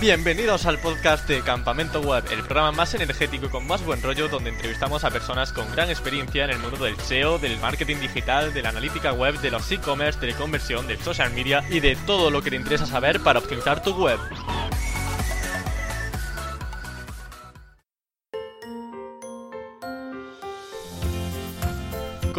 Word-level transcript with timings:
Bienvenidos 0.00 0.64
al 0.64 0.78
podcast 0.78 1.28
de 1.28 1.42
Campamento 1.42 2.00
Web, 2.00 2.24
el 2.32 2.38
programa 2.38 2.72
más 2.72 2.94
energético 2.94 3.44
y 3.44 3.48
con 3.50 3.66
más 3.66 3.84
buen 3.84 4.02
rollo 4.02 4.28
donde 4.28 4.48
entrevistamos 4.48 5.04
a 5.04 5.10
personas 5.10 5.52
con 5.52 5.70
gran 5.72 5.90
experiencia 5.90 6.44
en 6.44 6.52
el 6.52 6.58
mundo 6.58 6.82
del 6.82 6.98
SEO, 6.98 7.38
del 7.38 7.58
marketing 7.58 7.96
digital, 7.96 8.54
de 8.54 8.62
la 8.62 8.70
analítica 8.70 9.12
web, 9.12 9.38
de 9.40 9.50
los 9.50 9.70
e-commerce, 9.70 10.18
de 10.18 10.28
la 10.28 10.38
conversión, 10.38 10.86
del 10.86 10.98
social 11.00 11.30
media 11.34 11.62
y 11.68 11.80
de 11.80 11.96
todo 11.96 12.30
lo 12.30 12.40
que 12.40 12.48
te 12.48 12.56
interesa 12.56 12.86
saber 12.86 13.20
para 13.20 13.40
optimizar 13.40 13.82
tu 13.82 13.92
web. 13.94 14.18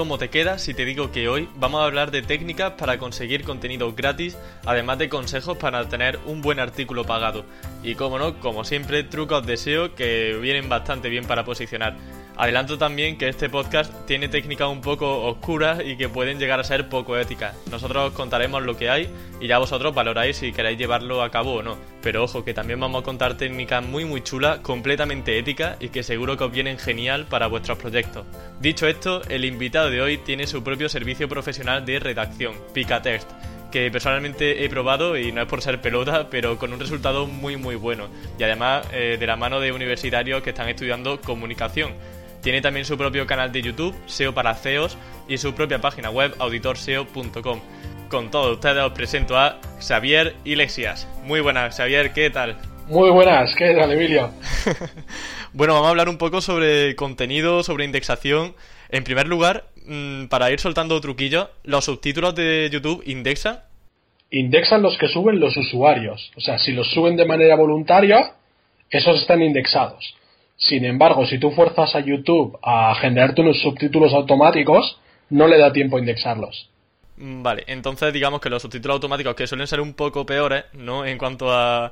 ¿Cómo 0.02 0.18
te 0.18 0.32
queda 0.32 0.58
si 0.58 0.74
te 0.74 0.84
digo 0.84 1.12
que 1.12 1.30
hoy 1.30 1.48
vamos 1.58 1.80
a 1.80 1.86
hablar 1.86 2.10
de 2.10 2.24
técnicas 2.24 2.72
para 2.72 2.98
conseguir 2.98 3.44
contenido 3.44 3.94
gratis, 3.94 4.36
además 4.66 4.98
de 4.98 5.10
consejos 5.10 5.58
para 5.58 5.88
tener 5.90 6.18
un 6.26 6.42
buen 6.42 6.60
artículo 6.60 7.04
pagado? 7.06 7.46
Y 7.84 7.94
como 7.94 8.18
no, 8.18 8.40
como 8.40 8.64
siempre, 8.64 9.04
trucos 9.04 9.46
de 9.46 9.58
SEO 9.58 9.94
que 9.94 10.40
vienen 10.42 10.70
bastante 10.70 11.08
bien 11.08 11.26
para 11.26 11.46
posicionar. 11.46 11.98
Adelanto 12.38 12.78
también 12.78 13.18
que 13.18 13.30
este 13.30 13.50
podcast 13.50 13.94
tiene 14.06 14.28
técnicas 14.28 14.70
un 14.70 14.82
poco 14.82 15.24
oscuras 15.26 15.82
y 15.86 15.98
que 15.98 16.10
pueden 16.10 16.40
llegar 16.40 16.60
a 16.60 16.64
ser 16.64 16.90
poco 16.90 17.18
éticas. 17.18 17.56
Nosotros 17.70 18.14
contaremos 18.14 18.64
lo 18.64 18.78
que 18.78 18.90
hay 18.90 19.10
y 19.40 19.48
ya 19.48 19.58
vosotros 19.58 19.94
valoráis 19.94 20.38
si 20.38 20.52
queréis 20.52 20.78
llevarlo 20.78 21.22
a 21.22 21.30
cabo 21.30 21.56
o 21.56 21.64
no. 21.64 21.78
Pero 22.02 22.24
ojo, 22.24 22.44
que 22.44 22.54
también 22.54 22.80
vamos 22.80 23.02
a 23.02 23.06
contar 23.06 23.38
técnicas 23.38 23.84
muy 23.84 24.06
muy 24.06 24.22
chulas, 24.22 24.60
completamente 24.60 25.38
éticas 25.38 25.78
y 25.80 25.90
que 25.90 26.04
seguro 26.04 26.38
que 26.38 26.46
os 26.46 26.52
vienen 26.52 26.80
genial 26.80 27.26
para 27.26 27.48
vuestros 27.48 27.78
proyectos. 27.78 28.26
Dicho 28.60 28.88
esto, 28.88 29.22
el 29.30 29.46
invitado 29.46 29.90
de 29.90 30.02
hoy 30.02 30.18
tiene 30.18 30.48
su 30.48 30.64
propio 30.64 30.90
servicio 30.90 31.30
profesional 31.30 31.86
de 31.86 32.00
redacción, 32.00 32.56
Picatext 32.74 33.30
que 33.72 33.90
personalmente 33.90 34.64
he 34.64 34.70
probado 34.70 35.18
y 35.18 35.32
no 35.32 35.42
es 35.42 35.48
por 35.48 35.62
ser 35.62 35.82
pelota, 35.82 36.28
pero 36.30 36.60
con 36.60 36.74
un 36.74 36.80
resultado 36.80 37.26
muy 37.26 37.56
muy 37.56 37.76
bueno. 37.76 38.10
Y 38.38 38.44
además 38.44 38.86
eh, 38.92 39.16
de 39.20 39.26
la 39.26 39.38
mano 39.38 39.60
de 39.60 39.72
universitarios 39.72 40.44
que 40.44 40.50
están 40.52 40.70
estudiando 40.70 41.20
comunicación. 41.22 41.94
Tiene 42.42 42.62
también 42.62 42.86
su 42.86 42.98
propio 42.98 43.28
canal 43.28 43.52
de 43.52 43.62
YouTube, 43.62 43.96
SEO 44.08 44.34
para 44.34 44.56
CEOs, 44.56 44.98
y 45.28 45.38
su 45.38 45.54
propia 45.54 45.80
página 45.80 46.10
web, 46.10 46.34
auditorseo.com. 46.40 47.60
Con 48.10 48.32
todo, 48.32 48.54
ustedes 48.54 48.84
os 48.84 48.92
presento 48.94 49.38
a 49.38 49.60
Xavier 49.80 50.36
Iglesias. 50.44 51.08
Muy 51.24 51.40
buenas, 51.40 51.78
Xavier, 51.78 52.14
¿qué 52.14 52.30
tal? 52.30 52.58
Muy 52.88 53.10
buenas, 53.12 53.56
¿qué 53.56 53.74
tal, 53.74 53.92
Emilio? 53.92 54.32
bueno, 55.54 55.74
vamos 55.74 55.88
a 55.88 55.92
hablar 55.92 56.10
un 56.10 56.18
poco 56.18 56.42
sobre 56.42 56.96
contenido, 56.96 57.64
sobre 57.64 57.86
indexación. 57.86 58.56
En 58.90 59.04
primer 59.04 59.28
lugar, 59.28 59.66
mm, 59.86 60.26
para 60.26 60.52
ir 60.52 60.60
soltando 60.60 61.00
truquillos, 61.00 61.48
¿los 61.64 61.86
subtítulos 61.86 62.36
de 62.36 62.70
YouTube 62.72 63.04
indexan? 63.06 63.60
Indexan 64.32 64.82
los 64.82 64.98
que 64.98 65.08
suben 65.08 65.40
los 65.40 65.56
usuarios. 65.56 66.32
O 66.36 66.42
sea, 66.42 66.58
si 66.58 66.72
los 66.72 66.92
suben 66.92 67.16
de 67.16 67.26
manera 67.26 67.56
voluntaria, 67.56 68.34
esos 68.90 69.22
están 69.22 69.42
indexados. 69.42 70.16
Sin 70.62 70.86
embargo, 70.86 71.26
si 71.26 71.40
tú 71.40 71.52
fuerzas 71.52 71.96
a 71.96 72.02
YouTube 72.02 72.58
a 72.62 72.94
generarte 72.96 73.42
unos 73.42 73.60
subtítulos 73.62 74.14
automáticos, 74.14 75.00
no 75.30 75.48
le 75.48 75.58
da 75.58 75.74
tiempo 75.74 75.98
a 75.98 76.00
indexarlos. 76.00 76.70
Mm, 77.18 77.42
vale, 77.42 77.64
entonces 77.68 78.14
digamos 78.14 78.42
que 78.42 78.50
los 78.50 78.62
subtítulos 78.62 78.96
automáticos, 78.96 79.36
que 79.36 79.48
suelen 79.48 79.66
ser 79.66 79.82
un 79.82 79.94
poco 79.94 80.26
peores, 80.26 80.66
¿no? 80.74 81.04
En 81.04 81.18
cuanto 81.18 81.52
a, 81.52 81.92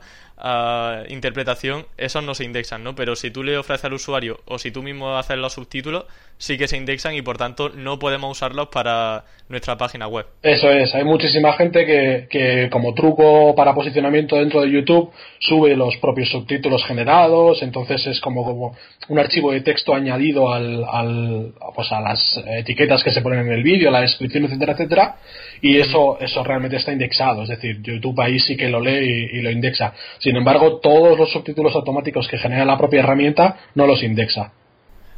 interpretación, 1.09 1.85
esos 1.97 2.23
no 2.23 2.33
se 2.33 2.45
indexan, 2.45 2.83
¿no? 2.83 2.95
Pero 2.95 3.15
si 3.15 3.31
tú 3.31 3.43
le 3.43 3.57
ofreces 3.57 3.85
al 3.85 3.93
usuario 3.93 4.39
o 4.45 4.57
si 4.57 4.71
tú 4.71 4.81
mismo 4.81 5.17
haces 5.17 5.37
los 5.37 5.53
subtítulos, 5.53 6.05
sí 6.37 6.57
que 6.57 6.67
se 6.67 6.77
indexan 6.77 7.15
y 7.15 7.21
por 7.21 7.37
tanto 7.37 7.69
no 7.69 7.99
podemos 7.99 8.31
usarlos 8.31 8.69
para 8.69 9.25
nuestra 9.49 9.77
página 9.77 10.07
web. 10.07 10.25
Eso 10.41 10.69
es, 10.69 10.95
hay 10.95 11.03
muchísima 11.03 11.53
gente 11.53 11.85
que, 11.85 12.27
que 12.29 12.69
como 12.71 12.93
truco 12.93 13.53
para 13.55 13.73
posicionamiento 13.73 14.37
dentro 14.37 14.61
de 14.61 14.71
YouTube 14.71 15.11
sube 15.39 15.75
los 15.75 15.97
propios 15.97 16.29
subtítulos 16.29 16.85
generados, 16.85 17.61
entonces 17.61 18.05
es 18.07 18.21
como, 18.21 18.45
como 18.45 18.77
un 19.09 19.19
archivo 19.19 19.51
de 19.51 19.61
texto 19.61 19.93
añadido 19.93 20.53
al, 20.53 20.85
al, 20.89 21.53
pues 21.75 21.91
a 21.91 21.99
las 21.99 22.41
etiquetas 22.59 23.03
que 23.03 23.11
se 23.11 23.21
ponen 23.21 23.47
en 23.47 23.51
el 23.51 23.63
vídeo, 23.63 23.91
la 23.91 24.01
descripción, 24.01 24.45
etcétera, 24.45 24.73
etcétera, 24.73 25.15
y 25.61 25.77
eso, 25.77 26.17
eso 26.21 26.43
realmente 26.43 26.77
está 26.77 26.93
indexado, 26.93 27.43
es 27.43 27.49
decir, 27.49 27.81
YouTube 27.81 28.21
ahí 28.21 28.39
sí 28.39 28.55
que 28.55 28.69
lo 28.69 28.79
lee 28.79 29.29
y, 29.33 29.39
y 29.39 29.41
lo 29.41 29.51
indexa. 29.51 29.93
Sin 30.29 30.37
embargo, 30.37 30.77
todos 30.77 31.17
los 31.17 31.31
subtítulos 31.31 31.73
automáticos 31.73 32.27
que 32.27 32.37
genera 32.37 32.63
la 32.63 32.77
propia 32.77 32.99
herramienta 32.99 33.57
no 33.73 33.87
los 33.87 34.03
indexa. 34.03 34.51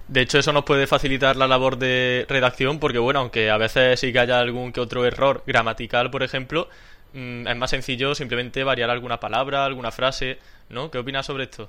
De 0.07 0.21
hecho, 0.21 0.39
eso 0.39 0.53
nos 0.53 0.63
puede 0.63 0.87
facilitar 0.87 1.35
la 1.35 1.49
labor 1.49 1.77
de 1.77 2.25
redacción 2.29 2.79
porque, 2.79 2.97
bueno, 2.97 3.19
aunque 3.19 3.49
a 3.49 3.57
veces 3.57 3.99
sí 3.99 4.13
que 4.13 4.19
haya 4.19 4.39
algún 4.39 4.71
que 4.71 4.79
otro 4.79 5.05
error 5.05 5.43
gramatical, 5.45 6.11
por 6.11 6.23
ejemplo, 6.23 6.69
mmm, 7.11 7.45
es 7.45 7.57
más 7.57 7.71
sencillo 7.71 8.15
simplemente 8.15 8.63
variar 8.63 8.89
alguna 8.89 9.19
palabra, 9.19 9.65
alguna 9.65 9.91
frase, 9.91 10.37
¿no? 10.69 10.89
¿Qué 10.89 10.99
opinas 10.99 11.25
sobre 11.25 11.43
esto? 11.43 11.67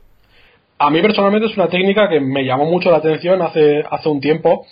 A 0.78 0.88
mí 0.88 1.02
personalmente 1.02 1.48
es 1.48 1.56
una 1.56 1.66
técnica 1.66 2.08
que 2.08 2.20
me 2.20 2.44
llamó 2.44 2.66
mucho 2.66 2.92
la 2.92 2.98
atención 2.98 3.42
hace, 3.42 3.82
hace 3.90 4.08
un 4.08 4.20
tiempo 4.20 4.66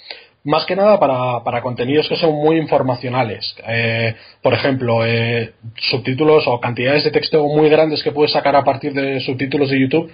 más 0.44 0.64
que 0.64 0.74
nada 0.74 0.98
para, 0.98 1.44
para, 1.44 1.60
contenidos 1.60 2.08
que 2.08 2.16
son 2.16 2.34
muy 2.34 2.56
informacionales. 2.56 3.54
Eh, 3.66 4.14
por 4.42 4.54
ejemplo, 4.54 5.04
eh, 5.04 5.52
subtítulos 5.90 6.44
o 6.46 6.58
cantidades 6.60 7.04
de 7.04 7.10
texto 7.10 7.46
muy 7.46 7.68
grandes 7.68 8.02
que 8.02 8.12
puedes 8.12 8.32
sacar 8.32 8.56
a 8.56 8.64
partir 8.64 8.94
de 8.94 9.20
subtítulos 9.20 9.70
de 9.70 9.80
YouTube. 9.80 10.10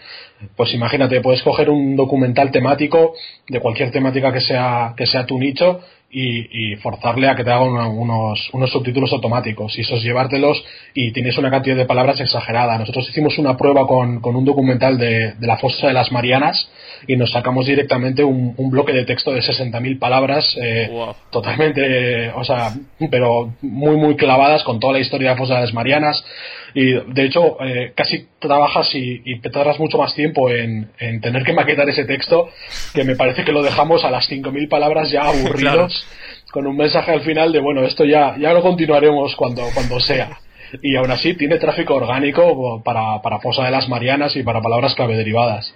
Pues 0.57 0.75
imagínate, 0.75 1.21
puedes 1.21 1.43
coger 1.43 1.71
un 1.71 1.95
documental 1.97 2.51
temático 2.51 3.15
de 3.49 3.61
cualquier 3.61 3.93
temática 3.93 4.33
que 4.33 4.41
sea, 4.41 4.95
que 4.97 5.07
sea 5.07 5.27
tu 5.27 5.39
nicho 5.39 5.81
y, 6.11 6.73
y, 6.73 6.77
forzarle 6.77 7.29
a 7.29 7.37
que 7.37 7.45
te 7.45 7.51
haga 7.51 7.65
una, 7.65 7.89
unos, 7.89 8.49
unos, 8.53 8.71
subtítulos 8.71 9.13
automáticos 9.13 9.77
y 9.77 9.83
esos 9.83 10.03
llevártelos 10.03 10.65
y 10.95 11.13
tienes 11.13 11.37
una 11.39 11.51
cantidad 11.51 11.77
de 11.77 11.85
palabras 11.85 12.21
exagerada. 12.21 12.79
Nosotros 12.79 13.09
hicimos 13.09 13.39
una 13.39 13.57
prueba 13.57 13.87
con, 13.87 14.21
con 14.21 14.37
un 14.37 14.45
documental 14.45 14.99
de, 14.99 15.35
de, 15.35 15.47
la 15.47 15.57
fosa 15.57 15.89
de 15.89 15.93
las 15.93 16.13
Marianas 16.13 16.69
y 17.07 17.17
nos 17.17 17.31
sacamos 17.33 17.67
directamente 17.67 18.25
un, 18.25 18.55
un 18.57 18.71
bloque 18.71 18.93
de 18.93 19.05
texto 19.05 19.33
de 19.33 19.41
60.000 19.41 19.99
palabras 19.99 20.57
eh, 20.61 20.89
wow. 20.91 21.15
totalmente, 21.31 22.31
o 22.31 22.45
sea, 22.45 22.73
pero 23.11 23.55
muy, 23.63 23.97
muy 23.97 24.17
clavadas 24.17 24.63
con 24.65 24.81
toda 24.81 24.95
la 24.95 25.01
historia 25.01 25.31
de 25.31 25.37
fosa 25.37 25.55
de 25.55 25.61
las 25.63 25.75
Marianas 25.75 26.25
y 26.75 26.93
de 26.93 27.25
hecho 27.25 27.57
eh, 27.65 27.93
casi 27.95 28.27
trabajas 28.39 28.95
y, 28.95 29.23
y, 29.25 29.41
te 29.41 29.51
tardas 29.51 29.79
mucho 29.79 29.99
más 29.99 30.15
tiempo 30.15 30.51
en, 30.51 30.91
en, 30.99 31.21
tener 31.21 31.43
que 31.43 31.53
maquetar 31.53 31.89
ese 31.89 32.05
texto 32.05 32.49
que 32.95 33.05
me 33.05 33.17
parece 33.17 33.45
que 33.45 33.53
lo 33.53 33.63
dejamos 33.63 34.05
a 34.05 34.11
las 34.11 34.29
5.000 34.31 34.69
palabras 34.69 35.11
ya 35.11 35.23
aburridos 35.29 36.07
claro. 36.07 36.51
con 36.53 36.67
un 36.67 36.77
mensaje 36.77 37.13
al 37.13 37.23
final 37.23 37.53
de 37.53 37.61
bueno 37.61 37.83
esto 37.85 38.05
ya 38.05 38.37
ya 38.39 38.53
lo 38.53 38.63
continuaremos 38.63 39.35
cuando 39.37 39.63
cuando 39.75 40.01
sea 40.01 40.39
y 40.83 40.97
aún 40.97 41.11
así 41.11 41.35
tiene 41.35 41.59
tráfico 41.59 41.95
orgánico 41.95 42.83
para, 42.83 43.21
para 43.23 43.41
Fosa 43.41 43.65
de 43.65 43.71
las 43.71 43.89
Marianas 43.89 44.37
y 44.37 44.43
para 44.43 44.61
palabras 44.61 44.95
clave 44.95 45.17
derivadas. 45.17 45.75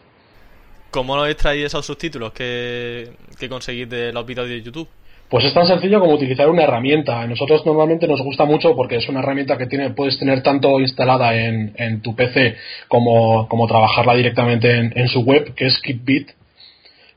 ¿Cómo 0.91 1.25
extraéis 1.27 1.67
esos 1.67 1.87
subtítulos 1.87 2.33
que, 2.33 3.11
que 3.39 3.49
conseguís 3.49 3.89
de 3.89 4.13
los 4.13 4.27
vídeos 4.27 4.49
de 4.49 4.63
YouTube? 4.63 4.89
Pues 5.29 5.45
es 5.45 5.55
tan 5.55 5.65
sencillo 5.65 6.01
como 6.01 6.15
utilizar 6.15 6.51
una 6.51 6.65
herramienta. 6.65 7.21
A 7.21 7.27
nosotros 7.29 7.65
normalmente 7.65 8.09
nos 8.09 8.21
gusta 8.21 8.45
mucho 8.45 8.75
porque 8.75 8.97
es 8.97 9.09
una 9.09 9.21
herramienta 9.21 9.57
que 9.57 9.67
tiene, 9.67 9.91
puedes 9.91 10.19
tener 10.19 10.43
tanto 10.43 10.81
instalada 10.81 11.37
en, 11.37 11.73
en 11.77 12.03
tu 12.03 12.17
PC 12.17 12.57
como, 12.89 13.47
como 13.47 13.69
trabajarla 13.69 14.17
directamente 14.17 14.77
en, 14.77 14.93
en, 14.97 15.07
su 15.07 15.21
web, 15.21 15.55
que 15.55 15.67
es 15.67 15.79
KeepBit, 15.79 16.31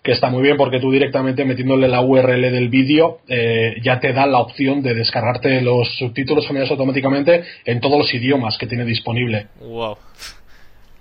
que 0.03 0.11
está 0.11 0.29
muy 0.29 0.43
bien 0.43 0.57
porque 0.57 0.79
tú 0.79 0.91
directamente 0.91 1.43
metiéndole 1.43 1.87
la 1.87 2.01
URL 2.01 2.41
del 2.41 2.69
vídeo 2.69 3.21
eh, 3.27 3.77
ya 3.81 3.99
te 3.99 4.13
da 4.13 4.27
la 4.27 4.39
opción 4.39 4.83
de 4.83 4.93
descargarte 4.93 5.61
los 5.61 5.97
subtítulos 5.97 6.45
generados 6.45 6.69
automáticamente 6.69 7.43
en 7.65 7.79
todos 7.79 7.97
los 7.97 8.13
idiomas 8.13 8.59
que 8.59 8.67
tiene 8.67 8.85
disponible. 8.85 9.47
Wow. 9.59 9.97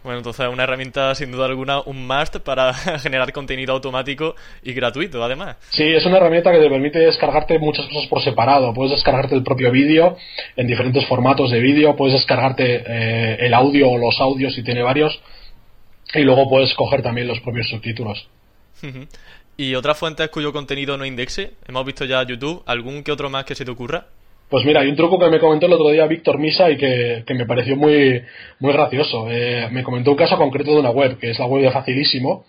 Bueno, 0.03 0.19
entonces 0.19 0.49
una 0.49 0.65
herramienta 0.65 1.15
sin 1.15 1.31
duda 1.31 1.47
alguna, 1.47 1.81
un 1.81 2.07
must 2.07 2.39
para 2.39 2.75
generar 3.03 3.33
contenido 3.33 3.73
automático 3.73 4.35
y 4.63 4.73
gratuito 4.73 5.23
además. 5.23 5.57
Sí, 5.71 5.85
es 5.85 6.05
una 6.07 6.17
herramienta 6.17 6.51
que 6.51 6.59
te 6.59 6.69
permite 6.69 6.99
descargarte 6.99 7.59
muchas 7.59 7.87
cosas 7.87 8.07
por 8.09 8.23
separado. 8.23 8.75
Puedes 8.75 8.93
descargarte 8.93 9.35
el 9.35 9.45
propio 9.45 9.71
vídeo 9.71 10.17
en 10.57 10.67
diferentes 10.67 11.07
formatos 11.07 11.51
de 11.51 11.61
vídeo, 11.61 11.95
puedes 11.97 12.15
descargarte 12.15 12.83
eh, 12.87 13.37
el 13.41 13.55
audio 13.55 13.91
o 13.91 13.99
los 13.99 14.21
audios 14.21 14.55
si 14.55 14.63
tiene 14.65 14.83
varios 14.83 15.21
y 16.15 16.21
luego 16.21 16.49
puedes 16.49 16.75
coger 16.75 17.03
también 17.03 17.29
los 17.29 17.41
propios 17.41 17.69
subtítulos. 17.69 18.29
¿Y 19.57 19.75
otras 19.75 19.99
fuentes 19.99 20.29
cuyo 20.31 20.53
contenido 20.53 20.97
no 20.97 21.07
indexe? 21.07 21.53
Hemos 21.69 21.85
visto 21.85 22.05
ya 22.05 22.27
YouTube, 22.27 22.63
¿algún 22.67 23.05
que 23.05 23.13
otro 23.13 23.31
más 23.31 23.45
que 23.45 23.55
se 23.55 23.65
te 23.65 23.71
ocurra? 23.71 24.07
Pues 24.53 24.67
mira, 24.67 24.83
hay 24.83 24.89
un 24.89 24.97
truco 24.97 25.19
que 25.19 25.31
me 25.31 25.41
comentó 25.41 25.65
el 25.65 25.73
otro 25.73 25.89
día 25.89 26.07
Víctor 26.07 26.39
Misa 26.39 26.71
y 26.71 26.77
que, 26.77 27.25
que, 27.27 27.33
me 27.33 27.47
pareció 27.47 27.75
muy, 27.75 28.21
muy 28.59 28.75
gracioso. 28.75 29.27
Eh, 29.31 29.69
me 29.73 29.83
comentó 29.83 30.11
un 30.11 30.17
caso 30.19 30.37
concreto 30.37 30.73
de 30.73 30.81
una 30.81 30.91
web, 30.91 31.17
que 31.17 31.31
es 31.31 31.39
la 31.39 31.47
web 31.47 31.63
de 31.63 31.71
Facilísimo, 31.71 32.45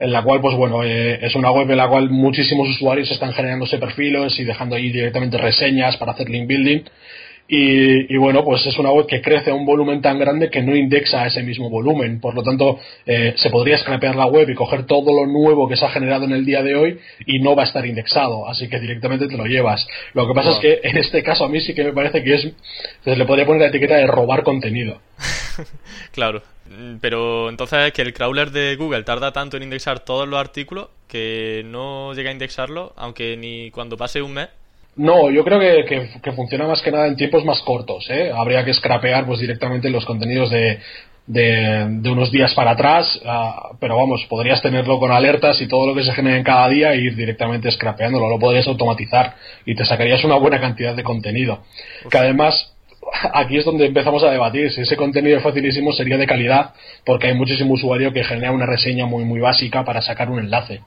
en 0.00 0.10
la 0.10 0.24
cual, 0.24 0.40
pues 0.40 0.56
bueno, 0.56 0.82
eh, 0.82 1.24
es 1.24 1.36
una 1.36 1.52
web 1.52 1.70
en 1.70 1.76
la 1.76 1.86
cual 1.86 2.10
muchísimos 2.10 2.68
usuarios 2.70 3.08
están 3.12 3.32
generándose 3.32 3.78
perfiles 3.78 4.36
y 4.40 4.44
dejando 4.44 4.74
ahí 4.74 4.90
directamente 4.90 5.38
reseñas 5.38 5.96
para 5.98 6.14
hacer 6.14 6.28
link 6.28 6.48
building. 6.48 6.80
Y, 7.48 8.16
bueno, 8.16 8.44
pues 8.44 8.66
es 8.66 8.76
una 8.78 8.90
web 8.90 9.06
que 9.06 9.22
crece 9.22 9.50
a 9.50 9.54
un 9.54 9.64
volumen 9.64 10.02
tan 10.02 10.18
grande 10.18 10.50
que 10.50 10.62
no 10.62 10.74
indexa 10.74 11.26
ese 11.26 11.44
mismo 11.44 11.70
volumen. 11.70 12.20
Por 12.20 12.34
lo 12.34 12.42
tanto, 12.42 12.80
eh, 13.06 13.34
se 13.36 13.50
podría 13.50 13.78
scrapear 13.78 14.16
la 14.16 14.26
web 14.26 14.50
y 14.50 14.54
coger 14.54 14.84
todo 14.86 15.12
lo 15.12 15.30
nuevo 15.30 15.68
que 15.68 15.76
se 15.76 15.84
ha 15.84 15.90
generado 15.90 16.24
en 16.24 16.32
el 16.32 16.44
día 16.44 16.62
de 16.62 16.74
hoy 16.74 16.98
y 17.24 17.38
no 17.38 17.54
va 17.54 17.62
a 17.62 17.66
estar 17.66 17.86
indexado. 17.86 18.48
Así 18.48 18.68
que 18.68 18.80
directamente 18.80 19.28
te 19.28 19.36
lo 19.36 19.46
llevas. 19.46 19.86
Lo 20.12 20.26
que 20.26 20.34
pasa 20.34 20.52
es 20.52 20.58
que 20.58 20.80
en 20.82 20.96
este 20.96 21.22
caso 21.22 21.44
a 21.44 21.48
mí 21.48 21.60
sí 21.60 21.72
que 21.72 21.84
me 21.84 21.92
parece 21.92 22.24
que 22.24 22.34
es. 22.34 22.48
Se 23.04 23.14
le 23.14 23.24
podría 23.24 23.46
poner 23.46 23.62
la 23.62 23.68
etiqueta 23.68 23.96
de 23.96 24.08
robar 24.08 24.42
contenido. 24.42 25.00
claro. 26.12 26.42
Pero 27.00 27.48
entonces 27.48 27.92
que 27.92 28.02
el 28.02 28.12
crawler 28.12 28.50
de 28.50 28.74
Google 28.74 29.04
tarda 29.04 29.32
tanto 29.32 29.56
en 29.56 29.62
indexar 29.62 30.00
todos 30.00 30.26
los 30.26 30.40
artículos 30.40 30.88
que 31.06 31.62
no 31.64 32.12
llega 32.12 32.30
a 32.30 32.32
indexarlo, 32.32 32.92
aunque 32.96 33.36
ni 33.36 33.70
cuando 33.70 33.96
pase 33.96 34.20
un 34.20 34.32
mes 34.32 34.48
no, 34.96 35.30
yo 35.30 35.44
creo 35.44 35.60
que, 35.60 36.08
que, 36.22 36.32
funciona 36.32 36.66
más 36.66 36.80
que 36.80 36.90
nada 36.90 37.06
en 37.06 37.16
tiempos 37.16 37.44
más 37.44 37.60
cortos. 37.60 38.06
¿eh? 38.08 38.32
Habría 38.34 38.64
que 38.64 38.72
scrapear 38.72 39.26
pues, 39.26 39.40
directamente 39.40 39.90
los 39.90 40.06
contenidos 40.06 40.50
de, 40.50 40.78
de, 41.26 42.10
unos 42.10 42.32
días 42.32 42.54
para 42.54 42.70
atrás, 42.70 43.20
ah, 43.26 43.72
pero 43.78 43.96
vamos, 43.96 44.24
podrías 44.26 44.62
tenerlo 44.62 44.98
con 44.98 45.12
alertas 45.12 45.60
y 45.60 45.68
todo 45.68 45.86
lo 45.86 45.94
que 45.94 46.02
se 46.02 46.12
genere 46.12 46.38
en 46.38 46.44
cada 46.44 46.68
día 46.68 46.92
e 46.92 47.00
ir 47.00 47.16
directamente 47.16 47.70
scrapeándolo. 47.70 48.28
Lo 48.28 48.38
podrías 48.38 48.66
automatizar 48.68 49.34
y 49.66 49.74
te 49.74 49.84
sacarías 49.84 50.24
una 50.24 50.36
buena 50.36 50.60
cantidad 50.60 50.94
de 50.94 51.02
contenido. 51.02 51.62
Que 52.10 52.16
además, 52.16 52.74
aquí 53.34 53.58
es 53.58 53.66
donde 53.66 53.86
empezamos 53.86 54.22
a 54.24 54.30
debatir 54.30 54.72
si 54.72 54.80
ese 54.80 54.96
contenido 54.96 55.40
facilísimo 55.40 55.92
sería 55.92 56.16
de 56.16 56.26
calidad, 56.26 56.72
porque 57.04 57.26
hay 57.26 57.34
muchísimo 57.34 57.74
usuario 57.74 58.14
que 58.14 58.24
genera 58.24 58.52
una 58.52 58.64
reseña 58.64 59.04
muy, 59.04 59.24
muy 59.24 59.40
básica 59.40 59.84
para 59.84 60.00
sacar 60.00 60.30
un 60.30 60.38
enlace. 60.38 60.80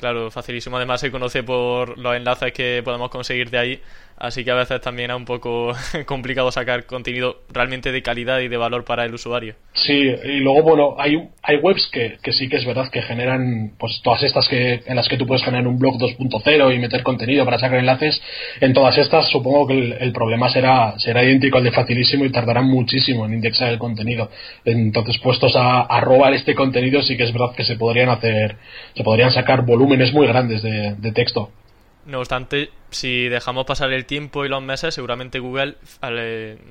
Claro, 0.00 0.30
facilísimo. 0.30 0.78
Además 0.78 1.02
se 1.02 1.10
conoce 1.10 1.42
por 1.42 1.98
los 1.98 2.16
enlaces 2.16 2.54
que 2.54 2.80
podemos 2.82 3.10
conseguir 3.10 3.50
de 3.50 3.58
ahí, 3.58 3.82
así 4.20 4.44
que 4.44 4.50
a 4.50 4.54
veces 4.54 4.80
también 4.80 5.10
es 5.10 5.16
un 5.16 5.24
poco 5.24 5.72
complicado 6.06 6.50
sacar 6.50 6.86
contenido 6.86 7.42
realmente 7.52 7.92
de 7.92 8.02
calidad 8.02 8.40
y 8.40 8.48
de 8.48 8.56
valor 8.56 8.84
para 8.84 9.04
el 9.04 9.14
usuario. 9.14 9.54
Sí, 9.72 9.92
y 9.92 10.40
luego, 10.40 10.62
bueno, 10.62 10.96
hay, 10.98 11.16
hay 11.42 11.56
webs 11.56 11.88
que, 11.92 12.18
que 12.22 12.32
sí 12.32 12.48
que 12.48 12.56
es 12.56 12.66
verdad 12.66 12.90
que 12.90 13.02
generan, 13.02 13.72
pues 13.78 14.00
todas 14.02 14.22
estas 14.22 14.48
que 14.48 14.82
en 14.84 14.96
las 14.96 15.08
que 15.08 15.16
tú 15.16 15.26
puedes 15.26 15.44
generar 15.44 15.66
un 15.66 15.78
blog 15.78 15.94
2.0 15.94 16.74
y 16.74 16.78
meter 16.78 17.02
contenido 17.02 17.44
para 17.44 17.58
sacar 17.58 17.78
enlaces, 17.78 18.20
en 18.60 18.72
todas 18.72 18.98
estas 18.98 19.28
supongo 19.28 19.68
que 19.68 19.96
el, 20.00 20.12
problema 20.12 20.50
será, 20.50 20.98
será 20.98 21.22
idéntico 21.22 21.58
al 21.58 21.64
de 21.64 21.70
facilísimo 21.70 22.24
y 22.24 22.32
tardarán 22.32 22.66
muchísimo 22.66 23.26
en 23.26 23.34
indexar 23.34 23.68
el 23.68 23.78
contenido. 23.78 24.30
Entonces, 24.64 25.18
puestos 25.18 25.54
a, 25.56 25.82
a 25.82 26.00
robar 26.00 26.34
este 26.34 26.54
contenido, 26.54 27.00
sí 27.02 27.16
que 27.16 27.24
es 27.24 27.32
verdad 27.32 27.54
que 27.56 27.64
se 27.64 27.76
podrían 27.76 28.08
hacer, 28.08 28.56
se 28.94 29.04
podrían 29.04 29.30
sacar 29.30 29.64
volumen 29.64 30.00
muy 30.12 30.26
grandes 30.26 30.62
de, 30.62 31.12
texto. 31.12 31.50
No 32.10 32.18
obstante, 32.18 32.70
si 32.90 33.28
dejamos 33.28 33.66
pasar 33.66 33.92
el 33.92 34.04
tiempo 34.04 34.44
y 34.44 34.48
los 34.48 34.60
meses, 34.60 34.92
seguramente 34.92 35.38
Google 35.38 35.76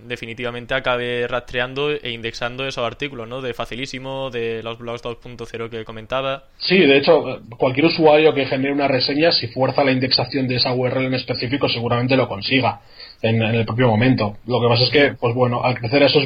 definitivamente 0.06 0.74
acabe 0.74 1.26
rastreando 1.30 1.92
e 1.92 2.12
indexando 2.12 2.68
esos 2.68 2.86
artículos, 2.86 3.26
¿no? 3.26 3.42
De 3.42 3.54
facilísimo, 3.54 4.30
de 4.32 4.62
los 4.64 4.78
blogs 4.78 5.02
2.0 5.02 5.70
que 5.70 5.86
comentaba. 5.86 6.44
Sí, 6.58 6.80
de 6.80 6.98
hecho, 6.98 7.40
cualquier 7.58 7.86
usuario 7.86 8.34
que 8.34 8.48
genere 8.48 8.74
una 8.74 8.90
reseña, 8.90 9.32
si 9.32 9.48
fuerza 9.48 9.86
la 9.86 9.94
indexación 9.94 10.46
de 10.46 10.58
esa 10.58 10.74
URL 10.74 11.06
en 11.06 11.14
específico, 11.14 11.70
seguramente 11.70 12.18
lo 12.18 12.28
consiga 12.28 12.82
en, 13.22 13.42
el 13.42 13.66
propio 13.66 13.88
momento. 13.88 14.36
Lo 14.46 14.60
que 14.60 14.68
pasa 14.68 14.84
es 14.84 14.90
que, 14.90 15.14
pues 15.14 15.34
bueno, 15.34 15.64
al 15.64 15.80
crecer 15.80 16.04
a 16.04 16.08
esos, 16.08 16.26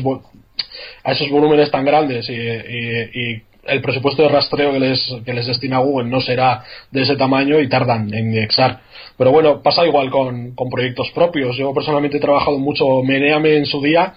a 1.03 1.11
esos 1.11 1.29
volúmenes 1.29 1.69
tan 1.69 1.85
grandes 1.85 2.27
y 2.27 3.43
el 3.65 3.81
presupuesto 3.81 4.23
de 4.23 4.29
rastreo 4.29 4.73
que 4.73 4.79
les, 4.79 5.15
que 5.25 5.33
les 5.33 5.47
destina 5.47 5.79
Google 5.79 6.09
no 6.09 6.19
será 6.21 6.63
de 6.91 7.01
ese 7.03 7.15
tamaño 7.15 7.59
y 7.59 7.69
tardan 7.69 8.13
en 8.13 8.33
indexar. 8.33 8.81
Pero 9.17 9.31
bueno, 9.31 9.61
pasa 9.61 9.85
igual 9.85 10.09
con, 10.09 10.55
proyectos 10.71 11.11
propios. 11.13 11.55
Yo 11.55 11.73
personalmente 11.73 12.17
he 12.17 12.21
trabajado 12.21 12.57
mucho 12.57 12.85
Meneame 13.03 13.57
en 13.57 13.65
su 13.65 13.81
día 13.81 14.15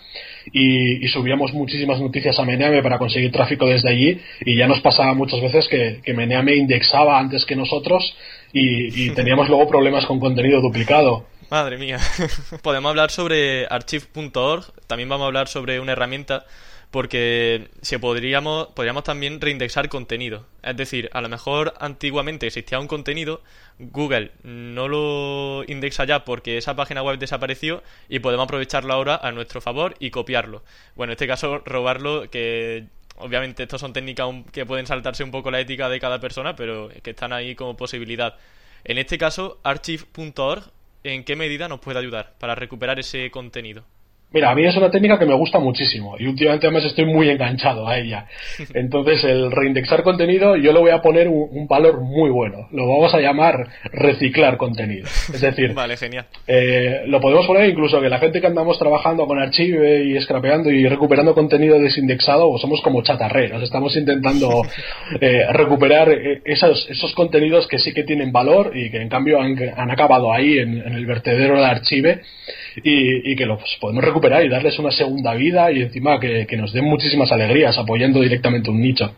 y, 0.53 1.07
subíamos 1.09 1.53
muchísimas 1.53 2.01
noticias 2.01 2.39
a 2.39 2.45
Meneame 2.45 2.83
para 2.83 2.99
conseguir 2.99 3.31
tráfico 3.31 3.67
desde 3.67 3.91
allí 3.91 4.21
y 4.45 4.57
ya 4.57 4.67
nos 4.67 4.81
pasaba 4.81 5.15
muchas 5.15 5.41
veces 5.41 5.69
que, 5.69 6.01
que 6.03 6.15
Meneame 6.15 6.57
indexaba 6.57 7.19
antes 7.19 7.45
que 7.45 7.57
nosotros 7.57 8.17
y, 8.53 9.05
y 9.07 9.11
teníamos 9.15 9.49
luego 9.49 9.69
problemas 9.69 10.07
con 10.07 10.19
contenido 10.19 10.61
duplicado. 10.61 11.27
Madre 11.51 11.79
mía. 11.79 11.99
Podemos 12.63 12.91
hablar 12.91 13.11
sobre 13.11 13.67
archive.org, 13.67 14.65
también 14.89 15.09
vamos 15.09 15.25
a 15.25 15.27
hablar 15.29 15.49
sobre 15.49 15.79
una 15.79 15.93
herramienta 15.93 16.45
porque 16.97 17.69
si 17.83 17.99
podríamos, 17.99 18.69
podríamos 18.69 19.05
también 19.05 19.39
reindexar 19.39 19.91
contenido. 19.91 20.47
Es 20.63 20.79
decir, 20.79 21.11
a 21.13 21.21
lo 21.21 21.29
mejor 21.29 21.75
antiguamente 21.79 22.47
existía 22.47 22.81
un 22.81 22.87
contenido, 22.87 23.43
Google 23.79 24.33
no 24.45 24.89
lo 24.89 25.63
indexa 25.69 26.07
ya 26.07 26.25
porque 26.25 26.57
esa 26.57 26.75
página 26.75 27.03
web 27.03 27.19
desapareció 27.19 27.83
y 28.09 28.21
podemos 28.21 28.45
aprovecharlo 28.45 28.95
ahora 28.95 29.21
a 29.23 29.31
nuestro 29.31 29.61
favor 29.61 29.95
y 29.99 30.09
copiarlo. 30.11 30.65
Bueno, 30.95 31.11
en 31.11 31.17
este 31.17 31.27
caso, 31.27 31.59
robarlo, 31.67 32.31
que 32.31 32.87
obviamente 33.17 33.65
estos 33.65 33.83
son 33.83 33.93
técnicas 33.93 34.29
que 34.51 34.65
pueden 34.65 34.87
saltarse 34.87 35.23
un 35.23 35.31
poco 35.31 35.51
la 35.51 35.61
ética 35.61 35.91
de 35.91 36.01
cada 36.01 36.19
persona, 36.19 36.57
pero 36.57 36.89
que 37.03 37.11
están 37.11 37.35
ahí 37.35 37.55
como 37.55 37.77
posibilidad. 37.77 38.39
En 38.85 38.97
este 38.97 39.19
caso, 39.19 39.61
archive.org, 39.65 40.63
¿en 41.05 41.25
qué 41.25 41.37
medida 41.37 41.69
nos 41.69 41.81
puede 41.81 41.99
ayudar 41.99 42.37
para 42.39 42.55
recuperar 42.55 42.99
ese 42.99 43.31
contenido? 43.31 43.85
Mira, 44.33 44.51
a 44.51 44.55
mí 44.55 44.67
es 44.67 44.77
una 44.77 44.91
técnica 44.91 45.19
que 45.19 45.25
me 45.25 45.35
gusta 45.35 45.61
muchísimo 45.61 46.17
y 46.19 46.27
últimamente 46.27 46.67
además 46.67 46.85
estoy 46.85 47.07
muy 47.07 47.31
enganchado 47.31 47.87
a 47.87 47.99
ella. 47.99 48.27
Entonces, 48.75 49.23
el 49.25 49.53
reindexar 49.53 50.03
contenido 50.03 50.57
yo 50.57 50.73
le 50.73 50.81
voy 50.81 50.91
a 50.91 51.01
poner 51.01 51.29
un, 51.29 51.67
valor 51.69 52.01
muy 52.01 52.31
bueno. 52.31 52.69
Lo 52.73 52.89
vamos 52.89 53.15
a 53.15 53.21
llamar 53.21 53.69
reciclar 53.93 54.57
contenido. 54.57 55.07
Es 55.33 55.41
decir, 55.41 55.73
vale, 55.75 55.97
genial. 55.97 56.27
Eh, 56.47 57.03
lo 57.07 57.21
podemos 57.21 57.47
poner 57.47 57.71
incluso 57.71 58.01
que 58.01 58.09
la 58.09 58.19
gente 58.19 58.41
que 58.41 58.47
andamos 58.47 58.79
trabajando 58.79 59.27
con 59.27 59.39
Archive 59.39 60.05
y 60.05 60.21
scrapeando 60.21 60.71
y 60.71 60.87
recuperando 60.87 61.35
contenido 61.35 61.79
desindexado, 61.79 62.51
pues 62.51 62.63
somos 62.63 62.83
como 62.83 63.03
chatarreros. 63.03 63.63
Estamos 63.63 63.97
intentando 63.97 64.63
eh, 65.21 65.47
recuperar 65.53 66.11
eh, 66.11 66.43
esos, 66.45 66.89
esos 66.91 67.15
contenidos 67.15 67.67
que 67.69 67.79
sí 67.79 67.95
que 67.95 68.03
tienen 68.03 68.33
valor 68.33 68.73
y 68.77 68.91
que 68.91 69.01
en 69.01 69.09
cambio 69.09 69.41
han, 69.41 69.91
acabado 69.91 70.33
ahí 70.33 70.59
en, 70.59 70.79
el 70.79 71.07
vertedero 71.07 71.59
de 71.59 71.65
Archive 71.65 72.21
y, 72.83 73.33
y 73.33 73.37
que 73.37 73.47
los 73.47 73.61
podemos 73.81 74.05
recuperar 74.05 74.45
y 74.45 74.49
darles 74.49 74.79
una 74.79 74.91
segunda 74.91 75.35
vida 75.35 75.71
y 75.73 75.83
encima 75.83 76.21
que, 76.21 76.47
nos 76.57 76.73
den 76.73 76.85
muchísimas 76.85 77.31
alegrías 77.33 77.77
apoyando 77.79 78.21
directamente 78.21 78.71
un 78.71 78.81
nicho. 78.81 79.15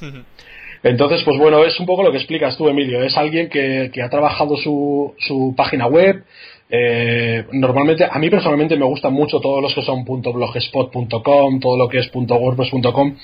Entonces, 0.82 1.22
pues 1.24 1.38
bueno, 1.38 1.62
es 1.64 1.78
un 1.78 1.84
poco 1.84 2.02
lo 2.02 2.10
que 2.10 2.16
explicas 2.16 2.56
tú, 2.56 2.68
Emilio. 2.68 3.02
Es 3.02 3.14
alguien 3.16 3.50
que, 3.50 3.90
que 3.92 4.02
ha 4.02 4.08
trabajado 4.08 4.56
su, 4.56 5.14
su 5.18 5.54
página 5.54 5.86
web, 5.86 6.24
eh, 6.72 7.46
normalmente, 7.52 8.06
a 8.08 8.16
mí 8.20 8.30
personalmente 8.30 8.76
me 8.76 8.84
gustan 8.84 9.12
mucho 9.12 9.40
todos 9.40 9.60
los 9.60 9.74
que 9.74 9.82
son 9.82 10.04
.blogspot.com, 10.04 11.58
todo 11.58 11.76
lo 11.76 11.88
que 11.88 11.98
es 11.98 12.10
.wordpress.com, 12.14 13.16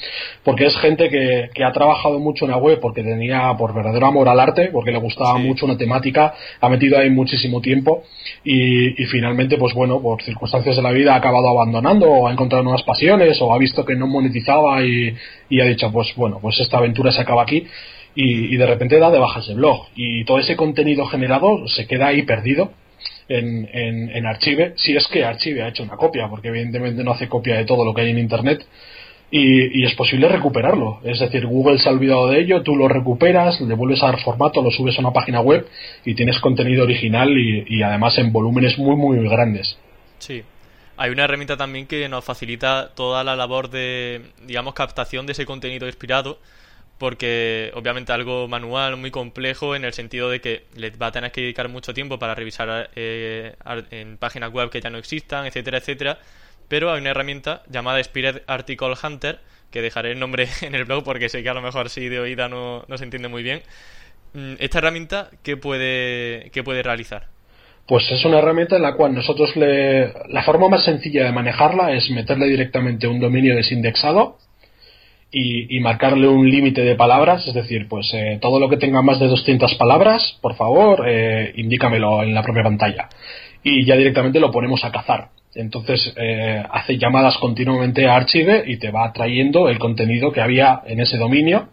porque 0.43 0.67
es 0.67 0.77
gente 0.79 1.09
que, 1.09 1.51
que, 1.55 1.63
ha 1.63 1.71
trabajado 1.71 2.19
mucho 2.19 2.45
en 2.45 2.51
la 2.51 2.57
web 2.57 2.81
porque 2.81 3.05
tenía 3.05 3.55
por 3.57 3.73
verdadero 3.73 4.07
amor 4.07 4.29
al 4.29 4.41
arte, 4.41 4.71
porque 4.73 4.91
le 4.91 4.99
gustaba 4.99 5.39
mucho 5.39 5.65
una 5.65 5.79
temática, 5.79 6.35
ha 6.61 6.69
metido 6.69 6.99
ahí 6.99 7.09
muchísimo 7.09 7.61
tiempo 7.61 8.03
y, 8.43 9.01
y, 9.01 9.07
finalmente, 9.07 9.57
pues 9.59 9.75
bueno, 9.75 10.01
por 10.03 10.21
circunstancias 10.23 10.75
de 10.75 10.83
la 10.83 10.91
vida 10.91 11.15
ha 11.15 11.19
acabado 11.19 11.49
abandonando 11.49 12.11
o 12.11 12.27
ha 12.27 12.33
encontrado 12.33 12.65
nuevas 12.65 12.83
pasiones 12.83 13.41
o 13.41 13.55
ha 13.55 13.59
visto 13.59 13.85
que 13.85 13.95
no 13.95 14.09
monetizaba 14.09 14.83
y, 14.85 15.15
y 15.51 15.61
ha 15.61 15.67
dicho, 15.67 15.93
pues 15.93 16.13
bueno, 16.17 16.41
pues 16.43 16.59
esta 16.59 16.79
aventura 16.79 17.13
se 17.13 17.21
acaba 17.21 17.43
aquí. 17.43 17.65
Y, 18.17 18.55
y 18.55 18.57
de 18.57 18.67
repente 18.67 18.99
da 18.99 19.11
de 19.11 19.19
bajas 19.19 19.47
el 19.51 19.57
blog 19.57 19.89
y 19.95 20.25
todo 20.25 20.39
ese 20.39 20.57
contenido 20.57 21.05
generado 21.05 21.69
se 21.69 21.87
queda 21.87 22.07
ahí 22.07 22.23
perdido 22.23 22.71
en, 23.29 23.69
en, 24.13 24.27
Archive, 24.27 24.75
si 24.77 24.97
es 24.97 25.07
que 25.09 25.25
Archive 25.25 25.63
ha 25.63 25.69
hecho 25.69 25.83
una 25.83 25.97
copia, 25.97 26.29
porque 26.29 26.49
evidentemente 26.49 27.03
no 27.03 27.13
hace 27.13 27.29
copia 27.29 27.57
de 27.57 27.65
todo 27.65 27.85
lo 27.85 27.93
que 27.95 28.03
hay 28.03 28.11
en 28.11 28.19
Internet. 28.19 28.65
Y, 29.29 29.85
es 29.85 29.95
posible 29.95 30.29
recuperarlo. 30.29 31.01
Es 31.03 31.19
decir, 31.19 31.47
Google 31.47 31.79
se 31.79 31.89
ha 31.89 31.93
olvidado 31.93 32.29
de 32.29 32.41
ello, 32.41 32.63
tú 32.63 32.77
lo 32.77 32.87
recuperas, 32.87 33.61
le 33.61 33.75
vuelves 33.75 34.03
a 34.03 34.07
dar 34.07 34.21
formato, 34.21 34.63
lo 34.63 34.71
subes 34.71 34.97
a 34.97 35.01
una 35.01 35.13
página 35.13 35.41
web 35.41 35.67
y 36.05 36.15
tienes 36.15 36.39
contenido 36.39 36.85
original 36.85 37.31
y, 37.37 37.83
además 37.83 38.17
en 38.19 38.33
volúmenes 38.33 38.79
muy, 38.79 38.95
muy 38.95 39.29
grandes. 39.29 39.77
Sí. 40.19 40.45
Hay 40.97 41.11
una 41.11 41.25
herramienta 41.25 41.57
también 41.57 41.87
que 41.87 42.09
nos 42.09 42.25
facilita 42.25 42.95
toda 42.95 43.23
la 43.25 43.37
labor 43.37 43.69
de, 43.69 44.23
digamos, 44.47 44.75
captación 44.75 45.27
de 45.27 45.33
ese 45.33 45.45
contenido 45.45 45.87
inspirado 45.87 46.39
porque 46.99 47.71
obviamente 47.75 48.13
algo 48.13 48.49
manual, 48.49 48.97
muy 48.97 49.11
complejo, 49.11 49.77
en 49.77 49.85
el 49.85 49.93
sentido 49.93 50.31
de 50.31 50.41
que 50.41 50.65
le 50.75 50.91
va 50.91 51.09
a 51.09 51.13
tener 51.13 51.31
que 51.31 51.43
dedicar 51.43 51.69
mucho 51.69 51.93
tiempo 51.93 52.19
para 52.19 52.35
revisar 52.35 52.91
eh, 52.97 53.55
en 53.91 54.17
páginas 54.17 54.51
web 54.51 54.71
que 54.71 54.81
ya 54.81 54.91
no 54.91 54.99
existan, 54.99 55.47
etcétera, 55.47 55.79
etcétera. 55.79 56.19
Pero 56.69 56.93
hay 56.93 57.01
una 57.01 57.11
herramienta 57.11 57.63
llamada 57.69 58.01
Spirit 58.01 58.43
Article 58.47 58.95
Hunter, 59.03 59.41
que 59.71 59.83
dejaré 59.83 60.13
el 60.13 60.19
nombre 60.19 60.49
en 60.63 60.75
el 60.75 60.85
blog 60.85 61.05
porque 61.05 61.29
sé 61.29 61.43
que 61.43 61.49
a 61.51 61.55
lo 61.55 61.63
mejor 61.63 61.91
si 61.91 62.09
de 62.09 62.19
oída 62.19 62.49
no, 62.49 62.85
no 62.89 62.99
se 62.99 63.05
entiende 63.05 63.29
muy 63.29 63.43
bien. 63.43 63.63
Mm, 64.33 64.55
¿Esta 64.59 64.79
herramienta 64.79 65.31
qué 65.43 65.57
puede, 65.57 66.51
qué 66.53 66.63
puede 66.63 66.83
realizar? 66.83 67.27
Pues 67.87 68.11
es 68.11 68.25
una 68.25 68.39
herramienta 68.39 68.77
en 68.77 68.83
la 68.83 68.95
cual 68.95 69.15
nosotros 69.15 69.55
le... 69.55 70.13
La 70.29 70.43
forma 70.43 70.69
más 70.69 70.85
sencilla 70.85 71.25
de 71.25 71.33
manejarla 71.33 71.93
es 71.93 72.11
meterle 72.11 72.47
directamente 72.47 73.07
un 73.07 73.21
dominio 73.21 73.55
desindexado 73.55 74.39
y, 75.39 75.81
marcarle 75.81 76.29
un 76.29 76.49
límite 76.49 76.83
de 76.83 76.95
palabras, 76.95 77.47
es 77.47 77.53
decir, 77.53 77.89
pues 77.89 78.11
eh, 78.15 78.39
todo 78.41 78.59
lo 78.59 78.71
que 78.71 78.79
tenga 78.79 79.03
más 79.03 79.21
de 79.21 79.29
200 79.29 79.75
palabras, 79.75 80.39
por 80.41 80.55
favor, 80.57 81.05
eh, 81.07 81.53
indícamelo 81.57 82.23
en 82.23 82.35
la 82.35 82.43
propia 82.43 82.63
pantalla. 82.63 83.11
Y 83.63 83.85
ya 83.85 83.97
directamente 83.97 84.41
lo 84.41 84.51
ponemos 84.51 84.83
a 84.85 84.91
cazar. 84.91 85.29
Entonces 85.57 86.13
eh, 86.17 86.63
hace 86.71 86.99
llamadas 86.99 87.37
continuamente 87.39 88.07
a 88.07 88.17
Archive 88.17 88.65
y 88.67 88.79
te 88.79 88.91
va 88.91 89.13
trayendo 89.13 89.69
el 89.69 89.79
contenido 89.79 90.33
que 90.33 90.41
había 90.41 90.83
en 90.87 91.01
ese 91.01 91.17
dominio 91.17 91.69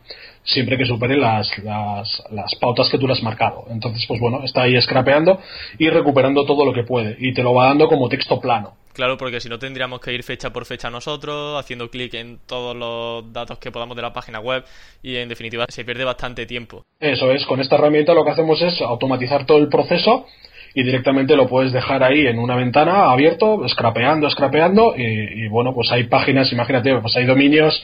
siempre 0.46 0.78
que 0.78 0.86
supere 0.86 1.16
las, 1.18 1.58
las, 1.60 2.24
las, 2.32 2.56
pautas 2.56 2.90
que 2.90 2.98
tú 2.98 3.08
le 3.08 3.14
has 3.14 3.24
marcado. 3.24 3.66
Entonces, 3.70 4.04
pues 4.08 4.20
bueno, 4.20 4.44
está 4.44 4.64
ahí 4.64 4.80
scrapeando 4.82 5.40
y 5.78 5.90
recuperando 5.90 6.46
todo 6.46 6.66
lo 6.66 6.74
que 6.74 6.84
puede 6.84 7.16
y 7.20 7.34
te 7.34 7.44
lo 7.44 7.54
va 7.54 7.68
dando 7.68 7.88
como 7.88 8.10
texto 8.10 8.40
plano. 8.40 8.76
Claro, 8.94 9.18
porque 9.18 9.40
si 9.40 9.50
no 9.50 9.58
tendríamos 9.58 10.00
que 10.00 10.14
ir 10.14 10.22
fecha 10.22 10.54
por 10.54 10.66
fecha 10.66 10.90
nosotros, 10.90 11.60
haciendo 11.60 11.90
clic 11.90 12.14
en 12.14 12.40
todos 12.46 12.76
los 12.76 13.34
datos 13.34 13.58
que 13.58 13.72
podamos 13.72 13.96
de 13.96 14.04
la 14.04 14.14
página 14.14 14.40
web 14.40 14.64
y 15.02 15.16
en 15.16 15.30
definitiva 15.30 15.66
se 15.68 15.84
pierde 15.84 16.04
bastante 16.04 16.46
tiempo. 16.46 16.84
Eso 17.00 17.32
es, 17.32 17.44
con 17.48 17.60
esta 17.60 17.76
herramienta 17.76 18.14
lo 18.14 18.24
que 18.24 18.32
hacemos 18.32 18.62
es 18.62 18.80
automatizar 18.82 19.48
todo 19.48 19.58
el 19.58 19.68
proceso 19.68 20.28
y 20.74 20.84
directamente 20.84 21.36
lo 21.36 21.48
puedes 21.48 21.72
dejar 21.72 22.04
ahí 22.04 22.26
en 22.26 22.40
una 22.40 22.56
ventana 22.56 23.12
abierto, 23.12 23.68
scrapeando, 23.68 24.30
scrapeando 24.30 24.96
y, 24.98 25.46
y 25.46 25.48
bueno, 25.48 25.74
pues 25.74 25.92
hay 25.92 26.06
páginas, 26.06 26.52
imagínate, 26.52 26.96
pues 27.00 27.16
hay 27.16 27.26
dominios 27.26 27.84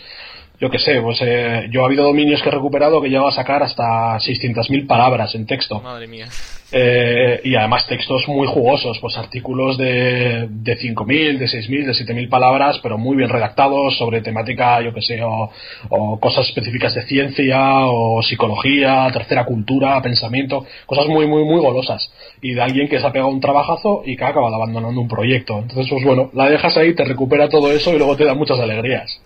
yo 0.59 0.69
qué 0.69 0.79
sé, 0.79 0.99
pues 1.01 1.17
eh, 1.21 1.67
yo 1.71 1.83
ha 1.83 1.85
habido 1.85 2.03
dominios 2.03 2.41
que 2.41 2.49
he 2.49 2.51
recuperado 2.51 3.01
que 3.01 3.09
lleva 3.09 3.29
a 3.29 3.31
sacar 3.31 3.63
hasta 3.63 4.17
600.000 4.17 4.87
palabras 4.87 5.33
en 5.33 5.45
texto. 5.45 5.79
Madre 5.79 6.05
mía. 6.05 6.27
Eh, 6.71 7.39
y 7.45 7.55
además 7.55 7.87
textos 7.87 8.27
muy 8.27 8.45
jugosos, 8.45 8.99
pues 8.99 9.17
artículos 9.17 9.77
de, 9.77 10.47
de 10.49 10.77
5.000, 10.77 11.37
de 11.37 11.45
6.000, 11.45 11.85
de 11.85 11.93
7.000 11.93 12.29
palabras, 12.29 12.77
pero 12.83 12.97
muy 12.97 13.15
bien 13.15 13.29
redactados 13.29 13.97
sobre 13.97 14.21
temática, 14.21 14.81
yo 14.81 14.93
qué 14.93 15.01
sé, 15.01 15.23
o, 15.23 15.49
o, 15.89 16.19
cosas 16.19 16.47
específicas 16.47 16.93
de 16.93 17.03
ciencia, 17.03 17.87
o 17.87 18.21
psicología, 18.21 19.09
tercera 19.13 19.45
cultura, 19.45 20.01
pensamiento, 20.01 20.65
cosas 20.85 21.07
muy, 21.07 21.25
muy, 21.25 21.45
muy 21.45 21.61
golosas. 21.61 22.11
Y 22.41 22.53
de 22.53 22.61
alguien 22.61 22.87
que 22.87 22.99
se 22.99 23.05
ha 23.05 23.11
pegado 23.11 23.31
un 23.31 23.41
trabajazo 23.41 24.01
y 24.05 24.15
que 24.15 24.23
ha 24.23 24.29
acabado 24.29 24.55
abandonando 24.55 25.01
un 25.01 25.07
proyecto. 25.07 25.59
Entonces, 25.59 25.87
pues 25.89 26.03
bueno, 26.05 26.29
la 26.33 26.49
dejas 26.49 26.75
ahí, 26.77 26.95
te 26.95 27.03
recupera 27.03 27.49
todo 27.49 27.71
eso 27.71 27.93
y 27.93 27.97
luego 27.97 28.15
te 28.15 28.25
da 28.25 28.33
muchas 28.33 28.59
alegrías. 28.59 29.19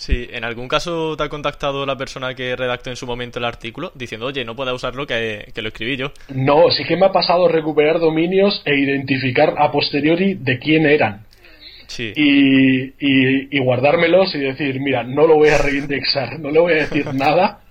Sí, 0.00 0.28
¿en 0.32 0.44
algún 0.44 0.66
caso 0.66 1.14
te 1.14 1.24
ha 1.24 1.28
contactado 1.28 1.84
la 1.84 1.94
persona 1.94 2.34
que 2.34 2.56
redactó 2.56 2.88
en 2.88 2.96
su 2.96 3.06
momento 3.06 3.38
el 3.38 3.44
artículo 3.44 3.92
diciendo, 3.94 4.26
oye, 4.26 4.46
no 4.46 4.56
puedo 4.56 4.74
usarlo 4.74 5.06
que, 5.06 5.50
que 5.54 5.60
lo 5.60 5.68
escribí 5.68 5.98
yo? 5.98 6.12
No, 6.30 6.70
sí 6.70 6.84
que 6.84 6.96
me 6.96 7.04
ha 7.04 7.12
pasado 7.12 7.48
recuperar 7.48 8.00
dominios 8.00 8.62
e 8.64 8.78
identificar 8.78 9.54
a 9.58 9.70
posteriori 9.70 10.34
de 10.34 10.58
quién 10.58 10.86
eran. 10.86 11.26
Sí. 11.90 12.12
Y, 12.14 12.82
y, 13.00 13.48
y, 13.50 13.58
guardármelos 13.58 14.32
y 14.36 14.38
decir, 14.38 14.78
mira, 14.78 15.02
no 15.02 15.26
lo 15.26 15.34
voy 15.34 15.48
a 15.48 15.58
reindexar, 15.58 16.38
no 16.38 16.52
le 16.52 16.60
voy 16.60 16.72
a 16.74 16.76
decir 16.76 17.04
nada, 17.14 17.62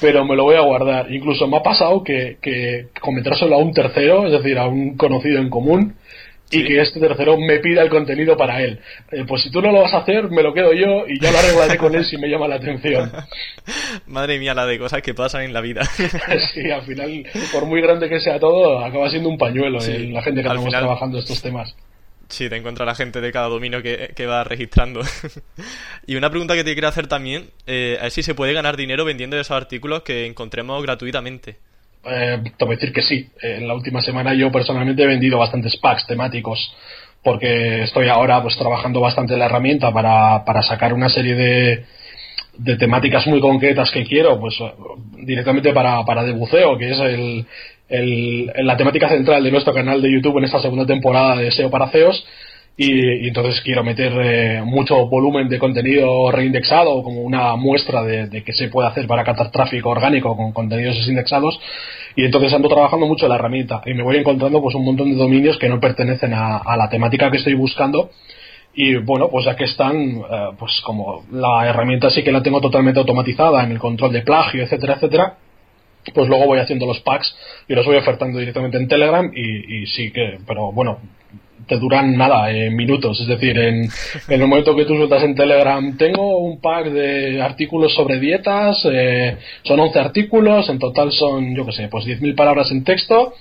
pero 0.00 0.24
me 0.24 0.36
lo 0.36 0.44
voy 0.44 0.54
a 0.54 0.60
guardar. 0.60 1.10
Incluso 1.12 1.48
me 1.48 1.56
ha 1.56 1.62
pasado 1.64 2.04
que, 2.04 2.36
que 2.40 2.86
comentárselo 3.00 3.56
a 3.56 3.58
un 3.58 3.74
tercero, 3.74 4.26
es 4.26 4.32
decir, 4.32 4.58
a 4.58 4.68
un 4.68 4.96
conocido 4.96 5.40
en 5.40 5.50
común, 5.50 5.96
y 6.52 6.64
que 6.64 6.80
este 6.80 7.00
tercero 7.00 7.36
me 7.36 7.58
pida 7.58 7.82
el 7.82 7.90
contenido 7.90 8.36
para 8.36 8.62
él. 8.62 8.78
Eh, 9.10 9.24
pues 9.26 9.42
si 9.42 9.50
tú 9.50 9.60
no 9.60 9.72
lo 9.72 9.82
vas 9.82 9.92
a 9.92 9.98
hacer, 9.98 10.30
me 10.30 10.44
lo 10.44 10.54
quedo 10.54 10.72
yo 10.72 11.04
y 11.08 11.20
ya 11.20 11.32
lo 11.32 11.38
arreglaré 11.38 11.76
con 11.78 11.96
él 11.96 12.04
si 12.04 12.16
me 12.16 12.28
llama 12.28 12.46
la 12.46 12.56
atención. 12.56 13.10
Madre 14.06 14.38
mía, 14.38 14.54
la 14.54 14.66
de 14.66 14.78
cosas 14.78 15.02
que 15.02 15.14
pasan 15.14 15.42
en 15.42 15.52
la 15.52 15.60
vida. 15.60 15.82
sí, 16.54 16.70
al 16.70 16.82
final, 16.82 17.26
por 17.52 17.66
muy 17.66 17.82
grande 17.82 18.08
que 18.08 18.20
sea 18.20 18.38
todo, 18.38 18.78
acaba 18.84 19.10
siendo 19.10 19.28
un 19.28 19.36
pañuelo 19.36 19.78
la 19.80 20.22
gente 20.22 20.42
que 20.42 20.48
estamos 20.48 20.70
trabajando 20.70 21.18
estos 21.18 21.42
temas. 21.42 21.74
Sí, 22.28 22.48
te 22.48 22.56
encuentra 22.56 22.84
la 22.84 22.94
gente 22.94 23.20
de 23.20 23.32
cada 23.32 23.48
dominio 23.48 23.82
que, 23.82 24.12
que 24.14 24.26
va 24.26 24.44
registrando. 24.44 25.00
y 26.06 26.16
una 26.16 26.30
pregunta 26.30 26.54
que 26.54 26.64
te 26.64 26.74
quiero 26.74 26.88
hacer 26.88 27.06
también, 27.06 27.50
eh, 27.66 27.98
es 28.02 28.12
si 28.12 28.22
se 28.22 28.34
puede 28.34 28.52
ganar 28.52 28.76
dinero 28.76 29.04
vendiendo 29.04 29.36
esos 29.36 29.56
artículos 29.56 30.02
que 30.02 30.26
encontremos 30.26 30.82
gratuitamente. 30.82 31.56
Eh, 32.04 32.42
te 32.56 32.64
voy 32.64 32.74
a 32.74 32.76
decir 32.76 32.92
que 32.92 33.02
sí. 33.02 33.28
En 33.42 33.66
la 33.66 33.74
última 33.74 34.02
semana 34.02 34.34
yo 34.34 34.52
personalmente 34.52 35.02
he 35.02 35.06
vendido 35.06 35.38
bastantes 35.38 35.76
packs 35.78 36.06
temáticos 36.06 36.74
porque 37.22 37.82
estoy 37.82 38.08
ahora 38.08 38.42
pues 38.42 38.56
trabajando 38.56 39.00
bastante 39.00 39.36
la 39.36 39.46
herramienta 39.46 39.92
para, 39.92 40.44
para 40.44 40.62
sacar 40.62 40.92
una 40.92 41.08
serie 41.08 41.34
de, 41.34 41.84
de 42.58 42.76
temáticas 42.76 43.26
muy 43.26 43.40
concretas 43.40 43.90
que 43.90 44.04
quiero, 44.04 44.38
pues 44.38 44.54
directamente 45.24 45.72
para, 45.72 46.04
para 46.04 46.24
de 46.24 46.32
buceo, 46.32 46.76
que 46.76 46.90
es 46.90 46.98
el, 46.98 47.46
el, 47.88 48.52
la 48.66 48.76
temática 48.76 49.08
central 49.08 49.42
de 49.42 49.50
nuestro 49.50 49.72
canal 49.72 50.02
de 50.02 50.12
YouTube 50.12 50.38
en 50.38 50.44
esta 50.44 50.60
segunda 50.60 50.86
temporada 50.86 51.36
de 51.36 51.50
SEO 51.50 51.70
para 51.70 51.88
CEOs 51.88 52.24
y, 52.80 53.26
entonces 53.26 53.60
quiero 53.62 53.82
meter 53.82 54.12
eh, 54.22 54.62
mucho 54.64 55.08
volumen 55.08 55.48
de 55.48 55.58
contenido 55.58 56.30
reindexado 56.30 57.02
como 57.02 57.22
una 57.22 57.56
muestra 57.56 58.04
de, 58.04 58.44
qué 58.44 58.52
se 58.52 58.68
puede 58.68 58.88
hacer 58.88 59.08
para 59.08 59.24
captar 59.24 59.50
tráfico 59.50 59.90
orgánico 59.90 60.36
con 60.36 60.52
contenidos 60.52 60.94
desindexados 60.96 61.58
y 62.14 62.24
entonces 62.24 62.52
ando 62.52 62.68
trabajando 62.68 63.06
mucho 63.06 63.26
la 63.26 63.34
herramienta 63.34 63.82
y 63.84 63.94
me 63.94 64.04
voy 64.04 64.16
encontrando 64.16 64.62
pues 64.62 64.76
un 64.76 64.84
montón 64.84 65.10
de 65.10 65.16
dominios 65.16 65.58
que 65.58 65.68
no 65.68 65.80
pertenecen 65.80 66.32
a, 66.34 66.76
la 66.76 66.88
temática 66.88 67.32
que 67.32 67.38
estoy 67.38 67.54
buscando 67.54 68.10
y 68.80 68.94
bueno 68.94 69.28
pues 69.28 69.44
ya 69.44 69.56
que 69.56 69.64
están 69.64 69.96
eh, 69.96 70.50
pues 70.56 70.80
como 70.84 71.24
la 71.32 71.66
herramienta 71.68 72.10
sí 72.10 72.22
que 72.22 72.30
la 72.30 72.44
tengo 72.44 72.60
totalmente 72.60 73.00
automatizada 73.00 73.64
en 73.64 73.72
el 73.72 73.80
control 73.80 74.12
de 74.12 74.22
plagio 74.22 74.62
etcétera 74.62 74.94
etcétera 74.94 75.34
pues 76.14 76.28
luego 76.28 76.46
voy 76.46 76.60
haciendo 76.60 76.86
los 76.86 77.00
packs 77.00 77.36
y 77.66 77.74
los 77.74 77.84
voy 77.84 77.96
ofertando 77.96 78.38
directamente 78.38 78.76
en 78.76 78.86
Telegram 78.86 79.28
y, 79.34 79.82
y 79.82 79.86
sí 79.86 80.12
que 80.12 80.38
pero 80.46 80.70
bueno 80.70 81.00
te 81.66 81.78
duran 81.78 82.16
nada, 82.16 82.50
en 82.50 82.74
minutos. 82.74 83.20
Es 83.20 83.26
decir, 83.26 83.58
en, 83.58 83.84
en, 84.28 84.40
el 84.42 84.48
momento 84.48 84.74
que 84.74 84.86
tú 84.86 84.96
sueltas 84.96 85.22
en 85.22 85.34
Telegram, 85.34 85.96
tengo 85.96 86.38
un 86.38 86.60
pack 86.60 86.86
de 86.86 87.42
artículos 87.42 87.94
sobre 87.94 88.18
dietas, 88.18 88.80
eh, 88.90 89.36
son 89.64 89.78
11 89.78 89.98
artículos, 89.98 90.68
en 90.70 90.78
total 90.78 91.12
son, 91.12 91.54
yo 91.54 91.66
qué 91.66 91.72
sé, 91.72 91.88
pues 91.88 92.06
10.000 92.06 92.34
palabras 92.34 92.70
en 92.70 92.84
texto, 92.84 93.34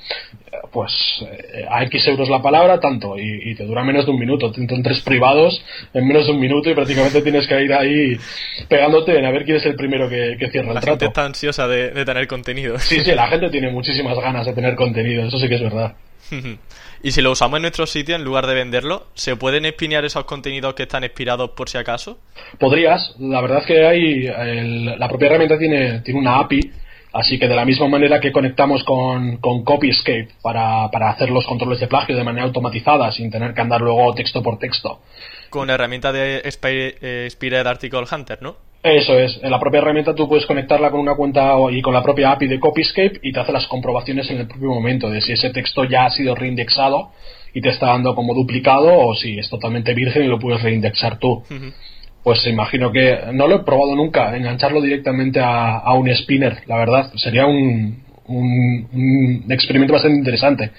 pues 0.72 0.92
eh, 1.22 1.66
a 1.70 1.84
X 1.84 2.08
euros 2.08 2.30
la 2.30 2.42
palabra, 2.42 2.80
tanto, 2.80 3.18
y, 3.18 3.56
te 3.56 3.66
dura 3.66 3.84
menos 3.84 4.06
de 4.06 4.12
un 4.12 4.20
minuto. 4.20 4.52
Te 4.52 4.62
entran 4.62 4.84
tres 4.84 5.02
privados 5.02 5.64
en 5.94 6.08
menos 6.08 6.26
de 6.26 6.34
un 6.34 6.40
minuto 6.40 6.70
y 6.70 6.74
prácticamente 6.74 7.22
tienes 7.22 7.48
que 7.48 7.62
ir 7.62 7.74
ahí 7.74 8.18
pegándote 8.68 9.18
en 9.18 9.26
a 9.26 9.32
ver 9.32 9.46
quién 9.46 9.58
es 9.58 9.66
el 9.66 9.76
primero 9.76 10.10
que, 10.10 10.38
cierra 10.52 10.70
el 10.70 10.76
la 10.76 10.82
trato. 10.82 10.92
gente 10.92 11.06
está 11.06 11.26
ansiosa 11.26 11.68
de, 11.68 11.92
de 11.92 12.06
tener 12.06 12.28
contenido. 12.28 12.78
Sí, 12.80 13.02
sí, 13.02 13.12
la 13.16 13.28
gente 13.28 13.50
tiene 13.50 13.70
muchísimas 13.72 14.18
ganas 14.18 14.46
de 14.46 14.54
tener 14.54 14.76
contenido, 14.76 15.26
eso 15.26 15.38
sí 15.38 15.48
que 15.48 15.56
es 15.56 15.62
verdad. 15.62 15.96
y 17.04 17.12
si 17.12 17.22
lo 17.22 17.32
usamos 17.32 17.58
en 17.58 17.62
nuestro 17.64 17.86
sitio, 17.86 18.16
en 18.16 18.24
lugar 18.24 18.48
de 18.48 18.54
venderlo, 18.54 19.08
¿se 19.14 19.36
pueden 19.36 19.66
espinear 19.66 20.06
esos 20.06 20.26
contenidos 20.26 20.74
que 20.74 20.84
están 20.84 21.04
expirados 21.04 21.52
por 21.52 21.70
si 21.70 21.78
acaso? 21.78 22.20
Podrías. 22.60 23.16
La 23.20 23.42
verdad 23.42 23.60
es 23.60 23.66
que 23.66 23.86
hay. 23.86 24.96
la 24.98 25.08
propia 25.08 25.28
herramienta 25.28 25.58
tiene, 25.58 26.02
tiene 26.02 26.20
una 26.20 26.40
API. 26.40 26.72
Así 27.14 27.40
que 27.40 27.48
de 27.48 27.56
la 27.56 27.66
misma 27.66 27.88
manera 27.88 28.20
que 28.20 28.32
conectamos 28.32 28.84
con, 28.84 29.38
con 29.38 29.64
Copyscape 29.64 30.30
para, 30.42 30.90
para 30.92 31.10
hacer 31.10 31.30
los 31.30 31.46
controles 31.46 31.80
de 31.80 31.88
plagio 31.88 32.16
de 32.16 32.24
manera 32.24 32.46
automatizada 32.46 33.12
sin 33.12 33.32
tener 33.32 33.54
que 33.54 33.62
andar 33.62 33.82
luego 33.82 34.14
texto 34.14 34.44
por 34.44 34.60
texto. 34.60 35.00
Con 35.50 35.68
la 35.68 35.76
herramienta 35.76 36.12
de 36.12 36.42
Spired 36.46 37.68
Article 37.68 38.04
Hunter, 38.12 38.42
¿no? 38.42 38.68
Eso 38.84 39.18
es. 39.18 39.40
En 39.42 39.52
la 39.52 39.60
propia 39.60 39.80
herramienta 39.80 40.14
tú 40.14 40.30
puedes 40.30 40.46
conectarla 40.46 40.92
con 40.92 41.00
una 41.00 41.16
cuenta 41.16 41.56
y 41.72 41.82
con 41.82 41.94
la 41.94 42.04
propia 42.04 42.32
API 42.32 42.48
de 42.48 42.60
Copyscape 42.60 43.20
y 43.22 43.32
te 43.32 43.40
hace 43.40 43.52
las 43.52 43.68
comprobaciones 43.68 44.30
en 44.30 44.38
el 44.38 44.48
propio 44.48 44.70
momento 44.70 45.10
de 45.10 45.22
si 45.22 45.34
ese 45.34 45.50
texto 45.50 45.84
ya 45.86 46.06
ha 46.06 46.10
sido 46.12 46.36
reindexado 46.36 47.12
y 47.54 47.62
te 47.62 47.70
está 47.70 47.88
dando 47.88 48.14
como 48.14 48.34
duplicado 48.34 48.98
o 48.98 49.16
si 49.16 49.40
es 49.40 49.50
totalmente 49.50 49.94
virgen 49.94 50.24
y 50.24 50.28
lo 50.28 50.40
puedes 50.40 50.62
reindexar 50.62 51.18
tú. 51.18 51.44
Pues 52.28 52.46
imagino 52.46 52.92
que 52.92 53.20
no 53.32 53.48
lo 53.48 53.56
he 53.56 53.64
probado 53.64 53.96
nunca, 53.96 54.36
engancharlo 54.36 54.82
directamente 54.82 55.40
a, 55.42 55.94
un 55.94 56.14
spinner, 56.14 56.58
la 56.66 56.76
verdad. 56.76 57.10
Sería 57.16 57.46
un, 57.46 58.04
un, 58.28 59.46
experimento 59.48 59.94
bastante 59.94 60.18
interesante. 60.18 60.74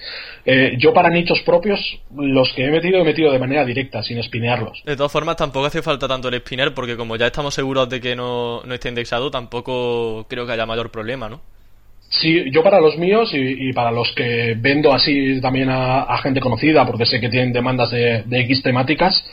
Eh, 0.45 0.75
yo 0.77 0.93
para 0.93 1.09
nichos 1.09 1.41
propios, 1.41 1.79
los 2.15 2.53
que 2.53 2.65
he 2.65 2.69
metido, 2.69 2.99
he 2.99 3.03
metido 3.03 3.31
de 3.31 3.39
manera 3.39 3.65
directa, 3.65 4.03
sin 4.03 4.19
espinearlos. 4.19 4.83
De 4.85 4.95
todas 4.95 5.11
formas, 5.11 5.37
tampoco 5.37 5.65
hace 5.65 5.81
falta 5.81 6.07
tanto 6.07 6.27
el 6.27 6.35
spinner, 6.35 6.75
porque 6.75 6.95
como 6.95 7.15
ya 7.15 7.25
estamos 7.25 7.55
seguros 7.55 7.89
de 7.89 7.99
que 7.99 8.15
no, 8.15 8.61
no 8.63 8.75
esté 8.75 8.89
indexado, 8.89 9.31
tampoco 9.31 10.27
creo 10.29 10.45
que 10.45 10.51
haya 10.51 10.67
mayor 10.67 10.91
problema, 10.91 11.29
¿no? 11.29 11.41
Sí, 12.09 12.49
yo 12.51 12.63
para 12.63 12.81
los 12.81 12.97
míos 12.97 13.29
y, 13.33 13.71
para 13.73 13.91
los 13.91 14.11
que 14.13 14.55
vendo 14.57 14.91
así 14.93 15.39
también 15.41 15.69
a, 15.69 16.17
gente 16.23 16.39
conocida, 16.39 16.85
porque 16.85 17.05
sé 17.05 17.21
que 17.21 17.29
tienen 17.29 17.53
demandas 17.53 17.91
de, 17.91 18.23
X 18.29 18.63
temáticas, 18.63 19.23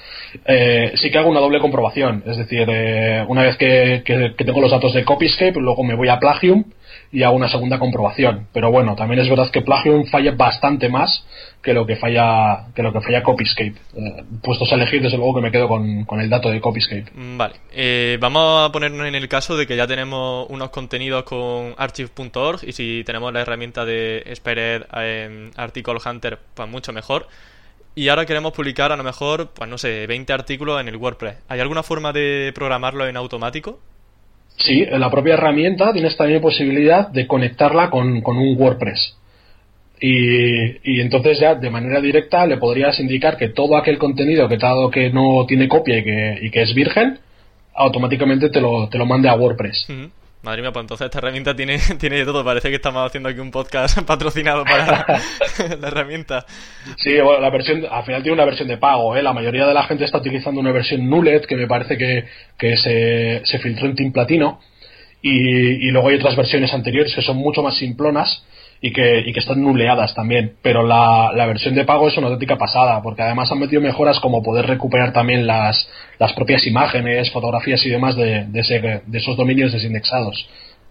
eh, 0.45 0.93
sí 0.97 1.11
que 1.11 1.17
hago 1.17 1.31
una 1.31 1.41
doble 1.41 1.59
comprobación. 1.59 2.23
Es 2.27 2.37
decir, 2.37 2.69
eh, 2.69 3.25
una 3.29 3.43
vez 3.43 3.57
que, 3.57 4.03
que, 4.05 4.45
tengo 4.45 4.61
los 4.61 4.71
datos 4.71 4.93
de 4.93 5.05
Copyscape, 5.05 5.59
luego 5.59 5.85
me 5.85 5.95
voy 5.95 6.09
a 6.09 6.19
Plagium 6.19 6.65
y 7.13 7.23
hago 7.23 7.37
una 7.37 7.49
segunda 7.49 7.79
comprobación. 7.79 8.49
Pero 8.53 8.71
bueno, 8.71 8.97
también 8.97 9.21
es 9.21 9.29
verdad 9.29 9.51
que 9.51 9.63
Plagium 9.63 10.07
falla 10.07 10.33
bastante 10.33 10.89
más 10.89 11.25
que 11.63 11.73
lo 11.73 11.87
que 11.87 11.97
falla 11.97 12.67
que 12.75 12.83
lo 12.83 12.93
que 12.93 13.01
falla 13.01 13.23
Copyscape. 13.23 13.75
Eh, 13.97 14.25
puestos 14.43 14.71
a 14.73 14.77
elegir, 14.77 15.03
desde 15.03 15.17
luego 15.17 15.35
que 15.35 15.41
me 15.41 15.51
quedo 15.51 15.69
con, 15.69 16.05
con 16.05 16.21
el 16.21 16.31
dato 16.31 16.51
de 16.51 16.61
Copyscape. 16.61 17.07
Mm, 17.15 17.37
vale, 17.37 17.55
eh, 17.73 18.19
vamos 18.21 18.69
a 18.69 18.73
ponernos 18.73 19.07
en 19.07 19.15
el 19.15 19.29
caso 19.29 19.57
de 19.57 19.67
que 19.67 19.77
ya 19.77 19.87
tenemos 19.87 20.47
unos 20.51 20.71
contenidos 20.71 21.25
con 21.25 21.75
archive.org 21.77 22.61
y 22.63 22.73
si 22.73 23.03
tenemos 23.05 23.33
la 23.33 23.41
herramienta 23.41 23.85
de 23.85 24.23
Spired 24.35 24.83
eh, 24.97 25.51
Article 25.57 25.97
Hunter, 26.05 26.39
pues 26.55 26.69
mucho 26.69 26.93
mejor. 26.93 27.29
Y 27.99 28.11
ahora 28.11 28.27
queremos 28.27 28.53
publicar 28.53 28.93
a 28.93 28.97
lo 28.97 29.03
mejor, 29.03 29.53
pues 29.55 29.71
no 29.71 29.79
sé, 29.79 30.07
20 30.07 30.31
artículos 30.31 30.79
en 30.83 30.89
el 30.89 30.97
WordPress. 30.97 31.39
¿Hay 31.49 31.61
alguna 31.61 31.83
forma 31.83 32.13
de 32.13 32.53
programarlo 32.55 33.07
en 33.07 33.17
automático? 33.17 33.81
Sí, 34.59 34.85
la 34.91 35.11
propia 35.11 35.35
herramienta 35.35 35.93
tienes 35.93 36.17
también 36.17 36.41
posibilidad 36.41 37.09
de 37.09 37.27
conectarla 37.27 37.91
con, 37.91 38.23
un 38.25 38.57
WordPress. 38.59 39.17
Y, 40.01 41.01
entonces 41.01 41.39
ya 41.41 41.55
de 41.55 41.71
manera 41.71 42.01
directa 42.01 42.47
le 42.47 42.59
podrías 42.59 42.99
indicar 43.01 43.37
que 43.37 43.49
todo 43.49 43.77
aquel 43.77 43.99
contenido 43.99 44.49
que, 44.49 44.59
dado 44.59 44.91
que 44.91 45.11
no 45.11 45.45
tiene 45.47 45.69
copia 45.69 45.99
y 45.99 46.05
que, 46.05 46.39
y 46.43 46.51
que 46.51 46.63
es 46.63 46.75
virgen, 46.75 47.19
automáticamente 47.75 48.49
te 48.51 48.61
lo, 48.61 48.89
te 48.89 48.99
lo 48.99 49.07
mande 49.07 49.29
a 49.29 49.35
WordPress. 49.35 49.87
Madre 50.47 50.63
mía, 50.63 50.71
pues 50.71 50.85
entonces 50.85 51.07
esta 51.07 51.19
herramienta 51.19 51.57
tiene, 51.57 51.77
tiene 51.99 52.19
de 52.19 52.25
todo. 52.25 52.45
Parece 52.45 52.69
que 52.69 52.77
estamos 52.77 53.05
haciendo 53.05 53.29
aquí 53.29 53.41
un 53.41 53.51
podcast 53.51 54.01
patrocinado 54.07 54.63
para 54.65 55.05
la 55.81 55.89
herramienta. 55.89 56.47
Sí, 56.99 57.19
bueno, 57.21 57.41
la 57.41 57.51
versión, 57.51 57.85
al 57.91 58.05
final 58.05 58.23
tiene 58.23 58.35
una 58.35 58.45
versión 58.45 58.69
de 58.69 58.77
pago, 58.77 59.17
¿eh? 59.17 59.25
La 59.25 59.33
mayoría 59.33 59.67
de 59.67 59.75
la 59.75 59.83
gente 59.83 60.05
está 60.05 60.19
utilizando 60.19 60.61
una 60.61 60.71
versión 60.71 61.11
Nullet, 61.11 61.47
que 61.47 61.57
me 61.57 61.67
parece 61.67 61.99
que, 61.99 62.27
que 62.57 62.77
se, 62.77 63.41
se 63.45 63.59
filtró 63.59 63.87
en 63.87 63.97
Team 63.97 64.13
Platino. 64.13 64.61
Y, 65.21 65.89
y 65.89 65.91
luego 65.91 66.11
hay 66.11 66.15
otras 66.15 66.37
versiones 66.37 66.73
anteriores 66.73 67.13
que 67.13 67.23
son 67.23 67.39
mucho 67.39 67.61
más 67.61 67.77
simplonas 67.77 68.45
y 68.81 68.93
que, 68.93 69.21
y 69.21 69.33
que 69.33 69.41
están 69.41 69.63
nuleadas 69.63 70.15
también. 70.15 70.55
Pero 70.63 70.83
la, 70.83 71.33
la, 71.35 71.47
versión 71.47 71.75
de 71.75 71.85
pago 71.85 72.09
es 72.09 72.17
una 72.17 72.29
auténtica 72.29 72.57
pasada, 72.57 73.03
porque 73.03 73.23
además 73.23 73.51
han 73.51 73.59
metido 73.59 73.81
mejoras 73.81 74.21
como 74.21 74.43
poder 74.43 74.67
recuperar 74.67 75.13
también 75.13 75.47
las, 75.47 75.89
las 76.19 76.33
propias 76.33 76.67
imágenes, 76.67 77.31
fotografías 77.31 77.85
y 77.87 77.91
demás 77.91 78.17
de, 78.17 78.45
de, 78.47 78.61
ese, 78.61 78.81
de 79.05 79.19
esos 79.19 79.37
dominios 79.37 79.73
desindexados. 79.73 80.49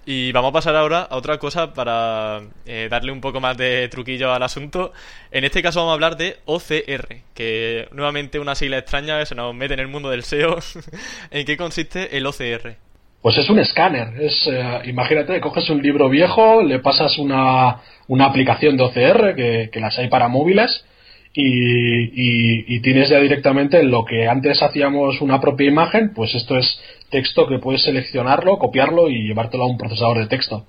Y 0.08 0.32
vamos 0.34 0.50
a 0.50 0.54
pasar 0.54 0.76
ahora 0.76 1.02
a 1.02 1.16
otra 1.16 1.40
cosa 1.40 1.74
para 1.74 2.42
eh, 2.68 2.88
darle 2.92 3.12
un 3.12 3.22
poco 3.22 3.42
más 3.42 3.58
de 3.58 3.88
truquillo 3.90 4.32
al 4.32 4.44
asunto. 4.44 4.94
En 5.32 5.44
este 5.46 5.64
caso 5.64 5.80
vamos 5.80 5.94
a 5.94 5.96
hablar 5.96 6.16
de 6.16 6.38
OCR, 6.46 7.24
que 7.34 7.88
nuevamente 7.92 8.38
una 8.38 8.54
sigla 8.54 8.78
extraña 8.78 9.18
que 9.18 9.26
se 9.26 9.34
nos 9.34 9.56
mete 9.56 9.74
en 9.74 9.80
el 9.80 9.88
mundo 9.88 10.12
del 10.12 10.24
SEO. 10.24 10.60
¿En 11.32 11.46
qué 11.46 11.58
consiste 11.58 12.16
el 12.18 12.28
OCR? 12.28 12.85
Pues 13.26 13.40
es 13.40 13.50
un 13.50 13.58
escáner. 13.58 14.22
Es, 14.22 14.46
eh, 14.46 14.82
imagínate, 14.86 15.42
coges 15.42 15.68
un 15.72 15.82
libro 15.82 16.10
viejo, 16.10 16.62
le 16.62 16.78
pasas 16.78 17.18
una, 17.18 17.82
una 18.08 18.26
aplicación 18.26 18.78
de 18.78 18.84
OCR, 18.84 19.36
que, 19.36 19.70
que, 19.74 19.80
las 19.80 19.98
hay 19.98 20.10
para 20.10 20.28
móviles, 20.28 20.86
y, 21.34 22.76
y, 22.76 22.80
tienes 22.82 23.10
ya 23.10 23.18
directamente 23.20 23.82
lo 23.82 24.06
que 24.06 24.28
antes 24.28 24.62
hacíamos 24.62 25.22
una 25.22 25.42
propia 25.42 25.68
imagen, 25.68 26.14
pues 26.14 26.36
esto 26.36 26.56
es 26.56 26.80
texto 27.10 27.48
que 27.48 27.58
puedes 27.58 27.82
seleccionarlo, 27.82 28.60
copiarlo 28.60 29.10
y 29.10 29.28
llevártelo 29.28 29.64
a 29.64 29.70
un 29.70 29.80
procesador 29.80 30.20
de 30.20 30.28
texto. 30.28 30.68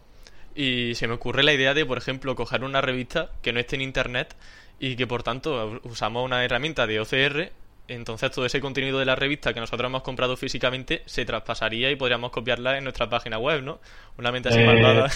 Y 0.55 0.95
se 0.95 1.09
me 1.09 1.13
ocurre 1.13 1.43
la 1.43 1.53
idea 1.53 1.75
de, 1.75 1.85
por 1.85 1.99
ejemplo, 1.99 2.35
coger 2.37 2.65
una 2.65 2.81
revista 2.81 3.33
que 3.43 3.53
no 3.53 3.61
esté 3.61 3.77
en 3.77 3.83
Internet 3.83 4.35
y 4.81 4.97
que 4.97 5.07
por 5.07 5.23
tanto 5.23 5.79
usamos 5.85 6.25
una 6.25 6.43
herramienta 6.43 6.87
de 6.87 7.01
OCR 7.01 7.51
entonces 7.89 8.31
todo 8.31 8.47
ese 8.47 8.61
contenido 8.61 8.99
de 8.99 9.05
la 9.05 9.17
revista 9.17 9.53
que 9.53 9.61
nosotros 9.61 9.89
hemos 9.89 10.03
comprado 10.03 10.37
físicamente 10.37 11.03
se 11.07 11.25
traspasaría 11.25 11.91
y 11.91 11.97
podríamos 11.97 12.31
copiarla 12.31 12.79
en 12.79 12.85
nuestra 12.85 13.09
página 13.09 13.39
web, 13.39 13.63
¿no? 13.63 13.79
Una 14.19 14.33
mente 14.33 14.49
así 14.49 14.61
eh, 14.61 14.67
malvada. 14.67 15.11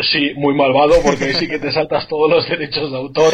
Sí, 0.00 0.32
muy 0.36 0.54
malvado 0.54 0.94
porque 1.02 1.32
sí 1.34 1.48
que 1.48 1.58
te 1.58 1.72
saltas 1.72 2.06
todos 2.06 2.30
los 2.30 2.48
derechos 2.48 2.90
de 2.90 2.96
autor. 2.96 3.32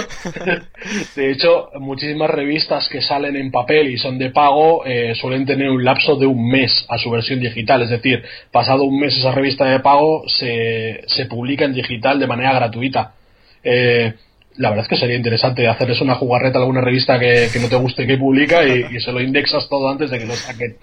De 1.17 1.31
hecho, 1.31 1.71
muchísimas 1.81 2.31
revistas 2.31 2.89
que 2.89 3.03
salen 3.03 3.37
en 3.37 3.51
papel 3.51 3.91
y 3.91 3.99
son 3.99 4.19
de 4.19 4.31
pago 4.31 4.85
eh, 4.87 5.15
suelen 5.15 5.45
tener 5.45 5.71
un 5.71 5.85
lapso 5.85 6.17
de 6.17 6.27
un 6.27 6.49
mes 6.49 6.87
a 6.89 6.99
su 6.99 7.11
versión 7.11 7.41
digital. 7.41 7.83
Es 7.83 7.91
decir, 7.91 8.23
pasado 8.53 8.85
un 8.85 9.01
mes 9.01 9.17
esa 9.17 9.33
revista 9.33 9.65
de 9.65 9.81
pago 9.81 10.23
se, 10.29 11.03
se 11.07 11.27
publica 11.27 11.65
en 11.65 11.75
digital 11.75 12.19
de 12.19 12.27
manera 12.27 12.55
gratuita. 12.55 13.15
Eh, 13.63 14.15
la 14.59 14.71
verdad 14.71 14.85
es 14.85 14.89
que 14.89 14.97
sería 14.97 15.17
interesante 15.17 15.67
hacerles 15.69 16.01
una 16.01 16.15
jugarreta 16.15 16.59
a 16.59 16.63
alguna 16.63 16.81
revista 16.81 17.19
que, 17.19 17.49
no 17.61 17.69
te 17.69 17.77
guste 17.77 18.07
que 18.07 18.17
publica 18.17 18.65
y, 18.65 19.01
se 19.01 19.13
lo 19.13 19.21
indexas 19.21 19.69
todo 19.69 19.91
antes 19.91 20.11
de 20.11 20.19
que 20.19 20.27
lo 20.27 20.35
saquen. 20.35 20.77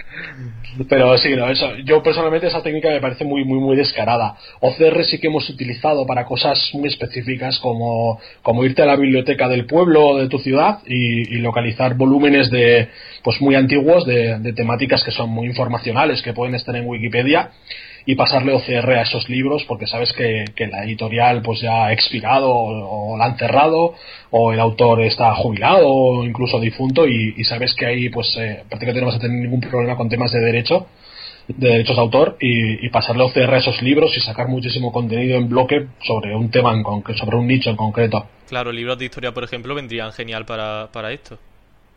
Pero 0.89 1.17
sí, 1.17 1.35
no, 1.35 1.49
eso, 1.49 1.75
yo 1.85 2.01
personalmente 2.01 2.47
esa 2.47 2.61
técnica 2.61 2.89
me 2.89 3.01
parece 3.01 3.23
muy, 3.25 3.43
muy, 3.43 3.59
muy 3.59 3.75
descarada. 3.75 4.35
OCR 4.59 5.03
sí 5.05 5.19
que 5.19 5.27
hemos 5.27 5.49
utilizado 5.49 6.05
para 6.05 6.25
cosas 6.25 6.71
muy 6.73 6.89
específicas 6.89 7.59
como, 7.59 8.19
como 8.41 8.63
irte 8.65 8.81
a 8.81 8.85
la 8.85 8.95
biblioteca 8.95 9.47
del 9.47 9.65
pueblo 9.65 10.07
o 10.07 10.17
de 10.17 10.27
tu 10.27 10.39
ciudad 10.39 10.79
y, 10.85 11.23
localizar 11.43 11.95
volúmenes 11.95 12.49
de, 12.51 12.87
pues 13.21 13.41
muy 13.41 13.55
antiguos 13.55 14.05
de 14.05 14.53
temáticas 14.55 15.03
que 15.03 15.11
son 15.11 15.29
muy 15.29 15.47
informacionales 15.47 16.21
que 16.21 16.31
pueden 16.31 16.55
estar 16.55 16.73
en 16.75 16.87
Wikipedia 16.87 17.51
y 18.05 18.15
pasarle 18.15 18.53
OCR 18.53 18.91
a 18.91 19.01
esos 19.03 19.29
libros 19.29 19.63
porque 19.67 19.87
sabes 19.87 20.11
que, 20.13 20.45
la 20.67 20.83
editorial 20.85 21.41
pues 21.41 21.61
ya 21.61 21.85
ha 21.85 21.93
expirado 21.93 22.49
o, 22.51 23.17
la 23.17 23.25
han 23.25 23.37
cerrado 23.37 23.93
o 24.31 24.53
el 24.53 24.59
autor 24.59 25.01
está 25.01 25.33
jubilado 25.35 25.87
o 25.87 26.25
incluso 26.25 26.59
difunto 26.59 27.07
y, 27.07 27.43
sabes 27.43 27.73
que 27.73 27.85
ahí 27.85 28.09
pues 28.09 28.35
eh, 28.37 28.63
prácticamente 28.69 29.01
no 29.01 29.07
vas 29.07 29.15
a 29.17 29.19
tener 29.19 29.39
ningún 29.39 29.59
problema 29.59 29.97
con 29.97 30.09
temas 30.09 30.31
de 30.31 30.39
derecho 30.39 30.87
de 31.47 31.69
derechos 31.69 31.95
de 31.95 32.01
autor 32.01 32.37
y, 32.39 32.89
pasarle 32.89 33.23
OCR 33.23 33.53
a 33.53 33.57
esos 33.57 33.81
libros 33.81 34.15
y 34.15 34.21
sacar 34.21 34.47
muchísimo 34.47 34.91
contenido 34.91 35.37
en 35.37 35.49
bloque 35.49 35.87
sobre 36.03 36.35
un 36.35 36.49
tema 36.49 36.73
en 36.73 36.83
sobre 37.17 37.37
un 37.37 37.47
nicho 37.47 37.69
en 37.69 37.75
concreto. 37.75 38.25
Claro, 38.47 38.71
libros 38.71 38.97
de 38.97 39.05
historia, 39.05 39.33
por 39.33 39.43
ejemplo, 39.43 39.73
vendrían 39.75 40.11
genial 40.13 40.45
para, 40.45 40.89
para 40.91 41.11
esto. 41.11 41.37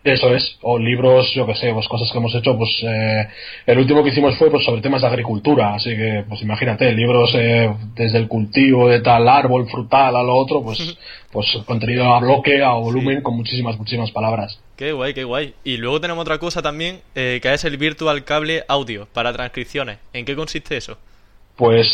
Eso 0.06 0.32
es, 0.32 0.56
o 0.62 0.78
libros, 0.78 1.32
yo 1.34 1.44
que 1.46 1.56
sé, 1.56 1.72
pues 1.72 1.88
cosas 1.88 2.08
que 2.12 2.18
hemos 2.18 2.32
hecho, 2.32 2.56
pues 2.56 2.70
eh, 2.84 3.26
el 3.66 3.78
último 3.78 4.04
que 4.04 4.10
hicimos 4.10 4.36
fue 4.36 4.52
pues 4.52 4.64
sobre 4.64 4.80
temas 4.80 5.02
de 5.02 5.08
agricultura, 5.08 5.74
así 5.74 5.96
que 5.96 6.24
pues 6.28 6.40
imagínate, 6.42 6.92
libros 6.92 7.34
eh, 7.34 7.68
desde 7.96 8.18
el 8.18 8.28
cultivo 8.28 8.88
de 8.88 9.00
tal 9.00 9.28
árbol 9.28 9.68
frutal 9.68 10.14
a 10.14 10.22
lo 10.22 10.36
otro, 10.36 10.62
pues 10.62 10.78
pues 11.32 11.58
contenido 11.66 12.14
a 12.14 12.20
bloque, 12.20 12.62
a 12.62 12.74
volumen, 12.74 13.20
con 13.20 13.36
muchísimas, 13.36 13.76
muchísimas 13.76 14.12
palabras. 14.12 14.60
Qué 14.76 14.92
guay, 14.92 15.12
qué 15.12 15.24
guay. 15.24 15.54
Y 15.64 15.76
luego 15.76 16.00
tenemos 16.00 16.22
otra 16.22 16.38
cosa 16.38 16.62
también, 16.62 17.00
eh, 17.16 17.40
que 17.42 17.52
es 17.52 17.64
el 17.64 17.76
Virtual 17.76 18.22
Cable 18.22 18.62
Audio 18.68 19.08
para 19.12 19.32
transcripciones. 19.32 19.98
¿En 20.12 20.24
qué 20.24 20.36
consiste 20.36 20.76
eso? 20.76 20.98
Pues 21.56 21.88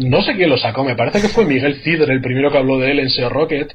no 0.00 0.22
sé 0.22 0.34
quién 0.34 0.50
lo 0.50 0.58
sacó, 0.58 0.82
me 0.82 0.96
parece 0.96 1.20
que 1.20 1.28
fue 1.28 1.44
Miguel 1.44 1.82
Cider 1.82 2.10
el 2.10 2.20
primero 2.20 2.50
que 2.50 2.58
habló 2.58 2.78
de 2.78 2.90
él 2.90 2.98
en 2.98 3.10
SEO 3.10 3.28
Rocket 3.28 3.72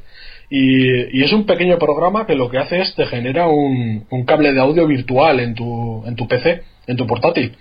y, 0.49 1.23
es 1.23 1.33
un 1.33 1.45
pequeño 1.45 1.77
programa 1.77 2.25
que 2.25 2.35
lo 2.35 2.49
que 2.49 2.57
hace 2.57 2.79
es 2.81 2.95
te 2.95 3.05
genera 3.05 3.47
un, 3.47 4.05
cable 4.25 4.53
de 4.53 4.61
audio 4.61 4.87
virtual 4.87 5.39
en 5.39 5.55
tu, 5.55 6.03
en 6.05 6.15
tu 6.15 6.27
PC, 6.27 6.61
en 6.87 6.95
tu 6.95 7.05
portátil. 7.05 7.55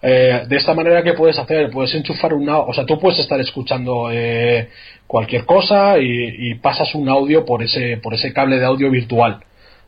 Eh, 0.00 0.42
de 0.48 0.56
esta 0.56 0.74
manera 0.74 1.02
que 1.02 1.14
puedes 1.14 1.38
hacer, 1.38 1.70
puedes 1.70 1.94
enchufar 1.94 2.32
un 2.32 2.48
o 2.48 2.72
sea, 2.72 2.86
tú 2.86 2.98
puedes 2.98 3.18
estar 3.18 3.40
escuchando 3.40 4.10
eh, 4.12 4.68
cualquier 5.06 5.44
cosa 5.44 5.98
y, 5.98 6.50
y, 6.50 6.54
pasas 6.56 6.94
un 6.94 7.08
audio 7.08 7.44
por 7.44 7.62
ese, 7.62 7.96
por 7.98 8.14
ese 8.14 8.32
cable 8.32 8.58
de 8.58 8.66
audio 8.66 8.90
virtual. 8.90 9.40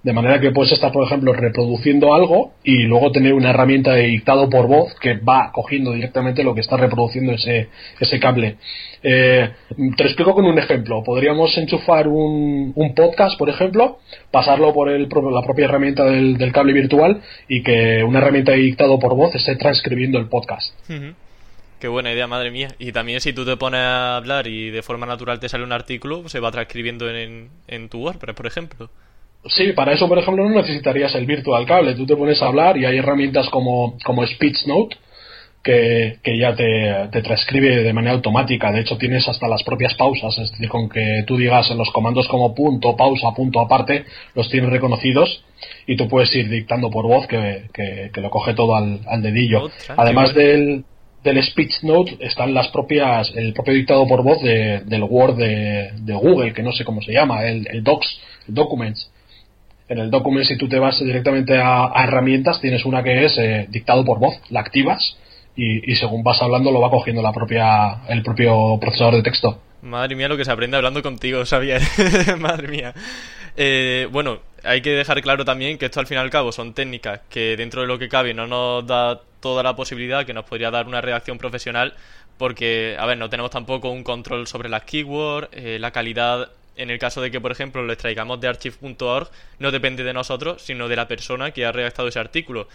De 0.02 0.14
manera 0.14 0.40
que 0.40 0.50
puedes 0.50 0.72
estar, 0.72 0.90
por 0.92 1.04
ejemplo, 1.04 1.34
reproduciendo 1.34 2.14
algo 2.14 2.52
y 2.64 2.84
luego 2.84 3.12
tener 3.12 3.34
una 3.34 3.50
herramienta 3.50 3.92
de 3.92 4.06
dictado 4.06 4.48
por 4.48 4.66
voz 4.66 4.94
que 4.98 5.18
va 5.18 5.52
cogiendo 5.52 5.92
directamente 5.92 6.42
lo 6.42 6.54
que 6.54 6.62
está 6.62 6.78
reproduciendo 6.78 7.32
ese, 7.32 7.68
ese 7.98 8.18
cable. 8.18 8.56
Eh, 9.02 9.50
te 9.96 10.02
lo 10.02 10.08
explico 10.08 10.34
con 10.34 10.46
un 10.46 10.58
ejemplo. 10.58 11.02
Podríamos 11.04 11.56
enchufar 11.58 12.08
un, 12.08 12.72
un 12.74 12.94
podcast, 12.94 13.38
por 13.38 13.50
ejemplo, 13.50 13.98
pasarlo 14.30 14.72
por 14.72 14.88
el, 14.88 15.02
la 15.02 15.42
propia 15.42 15.66
herramienta 15.66 16.04
del, 16.04 16.52
cable 16.52 16.72
virtual 16.72 17.20
y 17.46 17.62
que 17.62 18.02
una 18.02 18.20
herramienta 18.20 18.52
de 18.52 18.58
dictado 18.58 18.98
por 18.98 19.14
voz 19.14 19.34
esté 19.34 19.56
transcribiendo 19.56 20.18
el 20.18 20.28
podcast. 20.28 20.74
Qué 21.78 21.88
buena 21.88 22.12
idea, 22.12 22.26
madre 22.26 22.50
mía. 22.50 22.68
Y 22.78 22.92
también 22.92 23.20
si 23.20 23.32
tú 23.32 23.44
te 23.44 23.56
pones 23.56 23.80
a 23.80 24.16
hablar 24.16 24.46
y 24.46 24.70
de 24.70 24.82
forma 24.82 25.06
natural 25.06 25.40
te 25.40 25.48
sale 25.48 25.64
un 25.64 25.72
artículo, 25.72 26.28
se 26.28 26.40
va 26.40 26.50
transcribiendo 26.50 27.10
en, 27.10 27.50
en 27.68 27.88
tu 27.90 28.00
WordPress, 28.00 28.34
por 28.34 28.46
ejemplo. 28.46 28.90
Sí, 29.46 29.72
para 29.72 29.92
eso, 29.92 30.07
por 30.07 30.18
ejemplo, 30.18 30.46
no 30.46 30.55
necesitarías 30.55 31.14
el 31.14 31.24
virtual 31.24 31.64
cable. 31.64 31.94
Tú 31.94 32.07
te 32.07 32.16
pones 32.16 32.42
a 32.42 32.46
hablar 32.46 32.76
y 32.76 32.85
hay 32.85 32.98
herramientas 32.98 33.48
como, 33.48 33.96
como 34.05 34.26
SpeechNote 34.26 34.96
que, 35.62 36.18
que 36.22 36.38
ya 36.38 36.55
te, 36.55 37.09
te, 37.11 37.22
transcribe 37.22 37.83
de 37.83 37.92
manera 37.92 38.14
automática. 38.14 38.70
De 38.70 38.81
hecho, 38.81 38.98
tienes 38.98 39.26
hasta 39.29 39.48
las 39.48 39.62
propias 39.62 39.94
pausas. 39.94 40.37
Es 40.38 40.50
decir, 40.50 40.68
con 40.68 40.90
que 40.90 41.24
tú 41.26 41.38
digas 41.38 41.70
en 41.70 41.79
los 41.79 41.90
comandos 41.90 42.29
como 42.29 42.55
punto, 42.55 42.96
pausa, 42.96 43.33
punto 43.35 43.61
aparte, 43.61 44.05
los 44.35 44.50
tienes 44.50 44.70
reconocidos 44.70 45.42
y 45.87 45.96
tú 45.96 46.07
puedes 46.07 46.35
ir 46.35 46.50
dictando 46.50 46.90
por 46.90 47.07
voz 47.07 47.26
que, 47.26 47.64
que, 47.72 48.20
lo 48.20 48.29
coge 48.29 48.53
todo 48.53 48.76
al, 48.76 49.00
al 49.07 49.22
dedillo. 49.22 49.70
Además 49.96 50.35
del, 50.35 50.85
del 51.24 51.42
SpeechNote 51.42 52.18
están 52.20 52.53
las 52.53 52.68
propias, 52.68 53.33
el 53.35 53.55
propio 53.55 53.72
dictado 53.72 54.07
por 54.07 54.22
voz 54.22 54.42
de, 54.42 54.81
del 54.81 55.03
Word 55.03 55.37
de, 55.37 55.92
de, 55.96 56.12
Google, 56.12 56.53
que 56.53 56.62
no 56.62 56.72
sé 56.72 56.85
cómo 56.85 57.00
se 57.00 57.12
llama, 57.12 57.46
el, 57.46 57.66
el 57.68 57.83
Docs, 57.83 58.20
el 58.48 58.55
Documents 58.55 59.11
en 59.90 59.98
el 59.98 60.11
documento, 60.11 60.48
si 60.48 60.57
tú 60.57 60.68
te 60.68 60.79
vas 60.79 61.00
directamente 61.00 61.59
a, 61.59 61.92
herramientas, 62.05 62.61
tienes 62.61 62.85
una 62.85 63.03
que 63.03 63.24
es 63.24 63.37
eh, 63.38 63.66
dictado 63.68 64.05
por 64.05 64.20
voz, 64.20 64.40
la 64.48 64.61
activas 64.61 65.18
y, 65.57 65.94
según 65.96 66.22
vas 66.22 66.40
hablando 66.40 66.70
lo 66.70 66.81
va 66.81 66.90
cogiendo 66.90 67.20
la 67.20 67.33
propia, 67.33 68.05
el 68.09 68.22
propio 68.22 68.79
procesador 68.81 69.16
de 69.16 69.22
texto. 69.22 69.61
Madre 69.83 70.14
mía, 70.14 70.29
lo 70.29 70.37
que 70.37 70.44
se 70.44 70.53
aprende 70.53 70.76
hablando 70.76 71.03
contigo, 71.03 71.44
sabía. 71.44 71.79
Madre 72.38 72.68
mía. 72.68 72.94
Eh, 73.57 74.07
bueno, 74.12 74.38
hay 74.62 74.81
que 74.81 74.90
dejar 74.90 75.20
claro 75.22 75.44
también 75.44 75.76
que 75.76 75.87
esto 75.87 75.98
al 75.98 76.07
fin 76.07 76.18
y 76.18 76.20
al 76.20 76.31
cabo 76.31 76.53
son 76.53 76.72
técnicas 76.72 77.22
que 77.29 77.57
dentro 77.57 77.81
de 77.81 77.88
lo 77.88 77.98
que 77.98 78.09
cabe 78.09 78.33
no 78.33 78.46
nos 78.46 78.87
da 78.87 79.20
toda 79.40 79.64
la 79.64 79.74
posibilidad 79.74 80.24
que 80.24 80.33
nos 80.33 80.44
podría 80.44 80.70
dar 80.70 80.87
una 80.87 81.00
redacción 81.00 81.37
profesional 81.37 81.94
porque, 82.38 82.96
a 82.98 83.07
ver, 83.07 83.18
no 83.18 83.29
tenemos 83.29 83.50
tampoco 83.50 83.90
un 83.90 84.05
control 84.05 84.46
sobre 84.46 84.68
las 84.68 84.85
keywords, 84.85 85.48
eh, 85.53 85.79
la 85.81 85.90
calidad 85.90 86.48
en 86.80 86.90
el 86.90 86.98
caso 86.98 87.20
de 87.20 87.30
que, 87.30 87.40
por 87.40 87.52
ejemplo, 87.52 87.82
lo 87.82 87.92
extraigamos 87.92 88.40
de 88.40 88.48
archive.org, 88.48 89.28
no 89.58 89.70
depende 89.70 90.02
de 90.02 90.12
nosotros, 90.12 90.62
sino 90.62 90.88
de 90.88 90.96
la 90.96 91.06
persona 91.06 91.50
que 91.50 91.66
ha 91.66 91.72
redactado 91.72 92.08
ese 92.08 92.18
artículo. 92.18 92.68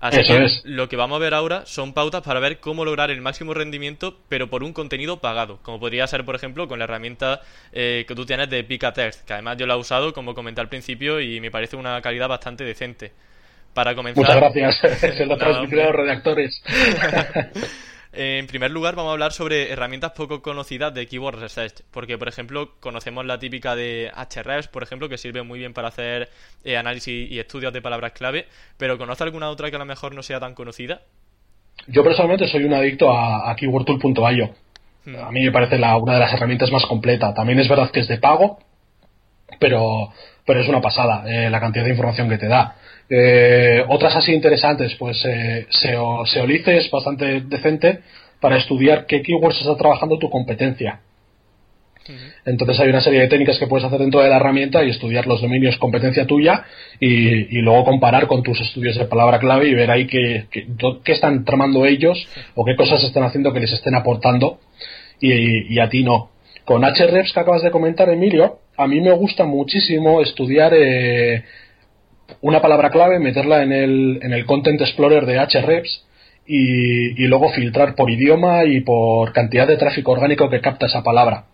Así 0.00 0.22
que 0.22 0.46
lo 0.64 0.88
que 0.88 0.96
vamos 0.96 1.16
a 1.16 1.18
ver 1.18 1.34
ahora 1.34 1.66
son 1.66 1.92
pautas 1.92 2.22
para 2.22 2.40
ver 2.40 2.58
cómo 2.58 2.86
lograr 2.86 3.10
el 3.10 3.20
máximo 3.20 3.52
rendimiento, 3.52 4.16
pero 4.30 4.48
por 4.48 4.64
un 4.64 4.72
contenido 4.72 5.20
pagado, 5.20 5.58
como 5.62 5.78
podría 5.78 6.06
ser, 6.06 6.24
por 6.24 6.34
ejemplo, 6.34 6.66
con 6.68 6.78
la 6.78 6.84
herramienta 6.84 7.42
eh, 7.72 8.06
que 8.08 8.14
tú 8.14 8.24
tienes 8.24 8.48
de 8.48 8.64
Picatext, 8.64 9.26
que 9.26 9.34
además 9.34 9.58
yo 9.58 9.66
la 9.66 9.74
he 9.74 9.76
usado, 9.76 10.14
como 10.14 10.34
comenté 10.34 10.62
al 10.62 10.70
principio, 10.70 11.20
y 11.20 11.38
me 11.40 11.50
parece 11.50 11.76
una 11.76 12.00
calidad 12.00 12.28
bastante 12.28 12.64
decente. 12.64 13.12
Para 13.74 13.94
comenzar... 13.94 14.24
Muchas 14.24 14.36
gracias, 14.36 15.00
se 15.16 15.26
lo 15.26 15.36
transmitido 15.36 15.82
a 15.82 15.86
los 15.86 15.96
redactores. 15.96 16.62
En 18.12 18.48
primer 18.48 18.72
lugar, 18.72 18.96
vamos 18.96 19.10
a 19.10 19.12
hablar 19.12 19.32
sobre 19.32 19.70
herramientas 19.70 20.12
poco 20.12 20.42
conocidas 20.42 20.92
de 20.92 21.06
Keyword 21.06 21.38
Research, 21.38 21.82
porque, 21.92 22.18
por 22.18 22.26
ejemplo, 22.26 22.72
conocemos 22.80 23.24
la 23.24 23.38
típica 23.38 23.76
de 23.76 24.10
Hrefs, 24.34 24.66
por 24.66 24.82
ejemplo, 24.82 25.08
que 25.08 25.16
sirve 25.16 25.44
muy 25.44 25.60
bien 25.60 25.72
para 25.72 25.88
hacer 25.88 26.28
eh, 26.64 26.76
análisis 26.76 27.30
y 27.30 27.38
estudios 27.38 27.72
de 27.72 27.80
palabras 27.80 28.12
clave, 28.12 28.46
pero 28.76 28.98
¿conoce 28.98 29.22
alguna 29.22 29.48
otra 29.48 29.70
que 29.70 29.76
a 29.76 29.78
lo 29.78 29.84
mejor 29.84 30.12
no 30.14 30.24
sea 30.24 30.40
tan 30.40 30.54
conocida? 30.54 31.02
Yo 31.86 32.02
personalmente 32.02 32.48
soy 32.48 32.64
un 32.64 32.74
adicto 32.74 33.12
a, 33.12 33.54
keywordtool.io. 33.54 34.50
Hmm. 35.04 35.16
A 35.16 35.30
mí 35.30 35.44
me 35.44 35.52
parece 35.52 35.78
la, 35.78 35.96
una 35.96 36.14
de 36.14 36.20
las 36.20 36.32
herramientas 36.32 36.72
más 36.72 36.84
completas. 36.86 37.32
También 37.34 37.60
es 37.60 37.68
verdad 37.68 37.92
que 37.92 38.00
es 38.00 38.08
de 38.08 38.18
pago, 38.18 38.58
pero, 39.60 40.12
pero 40.50 40.62
es 40.62 40.68
una 40.68 40.80
pasada 40.80 41.22
eh, 41.28 41.48
la 41.48 41.60
cantidad 41.60 41.84
de 41.84 41.90
información 41.90 42.28
que 42.28 42.36
te 42.36 42.48
da. 42.48 42.74
Eh, 43.08 43.84
otras 43.86 44.16
así 44.16 44.32
interesantes, 44.32 44.96
pues 44.96 45.24
eh, 45.24 45.64
SEO, 45.70 46.26
Seolice 46.26 46.76
es 46.76 46.90
bastante 46.90 47.42
decente 47.42 48.00
para 48.40 48.56
estudiar 48.56 49.06
qué 49.06 49.22
keywords 49.22 49.60
está 49.60 49.76
trabajando 49.76 50.18
tu 50.18 50.28
competencia. 50.28 50.98
Entonces 52.44 52.80
hay 52.80 52.88
una 52.88 53.00
serie 53.00 53.20
de 53.20 53.28
técnicas 53.28 53.60
que 53.60 53.68
puedes 53.68 53.86
hacer 53.86 54.00
dentro 54.00 54.22
de 54.22 54.28
la 54.28 54.38
herramienta 54.38 54.82
y 54.82 54.90
estudiar 54.90 55.24
los 55.28 55.40
dominios 55.40 55.76
competencia 55.76 56.26
tuya 56.26 56.64
y, 56.98 57.60
luego 57.60 57.84
comparar 57.84 58.26
con 58.26 58.42
tus 58.42 58.60
estudios 58.60 58.96
de 58.96 59.04
palabra 59.04 59.38
clave 59.38 59.68
y 59.68 59.74
ver 59.74 59.92
ahí 59.92 60.08
qué, 60.08 60.46
qué, 60.50 61.12
están 61.12 61.44
tramando 61.44 61.86
ellos 61.86 62.26
o 62.56 62.64
qué 62.64 62.74
cosas 62.74 63.04
están 63.04 63.22
haciendo 63.22 63.52
que 63.52 63.60
les 63.60 63.72
estén 63.72 63.94
aportando 63.94 64.58
y, 65.20 65.78
a 65.78 65.88
ti 65.88 66.02
no. 66.02 66.30
Con 66.64 66.82
Hrefs 66.82 67.32
que 67.32 67.40
acabas 67.40 67.62
de 67.62 67.70
comentar, 67.70 68.08
Emilio, 68.08 68.58
a 68.76 68.86
mí 68.86 69.00
me 69.00 69.12
gusta 69.12 69.44
muchísimo 69.44 70.20
estudiar 70.20 70.72
eh, 70.74 71.44
una 72.40 72.60
palabra 72.60 72.90
clave, 72.90 73.18
meterla 73.18 73.62
en 73.62 73.72
el, 73.72 74.20
en 74.22 74.32
el 74.32 74.46
Content 74.46 74.80
Explorer 74.80 75.26
de 75.26 75.36
Hrefs 75.36 76.06
y, 76.46 77.22
y 77.22 77.26
luego 77.26 77.50
filtrar 77.50 77.94
por 77.94 78.10
idioma 78.10 78.64
y 78.64 78.80
por 78.80 79.32
cantidad 79.32 79.66
de 79.66 79.76
tráfico 79.76 80.12
orgánico 80.12 80.48
que 80.48 80.60
capta 80.60 80.86
esa 80.86 81.02
palabra. 81.02 81.46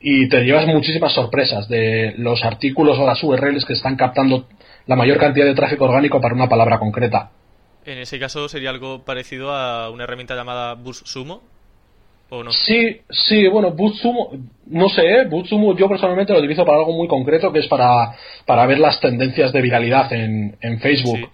Y 0.00 0.28
te 0.28 0.44
llevas 0.44 0.66
muchísimas 0.66 1.12
sorpresas 1.12 1.68
de 1.68 2.14
los 2.18 2.44
artículos 2.44 2.98
o 2.98 3.06
las 3.06 3.22
URLs 3.22 3.64
que 3.64 3.72
están 3.72 3.96
captando 3.96 4.46
la 4.86 4.96
mayor 4.96 5.18
cantidad 5.18 5.44
de 5.44 5.54
tráfico 5.54 5.84
orgánico 5.84 6.20
para 6.20 6.34
una 6.34 6.48
palabra 6.48 6.78
concreta. 6.78 7.30
En 7.84 7.98
ese 7.98 8.18
caso 8.18 8.48
sería 8.48 8.70
algo 8.70 9.04
parecido 9.04 9.52
a 9.52 9.90
una 9.90 10.04
herramienta 10.04 10.34
llamada 10.34 10.74
BuzzSumo, 10.74 11.42
¿O 12.30 12.44
no? 12.44 12.52
Sí, 12.52 13.00
sí, 13.08 13.48
bueno, 13.48 13.72
BootSumo, 13.72 14.32
no 14.66 14.88
sé, 14.88 15.02
¿eh? 15.02 15.24
BootSumo 15.24 15.76
yo 15.76 15.88
personalmente 15.88 16.32
lo 16.32 16.40
utilizo 16.40 16.64
para 16.64 16.78
algo 16.78 16.92
muy 16.92 17.08
concreto 17.08 17.52
que 17.52 17.60
es 17.60 17.68
para, 17.68 18.14
para 18.44 18.66
ver 18.66 18.78
las 18.78 19.00
tendencias 19.00 19.52
de 19.52 19.62
viralidad 19.62 20.12
en, 20.12 20.56
en 20.60 20.78
Facebook. 20.78 21.30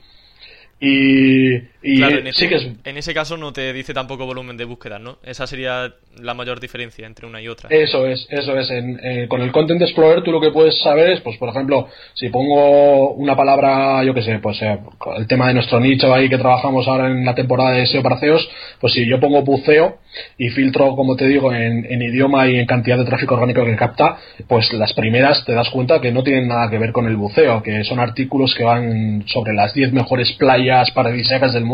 Y, 0.80 1.56
en, 1.84 2.26
ese, 2.26 2.48
que 2.48 2.72
en 2.84 2.96
ese 2.96 3.12
caso 3.12 3.36
no 3.36 3.52
te 3.52 3.72
dice 3.72 3.92
tampoco 3.92 4.24
volumen 4.24 4.56
de 4.56 4.64
búsqueda, 4.64 4.98
¿no? 4.98 5.18
Esa 5.22 5.46
sería 5.46 5.92
la 6.20 6.32
mayor 6.32 6.58
diferencia 6.58 7.06
entre 7.06 7.26
una 7.26 7.42
y 7.42 7.48
otra. 7.48 7.68
Eso 7.70 8.06
es, 8.06 8.26
eso 8.30 8.58
es. 8.58 8.70
Eh, 8.70 9.26
con 9.28 9.42
el 9.42 9.52
Content 9.52 9.82
Explorer 9.82 10.22
tú 10.22 10.32
lo 10.32 10.40
que 10.40 10.50
puedes 10.50 10.80
saber 10.80 11.10
es, 11.10 11.20
pues 11.20 11.36
por 11.36 11.50
ejemplo, 11.50 11.88
si 12.14 12.30
pongo 12.30 13.12
una 13.14 13.36
palabra, 13.36 14.02
yo 14.04 14.14
qué 14.14 14.22
sé, 14.22 14.38
pues 14.38 14.60
eh, 14.62 14.78
el 15.16 15.26
tema 15.26 15.48
de 15.48 15.54
nuestro 15.54 15.78
nicho 15.78 16.12
ahí 16.12 16.28
que 16.28 16.38
trabajamos 16.38 16.88
ahora 16.88 17.08
en 17.08 17.24
la 17.24 17.34
temporada 17.34 17.72
de 17.72 17.86
SEO 17.86 18.02
para 18.02 18.18
CEOs, 18.18 18.48
pues 18.80 18.94
si 18.94 19.06
yo 19.06 19.20
pongo 19.20 19.42
buceo 19.42 19.98
y 20.38 20.48
filtro, 20.50 20.94
como 20.96 21.16
te 21.16 21.26
digo, 21.26 21.52
en, 21.52 21.84
en 21.84 22.02
idioma 22.02 22.48
y 22.48 22.56
en 22.56 22.66
cantidad 22.66 22.96
de 22.96 23.04
tráfico 23.04 23.34
orgánico 23.34 23.64
que 23.64 23.76
capta, 23.76 24.16
pues 24.48 24.72
las 24.72 24.92
primeras 24.94 25.44
te 25.44 25.52
das 25.52 25.68
cuenta 25.70 26.00
que 26.00 26.12
no 26.12 26.22
tienen 26.22 26.48
nada 26.48 26.70
que 26.70 26.78
ver 26.78 26.92
con 26.92 27.06
el 27.06 27.16
buceo, 27.16 27.62
que 27.62 27.84
son 27.84 27.98
artículos 27.98 28.54
que 28.54 28.64
van 28.64 29.24
sobre 29.26 29.52
las 29.52 29.74
10 29.74 29.92
mejores 29.92 30.32
playas 30.32 30.90
paradisíacas 30.92 31.52
del 31.52 31.64
mundo 31.64 31.73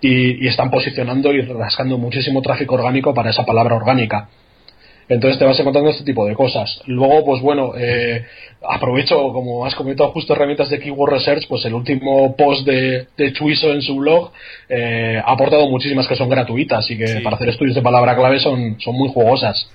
y, 0.00 0.46
están 0.46 0.70
posicionando 0.70 1.32
y 1.32 1.40
rascando 1.42 1.98
muchísimo 1.98 2.42
tráfico 2.42 2.74
orgánico 2.74 3.14
para 3.14 3.30
esa 3.30 3.44
palabra 3.44 3.76
orgánica. 3.76 4.28
Entonces 5.08 5.38
te 5.38 5.44
vas 5.46 5.58
encontrando 5.58 5.90
este 5.90 6.04
tipo 6.04 6.26
de 6.26 6.34
cosas. 6.34 6.82
Luego, 6.84 7.24
pues 7.24 7.40
bueno, 7.40 7.72
eh, 7.76 8.26
aprovecho, 8.68 9.32
como 9.32 9.64
has 9.64 9.74
comentado 9.74 10.10
justo 10.10 10.34
herramientas 10.34 10.68
de 10.68 10.78
Keyword 10.78 11.12
Research, 11.12 11.48
pues 11.48 11.64
el 11.64 11.72
último 11.72 12.36
post 12.36 12.66
de, 12.66 13.06
de 13.16 13.32
Chuiso 13.32 13.72
en 13.72 13.80
su 13.80 13.96
blog 13.96 14.32
eh, 14.68 15.20
ha 15.24 15.32
aportado 15.32 15.66
muchísimas 15.68 16.06
que 16.06 16.14
son 16.14 16.28
gratuitas 16.28 16.90
y 16.90 16.98
que 16.98 17.20
para 17.24 17.36
hacer 17.36 17.48
estudios 17.48 17.74
de 17.74 17.82
palabra 17.82 18.14
clave 18.16 18.38
son, 18.38 18.78
son 18.80 18.94
muy 18.96 19.08
jugosas. 19.08 19.70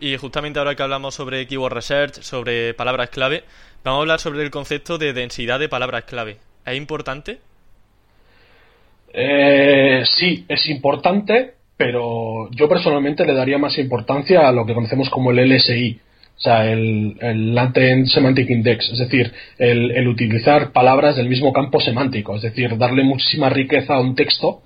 Y 0.00 0.16
justamente 0.16 0.60
ahora 0.60 0.74
que 0.74 0.82
hablamos 0.82 1.14
sobre 1.14 1.46
Keyword 1.46 1.74
Research, 1.74 2.22
sobre 2.22 2.72
palabras 2.72 3.10
clave, 3.10 3.44
vamos 3.84 3.98
a 3.98 4.02
hablar 4.02 4.20
sobre 4.20 4.42
el 4.42 4.50
concepto 4.50 4.96
de 4.96 5.12
densidad 5.12 5.58
de 5.58 5.68
palabras 5.68 6.04
clave. 6.04 6.38
¿Es 6.64 6.76
importante? 6.76 7.40
Eh, 9.12 10.02
sí, 10.16 10.44
es 10.48 10.68
importante, 10.68 11.54
pero 11.76 12.50
yo 12.50 12.68
personalmente 12.68 13.24
le 13.24 13.34
daría 13.34 13.58
más 13.58 13.78
importancia 13.78 14.48
a 14.48 14.52
lo 14.52 14.66
que 14.66 14.74
conocemos 14.74 15.08
como 15.10 15.30
el 15.30 15.48
LSI, 15.48 16.00
o 16.36 16.40
sea, 16.40 16.70
el, 16.70 17.16
el 17.20 17.54
Latent 17.54 18.06
Semantic 18.06 18.48
Index, 18.48 18.90
es 18.90 18.98
decir, 18.98 19.32
el, 19.58 19.90
el, 19.90 20.06
utilizar 20.06 20.72
palabras 20.72 21.16
del 21.16 21.28
mismo 21.28 21.52
campo 21.52 21.80
semántico, 21.80 22.36
es 22.36 22.42
decir, 22.42 22.76
darle 22.78 23.02
muchísima 23.02 23.48
riqueza 23.48 23.94
a 23.94 24.00
un 24.00 24.14
texto, 24.14 24.62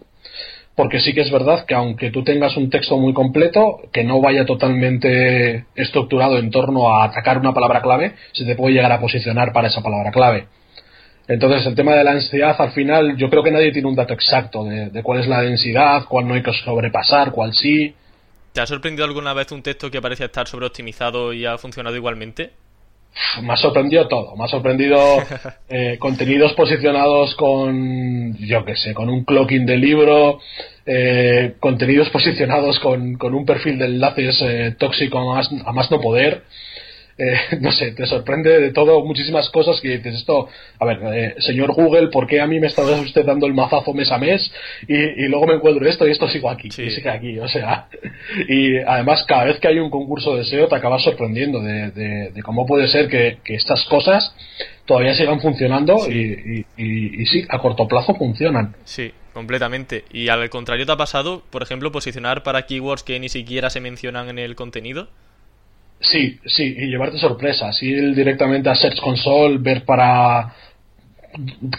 porque 0.75 1.01
sí 1.01 1.13
que 1.13 1.21
es 1.21 1.31
verdad 1.31 1.65
que 1.67 1.75
aunque 1.75 2.11
tú 2.11 2.25
tengas 2.25 2.57
un 2.57 2.71
texto 2.71 2.97
muy 2.99 3.13
completo, 3.13 3.81
que 3.93 4.05
no 4.05 4.21
vaya 4.21 4.45
totalmente 4.45 5.67
estructurado 5.75 6.39
en 6.39 6.51
torno 6.51 6.95
a 6.95 7.05
atacar 7.05 7.39
una 7.39 7.53
palabra 7.53 7.83
clave, 7.83 8.15
se 8.33 8.45
te 8.45 8.55
puede 8.55 8.75
llegar 8.75 8.93
a 8.93 9.01
posicionar 9.01 9.53
para 9.53 9.69
esa 9.69 9.83
palabra 9.83 10.11
clave. 10.11 10.47
Entonces, 11.33 11.65
el 11.65 11.75
tema 11.75 11.95
de 11.95 12.05
la 12.05 12.13
densidad, 12.13 12.55
al 12.59 12.73
final, 12.73 13.17
yo 13.17 13.31
creo 13.31 13.43
que 13.43 13.51
nadie 13.51 13.73
tiene 13.73 13.89
un 13.89 13.95
dato 13.95 14.13
exacto 14.13 14.65
de, 14.65 15.03
cuál 15.03 15.21
es 15.21 15.27
la 15.27 15.41
densidad, 15.41 16.05
cuál 16.07 16.29
no 16.29 16.35
hay 16.35 16.43
que 16.43 16.53
sobrepasar, 16.53 17.33
cuál 17.33 17.55
sí. 17.55 17.95
¿Te 18.53 18.61
ha 18.61 18.67
sorprendido 18.67 19.07
alguna 19.07 19.33
vez 19.33 19.51
un 19.51 19.63
texto 19.63 19.91
que 19.91 20.03
parece 20.03 20.27
estar 20.27 20.47
sobreoptimizado 20.47 21.33
y 21.33 21.47
ha 21.47 21.57
funcionado 21.57 21.97
igualmente? 21.97 22.51
Me 23.43 23.55
ha 23.55 23.57
sorprendido 23.57 24.09
todo. 24.09 24.37
Me 24.37 24.45
ha 24.45 24.49
sorprendido 24.49 24.99
eh, 25.71 25.97
contenidos 25.99 26.53
posicionados 26.53 27.35
con, 27.37 28.37
yo 28.37 28.67
qué 28.67 28.77
sé, 28.77 28.93
con 28.93 29.09
un 29.09 29.25
clocking 29.25 29.65
de 29.65 29.79
libro, 29.79 30.39
eh, 30.85 31.55
contenidos 31.61 32.11
posicionados 32.11 32.79
con, 32.81 33.15
con, 33.15 33.35
un 33.35 33.47
perfil 33.47 33.79
de 33.79 33.87
enlaces 33.87 34.39
eh, 34.43 34.77
tóxico 34.79 35.19
a 35.19 35.73
más 35.73 35.91
no 35.91 35.99
poder. 35.99 36.43
Eh, 37.19 37.35
no 37.61 37.73
sé, 37.73 37.93
te 37.93 38.07
sorprende 38.07 38.61
de 38.61 38.73
todo, 38.73 39.05
muchísimas 39.05 39.49
cosas 39.51 39.81
que 39.81 39.99
dices 39.99 40.17
esto, 40.17 40.49
a 40.79 40.85
ver, 40.85 40.99
eh, 41.15 41.35
señor 41.39 41.73
Google, 41.73 42.09
¿por 42.09 42.27
qué 42.27 42.41
a 42.41 42.47
mí 42.47 42.59
me 42.59 42.69
está 42.69 42.83
usted 43.01 43.25
dando 43.25 43.47
el 43.47 43.55
mazazo 43.55 43.93
mes 43.93 44.11
a 44.11 44.19
mes 44.19 44.51
y, 44.89 45.29
luego 45.29 45.47
me 45.47 45.55
encuentro 45.55 45.87
esto 45.87 46.07
y 46.07 46.11
esto 46.11 46.29
sigo 46.29 46.51
aquí, 46.51 46.69
y 46.69 46.91
sigue 46.91 47.11
aquí, 47.11 47.39
o 47.39 47.49
sea, 47.49 47.89
y 48.49 48.79
además 48.79 49.25
cada 49.27 49.45
vez 49.45 49.59
que 49.59 49.69
hay 49.69 49.79
un 49.79 49.91
concurso 49.91 50.37
de 50.37 50.45
SEO 50.45 50.69
te 50.69 50.77
acabas 50.77 51.03
sorprendiendo 51.03 51.61
de, 51.61 52.33
cómo 52.43 52.67
puede 52.67 52.89
ser 52.89 53.09
que, 53.09 53.39
estas 53.53 53.85
cosas 53.85 54.35
todavía 54.87 55.15
sigan 55.15 55.41
funcionando 55.41 55.97
Y, 56.11 56.65
y, 56.77 57.27
sí, 57.27 57.45
a 57.49 57.59
corto 57.59 57.87
plazo 57.87 58.15
funcionan. 58.15 58.75
Sí, 58.85 59.13
completamente. 59.35 60.05
¿Y 60.11 60.29
al 60.29 60.49
contrario 60.49 60.87
te 60.87 60.93
ha 60.93 60.97
pasado, 60.97 61.43
por 61.51 61.63
ejemplo, 61.63 61.93
posicionar 61.93 62.43
para 62.43 62.63
keywords 62.63 63.03
que 63.03 63.21
ni 63.21 63.29
siquiera 63.29 63.69
se 63.71 63.81
mencionan 63.81 64.31
en 64.31 64.39
el 64.39 64.57
contenido? 64.57 65.09
Sí, 66.03 66.39
sí, 66.45 66.75
y 66.77 66.87
llevarte 66.87 67.17
sorpresas, 67.19 67.81
ir 67.83 68.15
directamente 68.15 68.69
a 68.69 68.75
Search 68.75 69.01
Console, 69.01 69.59
ver 69.59 69.85
para 69.85 70.53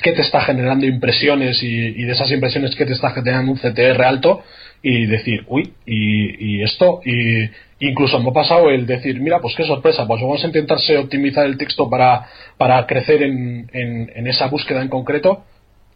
qué 0.02 0.14
te 0.14 0.22
está 0.22 0.42
generando 0.42 0.86
impresiones 0.86 1.62
y, 1.62 2.04
de 2.04 2.12
esas 2.12 2.32
impresiones 2.32 2.74
que 2.76 2.86
te 2.86 2.94
está 2.94 3.12
generando 3.12 3.52
un 3.52 3.58
CTR 3.58 4.02
alto 4.02 4.42
y 4.82 5.06
decir, 5.08 5.44
uy, 5.48 5.74
y, 5.86 6.64
esto, 6.64 7.02
y 7.06 7.50
incluso 7.80 8.20
me 8.22 8.30
ha 8.30 8.34
pasado 8.34 8.70
el 8.70 8.86
decir, 8.86 9.20
mira, 9.20 9.40
pues 9.42 9.56
qué 9.56 9.66
sorpresa, 9.66 10.08
pues 10.08 10.22
vamos 10.22 10.42
a 10.42 10.48
intentarse 10.48 10.98
optimizar 10.98 11.46
el 11.46 11.58
texto 11.58 11.90
para, 11.90 12.26
para 12.58 12.86
crecer 12.88 13.24
en, 13.24 13.70
en 13.74 14.28
esa 14.28 14.48
búsqueda 14.48 14.82
en 14.82 14.88
concreto 14.88 15.44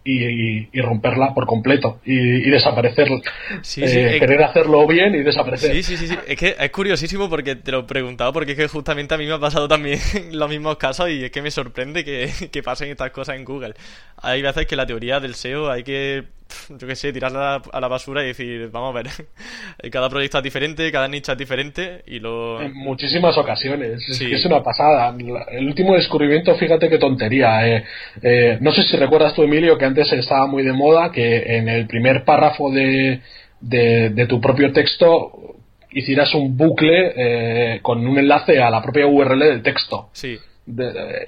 y, 0.07 0.81
romperla 0.81 1.33
por 1.33 1.45
completo 1.45 1.99
y, 2.05 2.49
desaparecer. 2.49 3.07
Eh, 3.09 4.17
querer 4.19 4.43
hacerlo 4.43 4.87
bien 4.87 5.15
y 5.15 5.23
desaparecer. 5.23 5.75
Sí, 5.75 5.83
sí, 5.83 6.07
sí, 6.07 6.15
Es 6.27 6.37
que 6.37 6.55
es 6.57 6.71
curiosísimo 6.71 7.29
porque 7.29 7.55
te 7.55 7.71
lo 7.71 7.79
he 7.79 7.83
preguntado, 7.83 8.31
porque 8.31 8.53
es 8.53 8.57
que 8.57 8.67
justamente 8.67 9.13
a 9.13 9.17
mí 9.17 9.25
me 9.25 9.33
ha 9.33 9.39
pasado 9.39 9.67
también 9.67 9.99
los 10.31 10.49
mismos 10.49 10.77
casos 10.77 11.09
y 11.09 11.25
es 11.25 11.31
que 11.31 11.41
me 11.41 11.51
sorprende 11.51 12.05
que, 12.05 12.29
que 12.51 12.63
pasen 12.63 12.89
estas 12.89 13.11
cosas 13.11 13.35
en 13.35 13.45
Google. 13.45 13.73
Hay 14.21 14.41
veces 14.41 14.65
que 14.65 14.75
la 14.75 14.85
teoría 14.85 15.19
del 15.19 15.35
SEO 15.35 15.69
hay 15.69 15.83
que 15.83 16.36
yo 16.69 16.87
qué 16.87 16.95
sé, 16.95 17.13
tirarla 17.13 17.61
a 17.71 17.79
la 17.79 17.87
basura 17.87 18.23
y 18.23 18.27
decir, 18.27 18.69
vamos 18.71 18.95
a 18.95 19.01
ver, 19.01 19.07
cada 19.91 20.09
proyecto 20.09 20.37
es 20.37 20.43
diferente, 20.43 20.91
cada 20.91 21.07
nicho 21.07 21.31
es 21.31 21.37
diferente 21.37 22.03
y 22.07 22.19
lo... 22.19 22.61
En 22.61 22.73
muchísimas 22.73 23.37
ocasiones, 23.37 24.01
es, 24.09 24.45
una 24.45 24.63
pasada. 24.63 25.15
El 25.51 25.67
último 25.67 25.95
descubrimiento, 25.95 26.55
fíjate 26.55 26.89
qué 26.89 26.97
tontería. 26.97 27.67
Eh, 27.67 27.83
eh, 28.21 28.57
no 28.61 28.71
sé 28.71 28.83
si 28.83 28.97
recuerdas 28.97 29.33
tú, 29.33 29.43
Emilio, 29.43 29.77
que 29.77 29.85
antes 29.85 30.11
estaba 30.13 30.47
muy 30.47 30.63
de 30.63 30.73
moda 30.73 31.11
que 31.11 31.57
en 31.57 31.69
el 31.69 31.87
primer 31.87 32.23
párrafo 32.23 32.71
de, 32.71 33.21
de, 33.59 34.25
tu 34.27 34.39
propio 34.39 34.71
texto 34.71 35.55
hicieras 35.91 36.33
un 36.33 36.55
bucle 36.55 37.13
eh, 37.15 37.79
con 37.81 38.05
un 38.05 38.17
enlace 38.17 38.61
a 38.61 38.69
la 38.69 38.81
propia 38.81 39.07
URL 39.07 39.39
del 39.39 39.61
texto. 39.63 40.09
Sí 40.13 40.37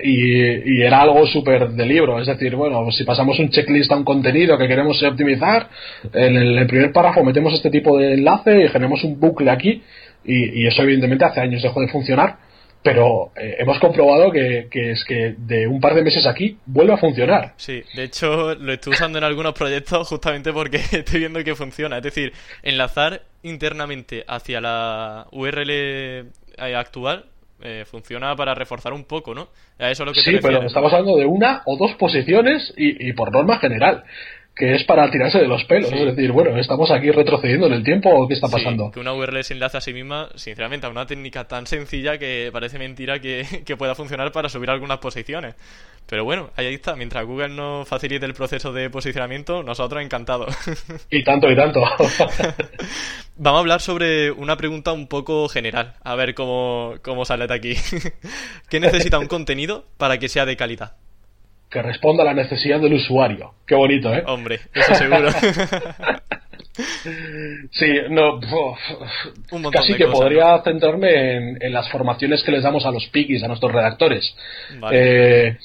y, 0.03 0.81
era 0.81 1.01
algo 1.01 1.25
súper 1.27 1.69
de 1.69 1.85
libro. 1.85 2.19
Es 2.19 2.27
decir, 2.27 2.55
bueno, 2.55 2.91
si 2.91 3.03
pasamos 3.03 3.39
un 3.39 3.49
checklist 3.49 3.91
a 3.91 3.95
un 3.95 4.03
contenido 4.03 4.57
que 4.57 4.67
queremos 4.67 5.01
optimizar, 5.03 5.69
en 6.13 6.35
el, 6.35 6.67
primer 6.67 6.91
párrafo 6.91 7.23
metemos 7.23 7.53
este 7.53 7.69
tipo 7.69 7.97
de 7.97 8.13
enlace 8.13 8.65
y 8.65 8.67
generamos 8.67 9.03
un 9.03 9.19
bucle 9.19 9.49
aquí. 9.49 9.81
Y, 10.25 10.67
eso, 10.67 10.83
evidentemente, 10.83 11.25
hace 11.25 11.39
años 11.39 11.63
dejó 11.63 11.79
de 11.81 11.87
funcionar. 11.87 12.37
Pero 12.81 13.33
eh, 13.35 13.57
hemos 13.59 13.77
comprobado 13.79 14.31
que, 14.31 14.69
es 14.71 15.03
que 15.03 15.35
de 15.37 15.67
un 15.67 15.81
par 15.81 15.95
de 15.95 16.01
meses 16.01 16.25
aquí 16.25 16.57
vuelve 16.65 16.93
a 16.93 16.97
funcionar. 16.97 17.53
Sí, 17.57 17.83
de 17.93 18.03
hecho 18.03 18.55
lo 18.55 18.71
estoy 18.71 18.93
usando 18.93 19.17
en 19.17 19.25
algunos 19.25 19.51
proyectos 19.51 20.07
justamente 20.07 20.53
porque 20.53 20.77
estoy 20.91 21.19
viendo 21.19 21.43
que 21.43 21.55
funciona. 21.55 21.97
Es 21.97 22.03
decir, 22.03 22.31
enlazar 22.63 23.23
internamente 23.43 24.23
hacia 24.27 24.61
la 24.61 25.27
URL 25.31 26.31
actual 26.57 27.25
eh, 27.61 27.85
funciona 27.85 28.35
para 28.35 28.55
reforzar 28.55 28.93
un 28.93 29.05
poco, 29.05 29.33
¿no? 29.33 29.49
A 29.77 29.91
eso 29.91 30.05
lo 30.05 30.13
que 30.13 30.21
sí, 30.21 30.37
pero 30.41 30.63
estamos 30.63 30.93
hablando 30.93 31.17
de 31.17 31.25
una 31.25 31.61
o 31.65 31.77
dos 31.77 31.93
posiciones 31.95 32.73
y, 32.77 33.11
por 33.13 33.31
norma 33.31 33.57
general 33.59 34.03
que 34.59 34.75
es 34.75 34.83
para 34.83 35.09
tirarse 35.09 35.39
de 35.39 35.47
los 35.47 35.63
pelos. 35.63 35.89
Es 35.89 36.05
decir, 36.13 36.33
bueno, 36.33 36.57
¿estamos 36.59 36.91
aquí 36.91 37.09
retrocediendo 37.11 37.67
en 37.67 37.73
el 37.73 37.83
tiempo 37.83 38.09
o 38.09 38.27
qué 38.27 38.33
está 38.33 38.49
pasando? 38.49 38.91
que 38.91 38.99
una 38.99 39.13
URL 39.13 39.41
se 39.41 39.53
enlace 39.53 39.77
a 39.77 39.81
sí 39.81 39.93
misma, 39.93 40.27
sinceramente, 40.35 40.85
a 40.85 40.89
una 40.89 41.05
técnica 41.05 41.47
tan 41.47 41.65
sencilla 41.65 42.17
que 42.17 42.49
parece 42.51 42.77
mentira 42.77 43.19
que, 43.19 43.45
que, 43.65 43.77
pueda 43.77 43.95
funcionar 43.95 44.33
para 44.33 44.49
subir 44.49 44.69
algunas 44.69 44.97
posiciones. 44.97 45.55
Pero 46.05 46.25
bueno, 46.25 46.49
ahí 46.57 46.73
está. 46.73 46.97
Mientras 46.97 47.25
Google 47.25 47.49
nos 47.49 47.87
facilite 47.87 48.25
el 48.25 48.33
proceso 48.33 48.73
de 48.73 48.89
posicionamiento, 48.89 49.63
nosotros 49.63 50.03
encantados. 50.03 50.53
Y 51.09 51.23
tanto, 51.23 51.49
y 51.49 51.55
tanto. 51.55 51.81
Vamos 53.37 53.57
a 53.57 53.61
hablar 53.61 53.81
sobre 53.81 54.31
una 54.31 54.57
pregunta 54.57 54.91
un 54.91 55.07
poco 55.07 55.47
general. 55.47 55.93
A 56.03 56.15
ver 56.15 56.35
cómo, 56.35 56.95
cómo 57.01 57.23
sale 57.23 57.47
de 57.47 57.53
aquí. 57.53 57.75
¿Qué 58.69 58.79
necesita 58.81 59.19
un 59.19 59.27
contenido 59.27 59.85
para 59.97 60.17
que 60.17 60.27
sea 60.27 60.45
de 60.45 60.57
calidad? 60.57 60.95
Que 61.69 61.81
responda 61.81 62.23
a 62.23 62.25
la 62.25 62.33
necesidad 62.33 62.79
del 62.79 62.93
usuario. 62.93 63.53
Qué 63.67 63.75
bonito, 63.75 64.13
¿eh? 64.13 64.23
Hombre, 64.25 64.59
eso 64.73 64.95
seguro. 64.95 65.29
Sí, 67.71 67.93
no. 68.09 68.39
casi 69.71 69.95
que 69.95 70.07
podría 70.07 70.61
centrarme 70.63 71.55
en, 71.59 71.73
las 71.73 71.89
formaciones 71.89 72.41
que 72.43 72.51
les 72.51 72.63
damos 72.63 72.85
a 72.85 72.91
los 72.91 73.07
piquis, 73.07 73.43
a 73.43 73.47
nuestros 73.47 73.71
redactores. 73.71 74.33
Eh, 74.91 75.57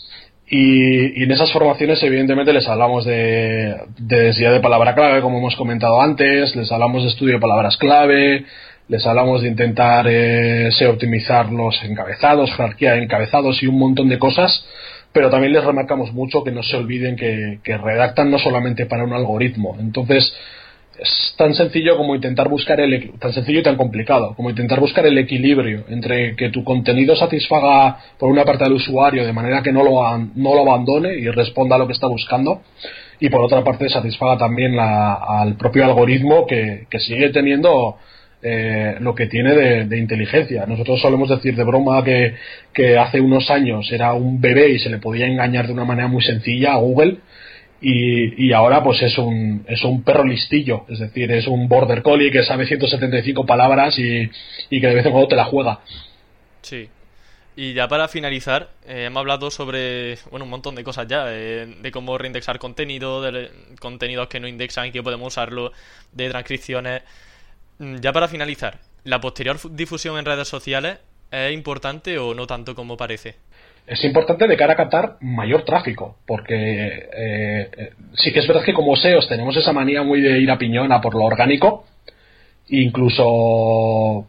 y, 0.48 1.22
en 1.22 1.30
esas 1.30 1.52
formaciones, 1.52 2.02
evidentemente, 2.02 2.52
les 2.52 2.66
hablamos 2.68 3.04
de, 3.04 3.76
de 3.96 4.22
densidad 4.22 4.52
de 4.52 4.60
palabra 4.60 4.94
clave, 4.94 5.20
como 5.20 5.38
hemos 5.38 5.56
comentado 5.56 6.00
antes, 6.00 6.54
les 6.56 6.70
hablamos 6.72 7.02
de 7.04 7.10
estudio 7.10 7.34
de 7.34 7.40
palabras 7.40 7.76
clave, 7.76 8.44
les 8.88 9.06
hablamos 9.06 9.42
de 9.42 9.48
intentar 9.48 10.06
eh, 10.08 10.70
optimizar 10.88 11.50
los 11.50 11.82
encabezados, 11.82 12.52
jerarquía 12.54 12.92
de 12.92 13.04
encabezados 13.04 13.62
y 13.62 13.66
un 13.66 13.78
montón 13.78 14.08
de 14.08 14.18
cosas, 14.18 14.66
pero 15.14 15.30
también 15.30 15.54
les 15.54 15.64
remarcamos 15.64 16.12
mucho 16.12 16.44
que 16.44 16.50
no 16.50 16.62
se 16.62 16.76
olviden 16.76 17.16
que, 17.16 17.60
que 17.64 17.78
redactan 17.78 18.30
no 18.30 18.38
solamente 18.38 18.84
para 18.84 19.04
un 19.04 19.14
algoritmo. 19.14 19.76
Entonces, 19.80 20.34
es 20.98 21.34
tan 21.36 21.54
sencillo 21.54 21.96
como 21.96 22.14
intentar 22.14 22.48
buscar 22.48 22.80
el 22.80 23.12
tan 23.18 23.32
sencillo 23.32 23.60
y 23.60 23.62
tan 23.62 23.76
complicado 23.76 24.34
como 24.36 24.50
intentar 24.50 24.78
buscar 24.78 25.04
el 25.06 25.18
equilibrio 25.18 25.84
entre 25.88 26.36
que 26.36 26.50
tu 26.50 26.62
contenido 26.62 27.16
satisfaga 27.16 27.98
por 28.18 28.28
una 28.28 28.44
parte 28.44 28.64
al 28.64 28.72
usuario 28.72 29.26
de 29.26 29.32
manera 29.32 29.62
que 29.62 29.72
no 29.72 29.82
lo 29.82 30.18
no 30.18 30.54
lo 30.54 30.60
abandone 30.60 31.14
y 31.14 31.28
responda 31.30 31.76
a 31.76 31.78
lo 31.78 31.86
que 31.86 31.94
está 31.94 32.06
buscando 32.06 32.62
y 33.20 33.28
por 33.28 33.40
otra 33.40 33.64
parte 33.64 33.88
satisfaga 33.88 34.38
también 34.38 34.76
al 34.78 35.56
propio 35.56 35.84
algoritmo 35.84 36.46
que, 36.46 36.86
sigue 36.98 37.30
teniendo 37.30 37.96
eh, 38.46 38.96
lo 39.00 39.14
que 39.14 39.26
tiene 39.26 39.54
de, 39.54 39.96
inteligencia. 39.96 40.66
Nosotros 40.66 41.00
solemos 41.00 41.30
decir 41.30 41.56
de 41.56 41.64
broma 41.64 42.04
que, 42.04 42.98
hace 42.98 43.18
unos 43.18 43.50
años 43.50 43.90
era 43.90 44.12
un 44.12 44.38
bebé 44.38 44.68
y 44.68 44.78
se 44.78 44.90
le 44.90 44.98
podía 44.98 45.26
engañar 45.26 45.66
de 45.66 45.72
una 45.72 45.86
manera 45.86 46.08
muy 46.08 46.22
sencilla 46.22 46.74
a 46.74 46.76
Google 46.76 47.16
y, 47.80 48.52
ahora 48.52 48.82
pues 48.82 49.00
es 49.00 49.16
un, 49.16 49.64
es 49.66 49.82
un 49.82 50.02
perro 50.02 50.24
listillo, 50.24 50.84
es 50.90 50.98
decir, 50.98 51.32
es 51.32 51.46
un 51.46 51.68
border 51.68 52.02
collie 52.02 52.30
que 52.30 52.42
sabe 52.42 52.66
175 52.66 53.46
palabras 53.46 53.98
y, 53.98 54.28
que 54.68 54.86
de 54.86 54.94
vez 54.94 55.06
en 55.06 55.12
cuando 55.12 55.28
te 55.28 55.36
la 55.36 55.46
juega. 55.46 55.80
Sí. 56.60 56.90
Y 57.56 57.72
ya 57.72 57.88
para 57.88 58.08
finalizar, 58.08 58.72
eh, 58.86 59.04
hemos 59.06 59.20
hablado 59.20 59.50
sobre 59.50 60.18
bueno, 60.30 60.44
un 60.44 60.50
montón 60.50 60.74
de 60.74 60.84
cosas 60.84 61.06
ya, 61.08 61.24
eh, 61.28 61.76
de 61.80 61.90
cómo 61.90 62.18
reindexar 62.18 62.58
contenido, 62.58 63.22
de 63.22 63.50
contenidos 63.80 64.28
que 64.28 64.38
no 64.38 64.48
indexan 64.48 64.88
y 64.88 64.90
que 64.90 65.02
podemos 65.02 65.28
usarlo, 65.28 65.72
de 66.12 66.28
transcripciones. 66.28 67.02
Mm, 67.78 67.96
ya 67.96 68.12
para 68.12 68.28
finalizar, 68.28 68.78
¿la 69.04 69.20
posterior 69.20 69.58
difusión 69.70 70.18
en 70.18 70.24
redes 70.24 70.48
sociales 70.48 70.98
es 71.30 71.52
importante 71.52 72.18
o 72.18 72.34
no 72.34 72.46
tanto 72.46 72.74
como 72.74 72.96
parece? 72.96 73.36
es 73.86 74.02
importante 74.04 74.48
de 74.48 74.56
cara 74.56 74.72
a 74.72 74.76
captar 74.76 75.16
mayor 75.20 75.62
tráfico, 75.64 76.16
porque 76.26 76.54
eh, 76.54 77.70
eh, 77.76 77.90
sí 78.14 78.32
que 78.32 78.40
es 78.40 78.48
verdad 78.48 78.64
que 78.64 78.72
como 78.72 78.96
SEOs 78.96 79.28
tenemos 79.28 79.56
esa 79.56 79.72
manía 79.72 80.02
muy 80.02 80.20
de 80.20 80.38
ir 80.38 80.50
a 80.50 80.58
piñón 80.58 80.90
a 80.92 81.00
por 81.00 81.14
lo 81.14 81.24
orgánico, 81.24 81.84
incluso 82.68 84.26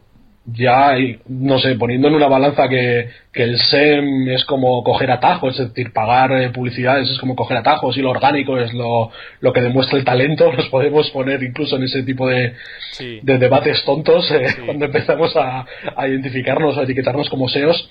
ya, 0.52 0.94
no 1.28 1.58
sé, 1.58 1.74
poniendo 1.74 2.08
en 2.08 2.14
una 2.14 2.28
balanza 2.28 2.68
que, 2.68 3.08
el 3.34 3.58
SEM 3.58 4.28
es 4.30 4.46
como 4.46 4.82
coger 4.82 5.10
atajos, 5.10 5.60
es 5.60 5.68
decir, 5.68 5.92
pagar 5.92 6.32
eh, 6.32 6.48
publicidades 6.48 7.10
es 7.10 7.18
como 7.18 7.36
coger 7.36 7.58
atajos 7.58 7.94
y 7.98 8.00
lo 8.00 8.10
orgánico 8.10 8.56
es 8.58 8.72
lo, 8.72 9.10
lo 9.40 9.52
que 9.52 9.60
demuestra 9.60 9.98
el 9.98 10.06
talento, 10.06 10.50
nos 10.56 10.68
podemos 10.68 11.10
poner 11.10 11.42
incluso 11.42 11.76
en 11.76 11.82
ese 11.82 12.02
tipo 12.02 12.26
de, 12.28 12.54
de 12.98 13.38
debates 13.38 13.84
tontos 13.84 14.32
cuando 14.64 14.86
empezamos 14.86 15.36
a, 15.36 15.66
a 15.94 16.08
identificarnos, 16.08 16.78
a 16.78 16.84
etiquetarnos 16.84 17.28
como 17.28 17.48
SEOs 17.48 17.90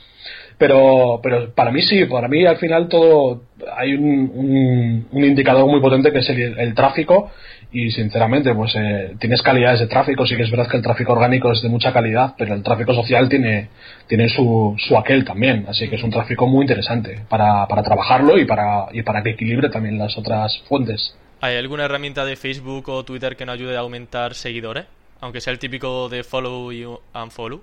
pero, 0.58 1.20
pero 1.22 1.54
para 1.54 1.72
mí 1.72 1.82
sí, 1.82 2.06
para 2.06 2.28
mí 2.28 2.46
al 2.46 2.58
final 2.58 2.88
todo 2.88 3.44
hay 3.78 3.94
un, 3.94 5.08
un, 5.12 5.24
indicador 5.24 5.68
muy 5.68 5.82
potente 5.82 6.12
que 6.12 6.20
es 6.20 6.30
el, 6.30 6.74
tráfico 6.76 7.32
y 7.72 7.92
sinceramente 7.92 8.54
pues 8.54 8.74
eh, 8.76 9.16
tienes 9.20 9.42
calidades 9.42 9.82
de 9.82 9.88
tráfico, 9.88 10.26
sí 10.26 10.36
que 10.36 10.44
es 10.44 10.52
verdad 10.52 10.68
que 10.70 10.78
el 10.78 10.84
tráfico 10.84 11.14
orgánico 11.14 11.52
es 11.52 11.62
de 11.62 11.70
mucha 11.70 11.92
calidad, 11.92 12.36
pero 12.38 12.54
el 12.54 12.64
tráfico 12.64 12.94
social 12.94 13.28
tiene, 13.28 13.70
tiene 14.08 14.30
su, 14.30 14.76
su 14.78 14.98
aquel 14.98 15.26
también, 15.26 15.66
así 15.68 15.90
que 15.90 15.96
es 15.96 16.04
un 16.04 16.12
tráfico 16.12 16.48
muy 16.48 16.64
interesante 16.64 17.22
para, 17.28 17.68
para 17.68 17.84
trabajarlo 17.84 18.38
y 18.38 18.46
para, 18.46 18.88
y 18.94 19.02
para 19.04 19.24
que 19.24 19.32
equilibre 19.32 19.70
también 19.70 19.98
las 19.98 20.18
otras 20.18 20.58
fuentes. 20.70 21.18
¿Hay 21.42 21.58
alguna 21.58 21.86
herramienta 21.86 22.24
de 22.24 22.38
Facebook 22.38 22.90
o 22.90 23.04
Twitter 23.04 23.36
que 23.36 23.46
nos 23.46 23.56
ayude 23.56 23.76
a 23.76 23.82
aumentar 23.82 24.36
seguidores? 24.36 24.86
Aunque 25.20 25.42
sea 25.42 25.54
el 25.54 25.60
típico 25.60 26.08
de 26.10 26.24
follow 26.24 26.72
y 26.72 26.86
unfollow. 26.86 27.62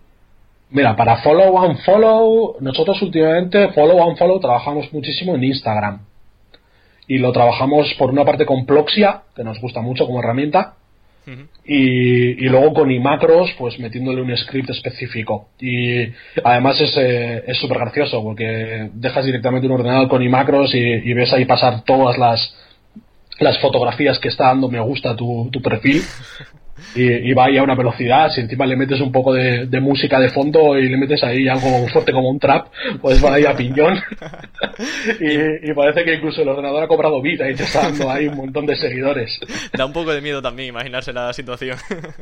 Mira, 0.73 0.97
para 0.97 1.19
follow 1.19 1.63
and 1.63 1.79
follow, 1.85 2.57
nosotros 2.61 3.01
últimamente 3.03 3.69
follow 3.73 4.09
and 4.09 4.17
follow 4.17 4.41
trabajamos 4.41 4.91
muchísimo 4.93 5.35
en 5.35 5.45
Instagram. 5.45 6.01
Y 7.07 7.19
lo 7.19 7.31
trabajamos 7.31 7.93
por 7.99 8.11
una 8.11 8.25
parte 8.25 8.47
con 8.47 8.65
Ploxia, 8.65 9.23
que 9.37 9.45
nos 9.45 9.61
gusta 9.61 9.83
mucho 9.83 10.07
como 10.07 10.21
herramienta, 10.21 10.77
y, 11.65 12.49
luego 12.49 12.73
con 12.73 12.91
iMacros, 12.91 13.53
pues 13.59 13.79
metiéndole 13.79 14.23
un 14.23 14.35
script 14.37 14.71
específico. 14.71 15.49
Y 15.61 16.09
además 16.43 16.81
es 16.81 17.59
súper 17.59 17.79
gracioso, 17.79 18.23
porque 18.23 18.89
dejas 18.95 19.27
directamente 19.27 19.67
un 19.67 19.75
ordenador 19.75 20.09
con 20.09 20.23
iMacros 20.23 20.75
y, 20.75 20.79
y 20.79 21.13
ves 21.13 21.33
ahí 21.35 21.45
pasar 21.45 21.85
todas 21.85 22.17
las, 22.17 22.55
las 23.41 23.59
fotografías 23.61 24.19
que 24.19 24.29
está 24.29 24.47
dando 24.47 24.69
me 24.69 24.81
gusta 24.81 25.15
tu, 25.15 25.51
tu 25.53 25.61
perfil 25.61 26.03
y, 26.95 27.33
va 27.33 27.47
ahí 27.47 27.57
a 27.57 27.63
una 27.63 27.75
velocidad, 27.75 28.31
si 28.31 28.41
encima 28.41 28.67
le 28.67 28.77
metes 28.77 29.01
un 29.01 29.11
poco 29.11 29.33
de, 29.33 29.81
música 29.81 30.21
de 30.21 30.29
fondo 30.31 30.79
y 30.79 30.89
le 30.89 30.97
metes 30.97 31.23
ahí 31.25 31.49
algo 31.49 31.89
fuerte 31.89 32.13
como 32.13 32.29
un 32.31 32.39
trap, 32.39 32.69
pues 33.01 33.25
va 33.25 33.35
ahí 33.35 33.45
a 33.45 33.55
piñón. 33.55 33.99
y, 35.21 35.73
parece 35.75 36.05
que 36.05 36.15
incluso 36.15 36.43
el 36.43 36.49
ordenador 36.49 36.85
ha 36.85 36.89
cobrado 36.89 37.21
vida 37.21 37.51
y 37.51 37.55
te 37.55 37.65
está 37.65 37.83
dando 37.83 38.11
ahí 38.11 38.29
un 38.29 38.37
montón 38.37 38.67
de 38.67 38.77
seguidores. 38.77 39.39
Da 39.77 39.87
un 39.87 39.93
poco 39.93 40.13
de 40.13 40.21
miedo 40.21 40.43
también 40.43 40.69
imaginarse 40.69 41.13
la 41.13 41.33
situación. 41.33 41.77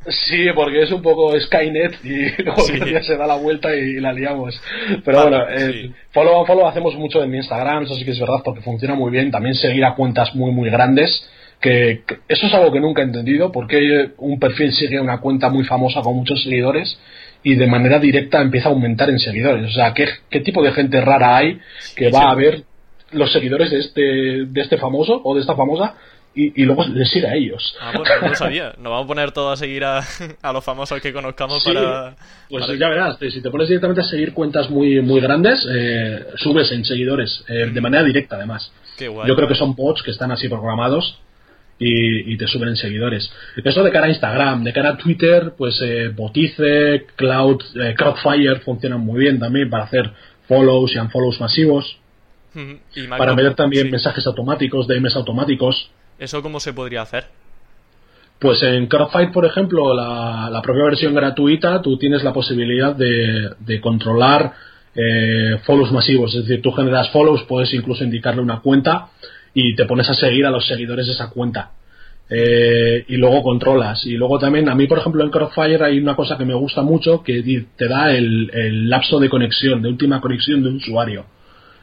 sí, 0.08 0.46
porque 0.54 0.82
es 0.82 0.92
un 0.92 1.02
poco 1.02 1.38
Skynet 1.38 2.04
y 2.04 2.42
luego 2.42 2.62
se 3.02 3.16
da 3.16 3.26
la 3.26 3.36
vuelta 3.36 3.74
y 3.74 4.00
la 4.00 4.12
liamos. 4.12 4.60
Pero 5.04 5.22
bueno, 5.22 5.48
eh, 5.50 5.90
follow 6.12 6.42
a 6.42 6.46
follow 6.46 6.66
hacemos 6.66 6.94
mucho 6.94 7.22
en 7.22 7.30
mi 7.30 7.38
Instagram, 7.38 7.84
eso 7.84 7.94
sí 7.94 8.04
que 8.04 8.12
es 8.12 8.20
verdad 8.20 8.40
porque 8.44 8.62
funciona 8.62 8.94
muy 8.94 9.10
bien. 9.10 9.30
También 9.30 9.54
seguir 9.54 9.84
a 9.84 9.94
cuentas 9.94 10.34
muy, 10.34 10.52
muy 10.52 10.70
grandes 10.70 11.24
que, 11.60 12.02
eso 12.28 12.46
es 12.46 12.54
algo 12.54 12.72
que 12.72 12.80
nunca 12.80 13.02
he 13.02 13.04
entendido, 13.04 13.52
porque 13.52 14.12
un 14.18 14.38
perfil 14.38 14.72
sigue 14.72 15.00
una 15.00 15.20
cuenta 15.20 15.50
muy 15.50 15.64
famosa 15.64 16.00
con 16.00 16.16
muchos 16.16 16.42
seguidores 16.42 16.98
y 17.42 17.54
de 17.54 17.66
manera 17.66 17.98
directa 17.98 18.40
empieza 18.40 18.68
a 18.68 18.72
aumentar 18.72 19.10
en 19.10 19.18
seguidores. 19.18 19.66
O 19.66 19.72
sea, 19.72 19.92
¿qué, 19.94 20.08
qué 20.28 20.40
tipo 20.40 20.62
de 20.62 20.72
gente 20.72 21.00
rara 21.00 21.36
hay 21.36 21.60
que 21.96 22.10
va 22.10 22.30
a 22.30 22.34
ver 22.34 22.64
los 23.12 23.32
seguidores 23.32 23.70
de 23.70 23.78
este, 23.78 24.00
de 24.46 24.60
este 24.60 24.78
famoso 24.78 25.20
o 25.24 25.34
de 25.34 25.40
esta 25.40 25.54
famosa 25.54 25.94
y, 26.32 26.64
luego 26.64 26.84
les 26.86 27.10
sigue 27.10 27.26
a 27.26 27.34
ellos. 27.34 27.76
Ah, 27.80 27.90
bueno, 27.92 28.14
no 28.22 28.28
lo 28.28 28.34
sabía. 28.36 28.72
Nos 28.78 28.90
vamos 28.90 29.04
a 29.04 29.08
poner 29.08 29.32
todos 29.32 29.52
a 29.52 29.56
seguir 29.56 29.84
a, 29.84 30.52
los 30.52 30.64
famosos 30.64 31.00
que 31.00 31.12
conozcamos 31.12 31.64
para... 31.64 32.14
Pues 32.48 32.66
ya 32.78 32.88
verás, 32.88 33.18
si 33.18 33.42
te 33.42 33.50
pones 33.50 33.68
directamente 33.68 34.00
a 34.00 34.04
seguir 34.04 34.32
cuentas 34.32 34.70
muy, 34.70 35.02
muy 35.02 35.20
grandes, 35.20 35.66
eh, 35.68 36.26
subes 36.36 36.70
en 36.70 36.84
seguidores, 36.84 37.44
eh, 37.48 37.66
de 37.72 37.80
manera 37.80 38.04
directa 38.04 38.36
además. 38.36 38.72
Yo 38.98 39.34
creo 39.34 39.48
que 39.48 39.54
son 39.54 39.74
bots 39.74 40.02
que 40.02 40.12
están 40.12 40.30
así 40.30 40.48
programados 40.48 41.18
y, 41.82 42.36
te 42.36 42.46
suben 42.46 42.68
en 42.68 42.76
seguidores. 42.76 43.32
Eso 43.56 43.82
de 43.82 43.90
cara 43.90 44.06
a 44.06 44.10
Instagram, 44.10 44.62
de 44.62 44.72
cara 44.72 44.90
a 44.90 44.96
Twitter, 44.98 45.54
pues 45.56 45.80
eh, 45.82 46.08
Botice, 46.14 47.06
Cloud, 47.16 47.62
eh, 47.74 47.94
Crowdfire 47.96 48.60
funcionan 48.60 49.00
muy 49.00 49.20
bien 49.20 49.38
también 49.40 49.70
para 49.70 49.84
hacer 49.84 50.10
follows 50.46 50.94
y 50.94 50.98
unfollows 50.98 51.40
masivos. 51.40 51.98
para 53.16 53.34
meter 53.34 53.54
también 53.54 53.90
mensajes 53.90 54.26
automáticos, 54.26 54.86
DMs 54.86 55.16
automáticos. 55.16 55.90
¿Eso 56.18 56.42
cómo 56.42 56.60
se 56.60 56.74
podría 56.74 57.02
hacer? 57.02 57.28
Pues 58.38 58.62
en 58.62 58.86
Crowdfire, 58.86 59.32
por 59.32 59.46
ejemplo, 59.46 59.94
la, 59.94 60.60
propia 60.62 60.84
versión 60.84 61.14
gratuita, 61.14 61.80
tú 61.80 61.96
tienes 61.96 62.22
la 62.22 62.34
posibilidad 62.34 62.94
de, 62.94 63.80
controlar 63.80 64.52
eh, 64.94 65.58
follows 65.64 65.92
masivos. 65.92 66.34
Es 66.34 66.46
decir, 66.46 66.60
tú 66.60 66.72
generas 66.72 67.10
follows, 67.10 67.44
puedes 67.44 67.72
incluso 67.72 68.04
indicarle 68.04 68.42
una 68.42 68.60
cuenta 68.60 69.08
y 69.54 69.74
te 69.74 69.84
pones 69.84 70.08
a 70.08 70.14
seguir 70.14 70.46
a 70.46 70.50
los 70.50 70.66
seguidores 70.66 71.06
de 71.06 71.12
esa 71.12 71.30
cuenta. 71.30 71.72
Eh, 72.32 73.04
y 73.08 73.16
luego 73.16 73.42
controlas. 73.42 74.06
Y 74.06 74.12
luego 74.12 74.38
también, 74.38 74.68
a 74.68 74.74
mí, 74.74 74.86
por 74.86 74.98
ejemplo, 74.98 75.24
en 75.24 75.30
Crossfire 75.30 75.84
hay 75.84 75.98
una 75.98 76.14
cosa 76.14 76.38
que 76.38 76.44
me 76.44 76.54
gusta 76.54 76.82
mucho 76.82 77.24
que 77.24 77.64
te 77.76 77.88
da 77.88 78.12
el, 78.12 78.88
lapso 78.88 79.18
de 79.18 79.28
conexión, 79.28 79.82
de 79.82 79.88
última 79.88 80.20
conexión 80.20 80.62
de 80.62 80.68
un 80.68 80.76
usuario. 80.76 81.26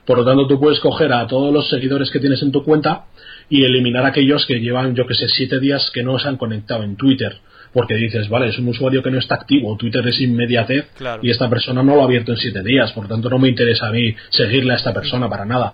Por 0.06 0.20
lo 0.20 0.26
tanto, 0.26 0.48
tú 0.48 0.58
puedes 0.58 0.80
coger 0.80 1.12
a 1.12 1.28
todos 1.28 1.54
los 1.54 1.70
seguidores 1.70 2.10
que 2.12 2.20
tienes 2.20 2.42
en 2.42 2.54
tu 2.54 2.64
cuenta 2.64 3.08
y 3.50 3.66
eliminar 3.66 4.06
aquellos 4.06 4.46
que 4.46 4.62
llevan, 4.62 4.96
yo 4.96 5.06
que 5.06 5.16
sé, 5.16 5.28
siete 5.28 5.60
días 5.60 5.92
que 5.94 6.02
no 6.02 6.18
se 6.18 6.30
han 6.30 6.38
conectado 6.38 6.84
en 6.84 6.96
Twitter. 6.96 7.40
Porque 7.74 7.96
dices, 7.96 8.30
vale, 8.30 8.48
es 8.48 8.58
un 8.58 8.70
usuario 8.70 9.04
que 9.04 9.12
no 9.12 9.20
está 9.20 9.36
activo, 9.36 9.76
Twitter 9.76 10.08
es 10.08 10.22
inmediatez 10.22 10.86
y 11.22 11.30
esta 11.30 11.50
persona 11.50 11.84
no 11.84 11.96
lo 11.96 12.02
ha 12.02 12.06
abierto 12.06 12.32
en 12.32 12.38
siete 12.38 12.64
días, 12.64 12.94
por 12.94 13.04
lo 13.04 13.10
tanto 13.10 13.30
no 13.30 13.38
me 13.38 13.50
interesa 13.50 13.88
a 13.88 13.92
mí 13.92 14.16
seguirle 14.30 14.72
a 14.72 14.78
esta 14.78 14.94
persona 14.94 15.30
para 15.30 15.44
nada 15.44 15.74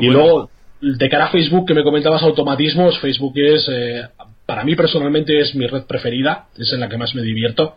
y 0.00 0.06
luego, 0.06 0.50
de 0.80 1.08
cara 1.08 1.26
a 1.26 1.30
Facebook, 1.30 1.66
que 1.66 1.74
me 1.74 1.82
comentabas 1.82 2.22
automatismos, 2.22 2.98
Facebook 3.00 3.32
es, 3.36 3.68
eh, 3.68 4.02
para 4.44 4.64
mí 4.64 4.76
personalmente 4.76 5.40
es 5.40 5.54
mi 5.54 5.66
red 5.66 5.84
preferida, 5.84 6.46
es 6.56 6.72
en 6.72 6.80
la 6.80 6.88
que 6.88 6.96
más 6.96 7.14
me 7.14 7.22
divierto. 7.22 7.76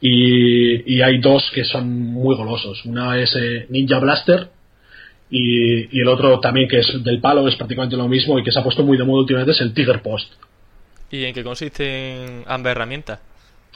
Y, 0.00 1.00
hay 1.00 1.18
dos 1.18 1.50
que 1.54 1.64
son 1.64 1.88
muy 1.88 2.36
golosos. 2.36 2.84
Una 2.84 3.18
es 3.18 3.34
eh, 3.36 3.66
Ninja 3.70 3.98
Blaster 3.98 4.48
y, 5.30 6.00
el 6.00 6.08
otro 6.08 6.40
también 6.40 6.68
que 6.68 6.80
es 6.80 7.02
del 7.02 7.20
palo, 7.20 7.48
es 7.48 7.56
prácticamente 7.56 7.96
lo 7.96 8.08
mismo 8.08 8.38
y 8.38 8.44
que 8.44 8.52
se 8.52 8.58
ha 8.58 8.62
puesto 8.62 8.82
muy 8.82 8.98
de 8.98 9.04
moda 9.04 9.20
últimamente 9.20 9.52
es 9.52 9.60
el 9.60 9.72
Tiger 9.72 10.02
Post. 10.02 10.32
¿Y 11.10 11.24
en 11.24 11.34
qué 11.34 11.42
consisten 11.42 12.44
ambas 12.46 12.72
herramientas? 12.72 13.20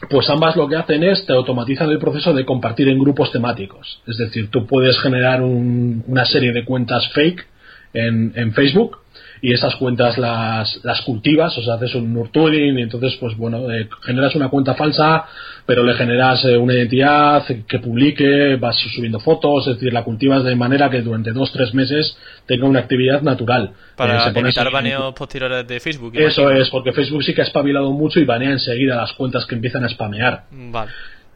Pues 0.09 0.31
ambas 0.31 0.55
lo 0.55 0.69
que 0.69 0.77
hacen 0.77 1.03
es 1.03 1.27
te 1.27 1.33
automatizan 1.33 1.91
el 1.91 1.99
proceso 1.99 2.33
de 2.33 2.45
compartir 2.45 2.89
en 2.89 2.99
grupos 2.99 3.33
temáticos. 3.33 4.01
Es 4.07 4.17
decir, 4.17 4.49
tú 4.51 4.67
puedes 4.67 4.99
generar 5.01 5.43
una 5.43 6.25
serie 6.25 6.53
de 6.53 6.65
cuentas 6.65 7.09
fake 7.13 7.47
en, 7.95 8.33
en 8.37 8.53
Facebook 8.53 8.99
y 9.41 9.53
esas 9.53 9.77
cuentas 9.77 10.19
las, 10.19 10.81
las 10.85 11.03
cultivas, 11.03 11.57
o 11.59 11.63
sea, 11.63 11.75
haces 11.75 11.95
un 11.95 12.13
nurturing 12.13 12.79
y 12.79 12.83
entonces, 12.83 13.17
pues 13.21 13.37
bueno, 13.37 13.71
eh, 13.71 13.89
generas 14.03 14.35
una 14.35 14.49
cuenta 14.49 14.75
falsa, 14.75 15.25
pero 15.67 15.85
le 15.85 15.95
generas 15.95 16.45
eh, 16.45 16.57
una 16.57 16.75
identidad 16.75 17.45
que 17.67 17.79
publique, 17.79 18.57
vas 18.57 18.77
subiendo 18.95 19.21
fotos, 19.21 19.67
es 19.67 19.75
decir, 19.75 19.93
la 19.93 20.03
cultivas 20.03 20.45
de 20.45 20.57
manera 20.57 20.91
que 20.91 21.03
durante 21.03 21.33
dos, 21.33 21.53
tres 21.53 21.75
meses 21.75 22.17
tenga 22.47 22.67
una 22.67 22.81
actividad 22.81 23.23
natural. 23.23 23.73
Para 23.97 24.29
eh, 24.29 24.33
evitar 24.35 24.71
baneos 24.71 25.15
posteriores 25.15 25.67
de 25.67 25.81
Facebook. 25.81 26.13
Eso 26.17 26.51
es, 26.51 26.71
porque 26.71 26.93
Facebook 26.93 27.23
sí 27.23 27.35
que 27.35 27.43
ha 27.43 27.45
espabilado 27.45 27.93
mucho 27.93 28.21
y 28.21 28.25
banea 28.25 28.53
enseguida 28.53 28.97
las 28.97 29.13
cuentas 29.13 29.45
que 29.47 29.55
empiezan 29.55 29.85
a 29.85 29.89
spamear. 29.89 30.45
Vale. 30.51 30.91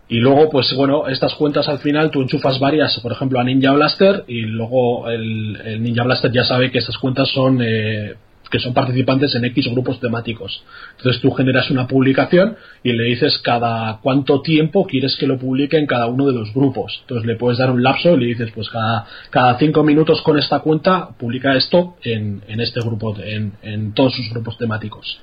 Y 0.09 0.19
luego, 0.19 0.51
pues 0.51 0.75
bueno, 0.75 1.09
estas 1.09 1.35
cuentas 1.35 1.69
al 1.69 1.79
final 1.79 2.11
tú 2.11 2.21
enchufas 2.21 2.59
varias, 2.59 2.99
por 3.01 3.13
ejemplo, 3.13 3.41
a 3.41 3.45
Ninja 3.45 3.73
Blaster 3.73 4.25
y 4.27 4.43
luego 4.43 5.09
el, 5.09 5.83
Ninja 5.83 6.03
Blaster 6.03 6.31
ya 6.31 6.45
sabe 6.45 6.71
que 6.71 6.79
estas 6.79 6.99
cuentas 6.99 7.31
son 7.31 7.61
eh, 7.63 8.15
que 8.53 8.61
son 8.61 8.75
participantes 8.75 9.35
en 9.35 9.47
X 9.47 9.69
grupos 9.73 9.99
temáticos. 9.99 10.63
Entonces 10.99 11.23
tú 11.23 11.31
generas 11.31 11.71
una 11.71 11.87
publicación 11.87 12.57
y 12.83 12.93
le 12.93 13.05
dices 13.05 13.39
cada 13.39 13.99
cuánto 14.03 14.43
tiempo 14.43 14.87
quieres 14.87 15.17
que 15.17 15.27
lo 15.27 15.39
publique 15.39 15.79
en 15.79 15.87
cada 15.87 16.07
uno 16.07 16.27
de 16.27 16.35
los 16.35 16.53
grupos. 16.53 16.99
Entonces 17.01 17.27
le 17.27 17.37
puedes 17.37 17.59
dar 17.59 17.71
un 17.71 17.83
lapso 17.83 18.15
y 18.15 18.21
le 18.21 18.27
dices, 18.27 18.51
pues 18.55 18.69
cada, 18.69 19.07
cada 19.31 19.59
cinco 19.59 19.83
minutos 19.83 20.21
con 20.21 20.39
esta 20.39 20.61
cuenta 20.61 21.09
publica 21.19 21.57
esto 21.57 21.97
en, 22.03 22.43
en 22.47 22.61
este 22.61 22.81
grupo, 22.81 23.17
en, 23.19 23.55
en 23.63 23.95
todos 23.95 24.15
sus 24.15 24.29
grupos 24.31 24.59
temáticos. 24.59 25.19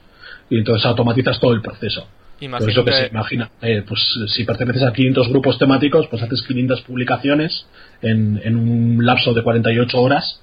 Y 0.50 0.58
entonces 0.58 0.84
automatizas 0.88 1.40
todo 1.40 1.54
el 1.54 1.62
proceso. 1.62 2.08
Imagino 2.42 2.72
eso 2.72 2.86
que, 2.86 2.92
se 2.94 3.08
imagina, 3.08 3.52
eh, 3.62 3.84
pues 3.88 4.00
si 4.28 4.46
perteneces 4.46 4.84
a 4.84 4.94
500 4.94 5.28
grupos 5.30 5.58
temáticos, 5.58 6.08
pues 6.08 6.24
haces 6.24 6.42
500 6.48 6.82
publicaciones 6.82 7.66
en, 8.02 8.40
en 8.44 8.56
un 8.56 9.06
lapso 9.06 9.34
de 9.34 9.44
48 9.44 10.02
horas. 10.02 10.42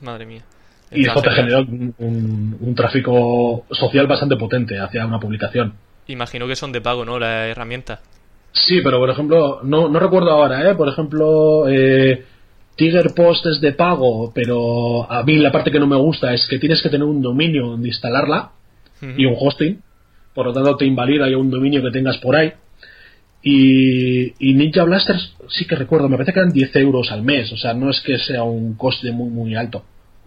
Madre 0.00 0.24
mía. 0.24 0.42
Y 0.90 1.06
eso 1.06 1.22
te 1.22 1.30
genera 1.30 1.60
un, 1.60 2.56
un, 2.60 2.74
tráfico 2.74 3.64
social 3.70 4.06
bastante 4.06 4.36
potente 4.36 4.78
hacia 4.78 5.06
una 5.06 5.18
publicación. 5.18 5.74
Imagino 6.06 6.46
que 6.46 6.56
son 6.56 6.72
de 6.72 6.82
pago, 6.82 7.04
¿no? 7.04 7.18
La 7.18 7.46
herramienta. 7.48 8.00
Sí, 8.52 8.80
pero 8.82 8.98
por 8.98 9.08
ejemplo, 9.08 9.60
no, 9.62 9.88
no 9.88 9.98
recuerdo 9.98 10.30
ahora, 10.30 10.70
¿eh? 10.70 10.74
Por 10.74 10.88
ejemplo, 10.88 11.66
eh, 11.68 12.24
Tiger 12.76 13.14
Post 13.14 13.46
es 13.46 13.60
de 13.60 13.72
pago, 13.72 14.32
pero 14.34 15.10
a 15.10 15.22
mí 15.22 15.36
la 15.38 15.52
parte 15.52 15.70
que 15.70 15.80
no 15.80 15.86
me 15.86 15.96
gusta 15.96 16.34
es 16.34 16.46
que 16.48 16.58
tienes 16.58 16.82
que 16.82 16.90
tener 16.90 17.06
un 17.06 17.22
dominio 17.22 17.68
donde 17.68 17.88
instalarla 17.88 18.52
y 19.16 19.24
un 19.24 19.34
hosting 19.36 19.80
por 20.34 20.46
lo 20.46 20.52
tanto 20.52 20.76
te 20.76 20.86
invalida 20.86 21.28
ya 21.28 21.36
un 21.36 21.50
dominio 21.50 21.82
que 21.82 21.90
tengas 21.90 22.18
por 22.18 22.36
ahí. 22.36 22.52
Y, 23.42 24.32
Ninja 24.38 24.84
Blasters 24.84 25.34
sí 25.48 25.66
que 25.66 25.74
recuerdo, 25.74 26.08
me 26.08 26.16
parece 26.16 26.32
que 26.32 26.38
eran 26.38 26.52
10 26.52 26.76
euros 26.76 27.10
al 27.10 27.22
mes, 27.22 27.52
o 27.52 27.56
sea, 27.56 27.74
no 27.74 27.90
es 27.90 28.00
que 28.00 28.18
sea 28.18 28.44
un 28.44 28.74
coste 28.74 29.10
muy, 29.10 29.30
muy 29.30 29.56
alto. 29.56 29.84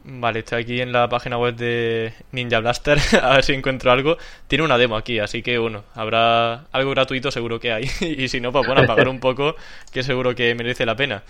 Vale, 0.07 0.39
estoy 0.39 0.61
aquí 0.61 0.81
en 0.81 0.91
la 0.91 1.09
página 1.09 1.37
web 1.37 1.55
de 1.55 2.13
Ninja 2.31 2.59
Blaster, 2.59 2.99
a 3.21 3.35
ver 3.35 3.43
si 3.43 3.53
encuentro 3.53 3.91
algo. 3.91 4.17
Tiene 4.47 4.63
una 4.63 4.77
demo 4.77 4.97
aquí, 4.97 5.17
así 5.17 5.41
que 5.41 5.57
bueno, 5.57 5.83
habrá 5.95 6.65
algo 6.71 6.91
gratuito 6.91 7.31
seguro 7.31 7.59
que 7.59 7.71
hay. 7.71 7.85
y 8.01 8.27
si 8.27 8.39
no, 8.39 8.51
pues 8.51 8.67
bueno, 8.67 8.85
pagar 8.85 9.07
un 9.07 9.19
poco, 9.19 9.55
que 9.91 10.03
seguro 10.03 10.35
que 10.35 10.53
merece 10.53 10.85
la 10.85 10.95
pena. 10.95 11.23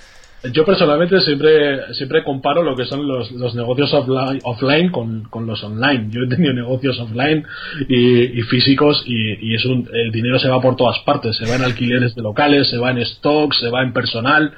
Yo 0.53 0.63
personalmente 0.63 1.19
siempre, 1.21 1.93
siempre 1.95 2.23
comparo 2.23 2.61
lo 2.61 2.75
que 2.75 2.85
son 2.85 3.07
los, 3.07 3.31
los 3.31 3.55
negocios 3.55 3.93
offline, 3.93 4.39
offline 4.43 4.91
con, 4.91 5.23
con, 5.23 5.47
los 5.47 5.63
online. 5.63 6.07
Yo 6.11 6.21
he 6.21 6.27
tenido 6.27 6.53
negocios 6.53 6.99
offline 6.99 7.43
y, 7.87 8.39
y 8.39 8.41
físicos 8.43 9.03
y, 9.07 9.51
y 9.51 9.55
es 9.55 9.65
un, 9.65 9.89
el 9.91 10.11
dinero 10.11 10.37
se 10.37 10.49
va 10.49 10.61
por 10.61 10.75
todas 10.75 10.99
partes. 10.99 11.35
Se 11.37 11.49
va 11.49 11.55
en 11.55 11.63
alquileres 11.63 12.13
de 12.13 12.21
locales, 12.21 12.69
se 12.69 12.77
va 12.77 12.91
en 12.91 13.03
stocks, 13.03 13.59
se 13.59 13.69
va 13.69 13.81
en 13.81 13.93
personal 13.93 14.53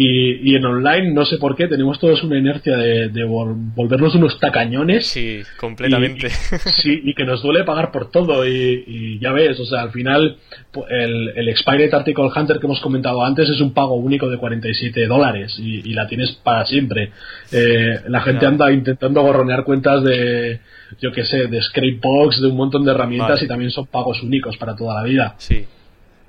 y, 0.00 0.52
y, 0.52 0.54
en 0.54 0.64
online, 0.64 1.12
no 1.12 1.24
sé 1.24 1.38
por 1.38 1.56
qué, 1.56 1.66
tenemos 1.66 1.98
todos 1.98 2.22
una 2.22 2.38
inercia 2.38 2.76
de, 2.76 3.24
volvernos 3.24 4.14
unos 4.14 4.38
tacañones. 4.38 5.08
Sí, 5.08 5.40
completamente. 5.58 6.28
Y, 6.28 6.30
sí, 6.70 7.00
y 7.02 7.14
que 7.14 7.24
nos 7.24 7.42
duele 7.42 7.64
pagar 7.64 7.90
por 7.90 8.08
todo. 8.12 8.46
Y, 8.46 9.18
ya 9.18 9.32
ves, 9.32 9.58
o 9.58 9.64
sea, 9.64 9.82
al 9.82 9.90
final, 9.90 10.36
el, 10.88 11.32
el 11.34 11.48
Expired 11.48 11.92
Article 11.92 12.28
Hunter 12.32 12.60
que 12.60 12.66
hemos 12.66 12.80
comentado 12.80 13.24
antes 13.24 13.48
es 13.48 13.60
un 13.60 13.74
pago 13.74 13.96
único 13.96 14.30
de 14.30 14.38
47 14.38 15.08
dólares 15.08 15.58
y, 15.58 15.92
la 15.92 16.06
tienes 16.06 16.30
para 16.44 16.64
siempre. 16.64 17.10
Eh, 17.50 18.02
la 18.06 18.20
gente 18.20 18.46
anda 18.46 18.70
intentando 18.70 19.20
gorronear 19.22 19.64
cuentas 19.64 20.04
de, 20.04 20.60
yo 21.00 21.10
qué 21.10 21.24
sé, 21.24 21.48
de 21.48 21.60
Scrapebox, 21.60 22.40
de 22.40 22.46
un 22.46 22.56
montón 22.56 22.84
de 22.84 22.92
herramientas 22.92 23.42
y 23.42 23.48
también 23.48 23.72
son 23.72 23.88
pagos 23.88 24.22
únicos 24.22 24.56
para 24.58 24.76
toda 24.76 24.94
la 24.94 25.02
vida. 25.02 25.34
Sí 25.38 25.66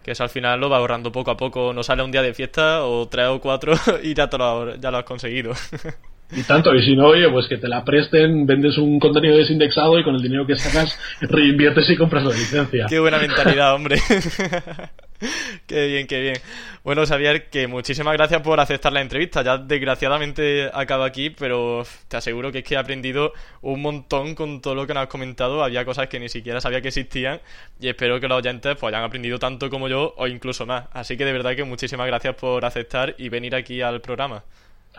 que 0.04 0.12
eso 0.12 0.24
al 0.24 0.30
final 0.30 0.60
lo 0.60 0.70
va 0.70 0.78
ahorrando 0.78 1.12
poco 1.12 1.32
a 1.32 1.38
poco. 1.38 1.74
No 1.74 1.84
sale 1.84 2.04
un 2.04 2.12
día 2.12 2.22
de 2.22 2.34
fiesta 2.34 2.86
o 2.86 3.08
tres 3.08 3.28
o 3.28 3.40
cuatro 3.42 3.74
y 4.04 4.14
ya, 4.14 4.30
lo, 4.32 4.76
ya 4.76 4.92
lo 4.92 4.98
has 4.98 5.04
conseguido. 5.06 5.54
Y 6.32 6.44
tanto, 6.44 6.76
y 6.76 6.84
si 6.84 6.96
no, 6.96 7.08
oye, 7.08 7.28
pues 7.30 7.48
que 7.48 7.58
te 7.58 7.68
la 7.68 7.84
presten, 7.84 8.46
vendes 8.46 8.78
un 8.78 9.00
contenido 9.00 9.36
desindexado 9.38 9.98
y 9.98 10.04
con 10.04 10.14
el 10.16 10.22
dinero 10.22 10.46
que 10.46 10.56
sacas 10.56 11.00
reinviertes 11.22 11.90
y 11.90 11.96
compras 11.98 12.24
la 12.24 12.32
licencia. 12.32 12.86
Qué 12.88 13.00
buena 13.00 13.18
mentalidad, 13.18 13.74
hombre. 13.74 13.98
qué 15.68 15.88
bien, 15.88 16.06
qué 16.06 16.22
bien. 16.22 16.36
Bueno, 16.84 17.04
Xavier, 17.04 17.50
que 17.50 17.68
muchísimas 17.68 18.14
gracias 18.14 18.42
por 18.42 18.60
aceptar 18.60 18.94
la 18.94 19.02
entrevista. 19.02 19.42
Ya 19.42 19.58
desgraciadamente 19.58 20.70
acabo 20.72 21.04
aquí, 21.04 21.32
pero 21.32 21.84
te 22.08 22.18
aseguro 22.18 22.52
que 22.52 22.60
es 22.60 22.64
que 22.64 22.76
he 22.76 22.78
aprendido 22.78 23.34
un 23.62 23.82
montón 23.82 24.36
con 24.36 24.62
todo 24.62 24.76
lo 24.76 24.86
que 24.86 24.94
nos 24.94 25.04
has 25.04 25.10
comentado. 25.10 25.64
Había 25.64 25.84
cosas 25.84 26.10
que 26.10 26.20
ni 26.20 26.30
siquiera 26.30 26.62
sabía 26.62 26.82
que 26.82 26.90
existían 26.90 27.42
y 27.80 27.88
espero 27.88 28.20
que 28.20 28.28
los 28.28 28.38
oyentes 28.38 28.78
pues, 28.80 28.94
hayan 28.94 29.04
aprendido 29.04 29.40
tanto 29.40 29.70
como 29.72 29.88
yo 29.88 30.14
o 30.16 30.28
incluso 30.28 30.68
más. 30.68 30.86
Así 30.94 31.18
que 31.18 31.26
de 31.26 31.34
verdad 31.34 31.56
que 31.56 31.64
muchísimas 31.64 32.06
gracias 32.06 32.36
por 32.36 32.64
aceptar 32.66 33.16
y 33.18 33.30
venir 33.30 33.56
aquí 33.56 33.82
al 33.82 34.00
programa 34.00 34.44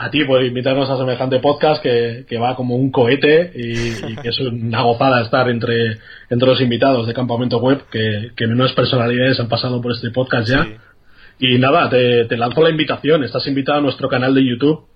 a 0.00 0.10
ti 0.10 0.24
por 0.24 0.42
invitarnos 0.42 0.88
a 0.88 0.96
semejante 0.96 1.40
podcast 1.40 1.82
que, 1.82 2.24
que 2.26 2.38
va 2.38 2.56
como 2.56 2.74
un 2.74 2.90
cohete 2.90 3.52
y, 3.54 4.16
que 4.16 4.30
es 4.30 4.40
una 4.40 4.80
gozada 4.80 5.20
estar 5.20 5.50
entre, 5.50 5.98
entre 6.30 6.48
los 6.48 6.58
invitados 6.62 7.06
de 7.06 7.12
Campamento 7.12 7.58
Web, 7.58 7.82
que, 7.92 8.30
que 8.34 8.46
menos 8.46 8.72
personalidades 8.72 9.38
han 9.40 9.48
pasado 9.48 9.82
por 9.82 9.92
este 9.92 10.10
podcast 10.10 10.48
ya. 10.48 10.66
Y 11.38 11.58
nada, 11.58 11.90
te, 11.90 12.24
te 12.24 12.36
lanzo 12.38 12.62
la 12.62 12.70
invitación. 12.70 13.24
Estás 13.24 13.46
invitado 13.46 13.78
a 13.78 13.82
nuestro 13.82 14.08
canal 14.08 14.34
de 14.34 14.42
YouTube 14.42 14.89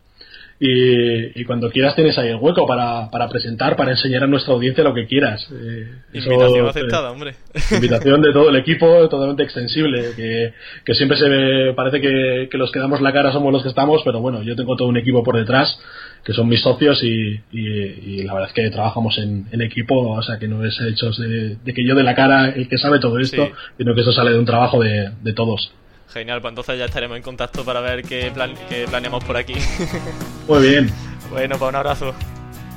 y, 0.60 1.44
cuando 1.44 1.70
quieras 1.70 1.94
tienes 1.94 2.16
ahí 2.16 2.28
el 2.28 2.36
hueco 2.36 2.66
para, 2.66 3.10
para, 3.10 3.28
presentar, 3.28 3.76
para 3.76 3.90
enseñar 3.90 4.24
a 4.24 4.26
nuestra 4.26 4.54
audiencia 4.54 4.84
lo 4.84 4.94
que 4.94 5.06
quieras. 5.06 5.46
Eh, 5.52 5.92
invitación 6.12 6.68
aceptada, 6.68 7.10
hombre. 7.10 7.34
Invitación 7.72 8.22
de 8.22 8.32
todo 8.32 8.50
el 8.50 8.56
equipo, 8.64 9.08
totalmente 9.08 9.42
extensible, 9.42 10.12
que, 10.16 10.52
que 10.84 10.94
siempre 10.94 11.18
se 11.18 11.28
ve, 11.28 11.74
parece 11.74 12.00
que, 12.00 12.48
que 12.50 12.58
los 12.58 12.70
que 12.70 12.78
damos 12.78 13.00
la 13.00 13.12
cara 13.12 13.32
somos 13.32 13.52
los 13.52 13.62
que 13.62 13.68
estamos, 13.68 14.02
pero 14.04 14.20
bueno, 14.20 14.42
yo 14.42 14.56
tengo 14.56 14.76
todo 14.76 14.88
un 14.88 14.96
equipo 14.96 15.22
por 15.22 15.36
detrás 15.36 15.78
que 16.24 16.32
son 16.32 16.48
mis 16.48 16.62
socios 16.62 17.02
y, 17.02 17.40
y, 17.52 18.22
la 18.22 18.32
verdad 18.32 18.48
es 18.48 18.54
que 18.54 18.70
trabajamos 18.70 19.18
en, 19.18 19.46
en, 19.52 19.60
equipo, 19.60 19.94
o 19.94 20.22
sea 20.22 20.38
que 20.38 20.48
no 20.48 20.64
es 20.64 20.80
hecho 20.80 21.10
de, 21.10 21.56
de, 21.56 21.74
que 21.74 21.86
yo 21.86 21.94
de 21.94 22.02
la 22.02 22.14
cara 22.14 22.48
el 22.48 22.66
que 22.66 22.78
sabe 22.78 22.98
todo 22.98 23.18
esto, 23.18 23.50
sino 23.76 23.94
que 23.94 24.00
esto 24.00 24.12
sale 24.12 24.30
de 24.30 24.38
un 24.38 24.46
trabajo 24.46 24.82
de, 24.82 25.10
de 25.22 25.32
todos. 25.34 25.70
Genial, 26.12 26.40
pues 26.40 26.52
entonces 26.52 26.78
ya 26.78 26.84
estaremos 26.84 27.16
en 27.16 27.22
contacto 27.22 27.64
para 27.64 27.80
ver 27.80 28.02
qué, 28.02 28.30
plan, 28.32 28.54
qué 28.68 28.86
planeamos 28.88 29.24
por 29.24 29.36
aquí. 29.36 29.54
Muy 30.48 30.68
bien. 30.68 30.90
Bueno, 31.30 31.56
pues 31.58 31.68
un 31.68 31.76
abrazo. 31.76 32.14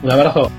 Un 0.01 0.11
abrazo. 0.11 0.51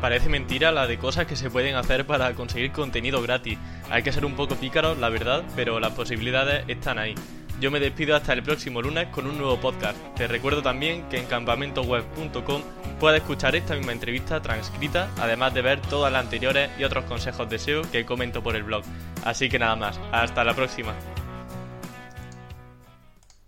Parece 0.00 0.30
mentira 0.30 0.72
la 0.72 0.86
de 0.86 0.96
cosas 0.98 1.26
que 1.26 1.36
se 1.36 1.50
pueden 1.50 1.76
hacer 1.76 2.06
para 2.06 2.32
conseguir 2.32 2.72
contenido 2.72 3.20
gratis. 3.20 3.58
Hay 3.90 4.02
que 4.02 4.12
ser 4.12 4.24
un 4.24 4.34
poco 4.34 4.54
pícaros, 4.56 4.98
la 4.98 5.10
verdad, 5.10 5.42
pero 5.56 5.78
las 5.78 5.92
posibilidades 5.92 6.64
están 6.68 6.98
ahí. 6.98 7.14
Yo 7.60 7.70
me 7.70 7.78
despido 7.78 8.16
hasta 8.16 8.32
el 8.32 8.42
próximo 8.42 8.80
lunes 8.80 9.08
con 9.08 9.26
un 9.26 9.36
nuevo 9.36 9.60
podcast. 9.60 9.98
Te 10.16 10.26
recuerdo 10.26 10.62
también 10.62 11.06
que 11.10 11.18
en 11.18 11.26
campamentoweb.com 11.26 12.62
puedes 12.98 13.20
escuchar 13.20 13.54
esta 13.54 13.74
misma 13.74 13.92
entrevista 13.92 14.40
transcrita, 14.40 15.10
además 15.18 15.52
de 15.52 15.60
ver 15.60 15.80
todas 15.82 16.10
las 16.10 16.24
anteriores 16.24 16.70
y 16.78 16.84
otros 16.84 17.04
consejos 17.04 17.50
de 17.50 17.58
SEO 17.58 17.82
que 17.90 18.06
comento 18.06 18.42
por 18.42 18.56
el 18.56 18.62
blog. 18.62 18.82
Así 19.24 19.50
que 19.50 19.58
nada 19.58 19.76
más, 19.76 20.00
hasta 20.10 20.42
la 20.42 20.54
próxima. 20.54 20.94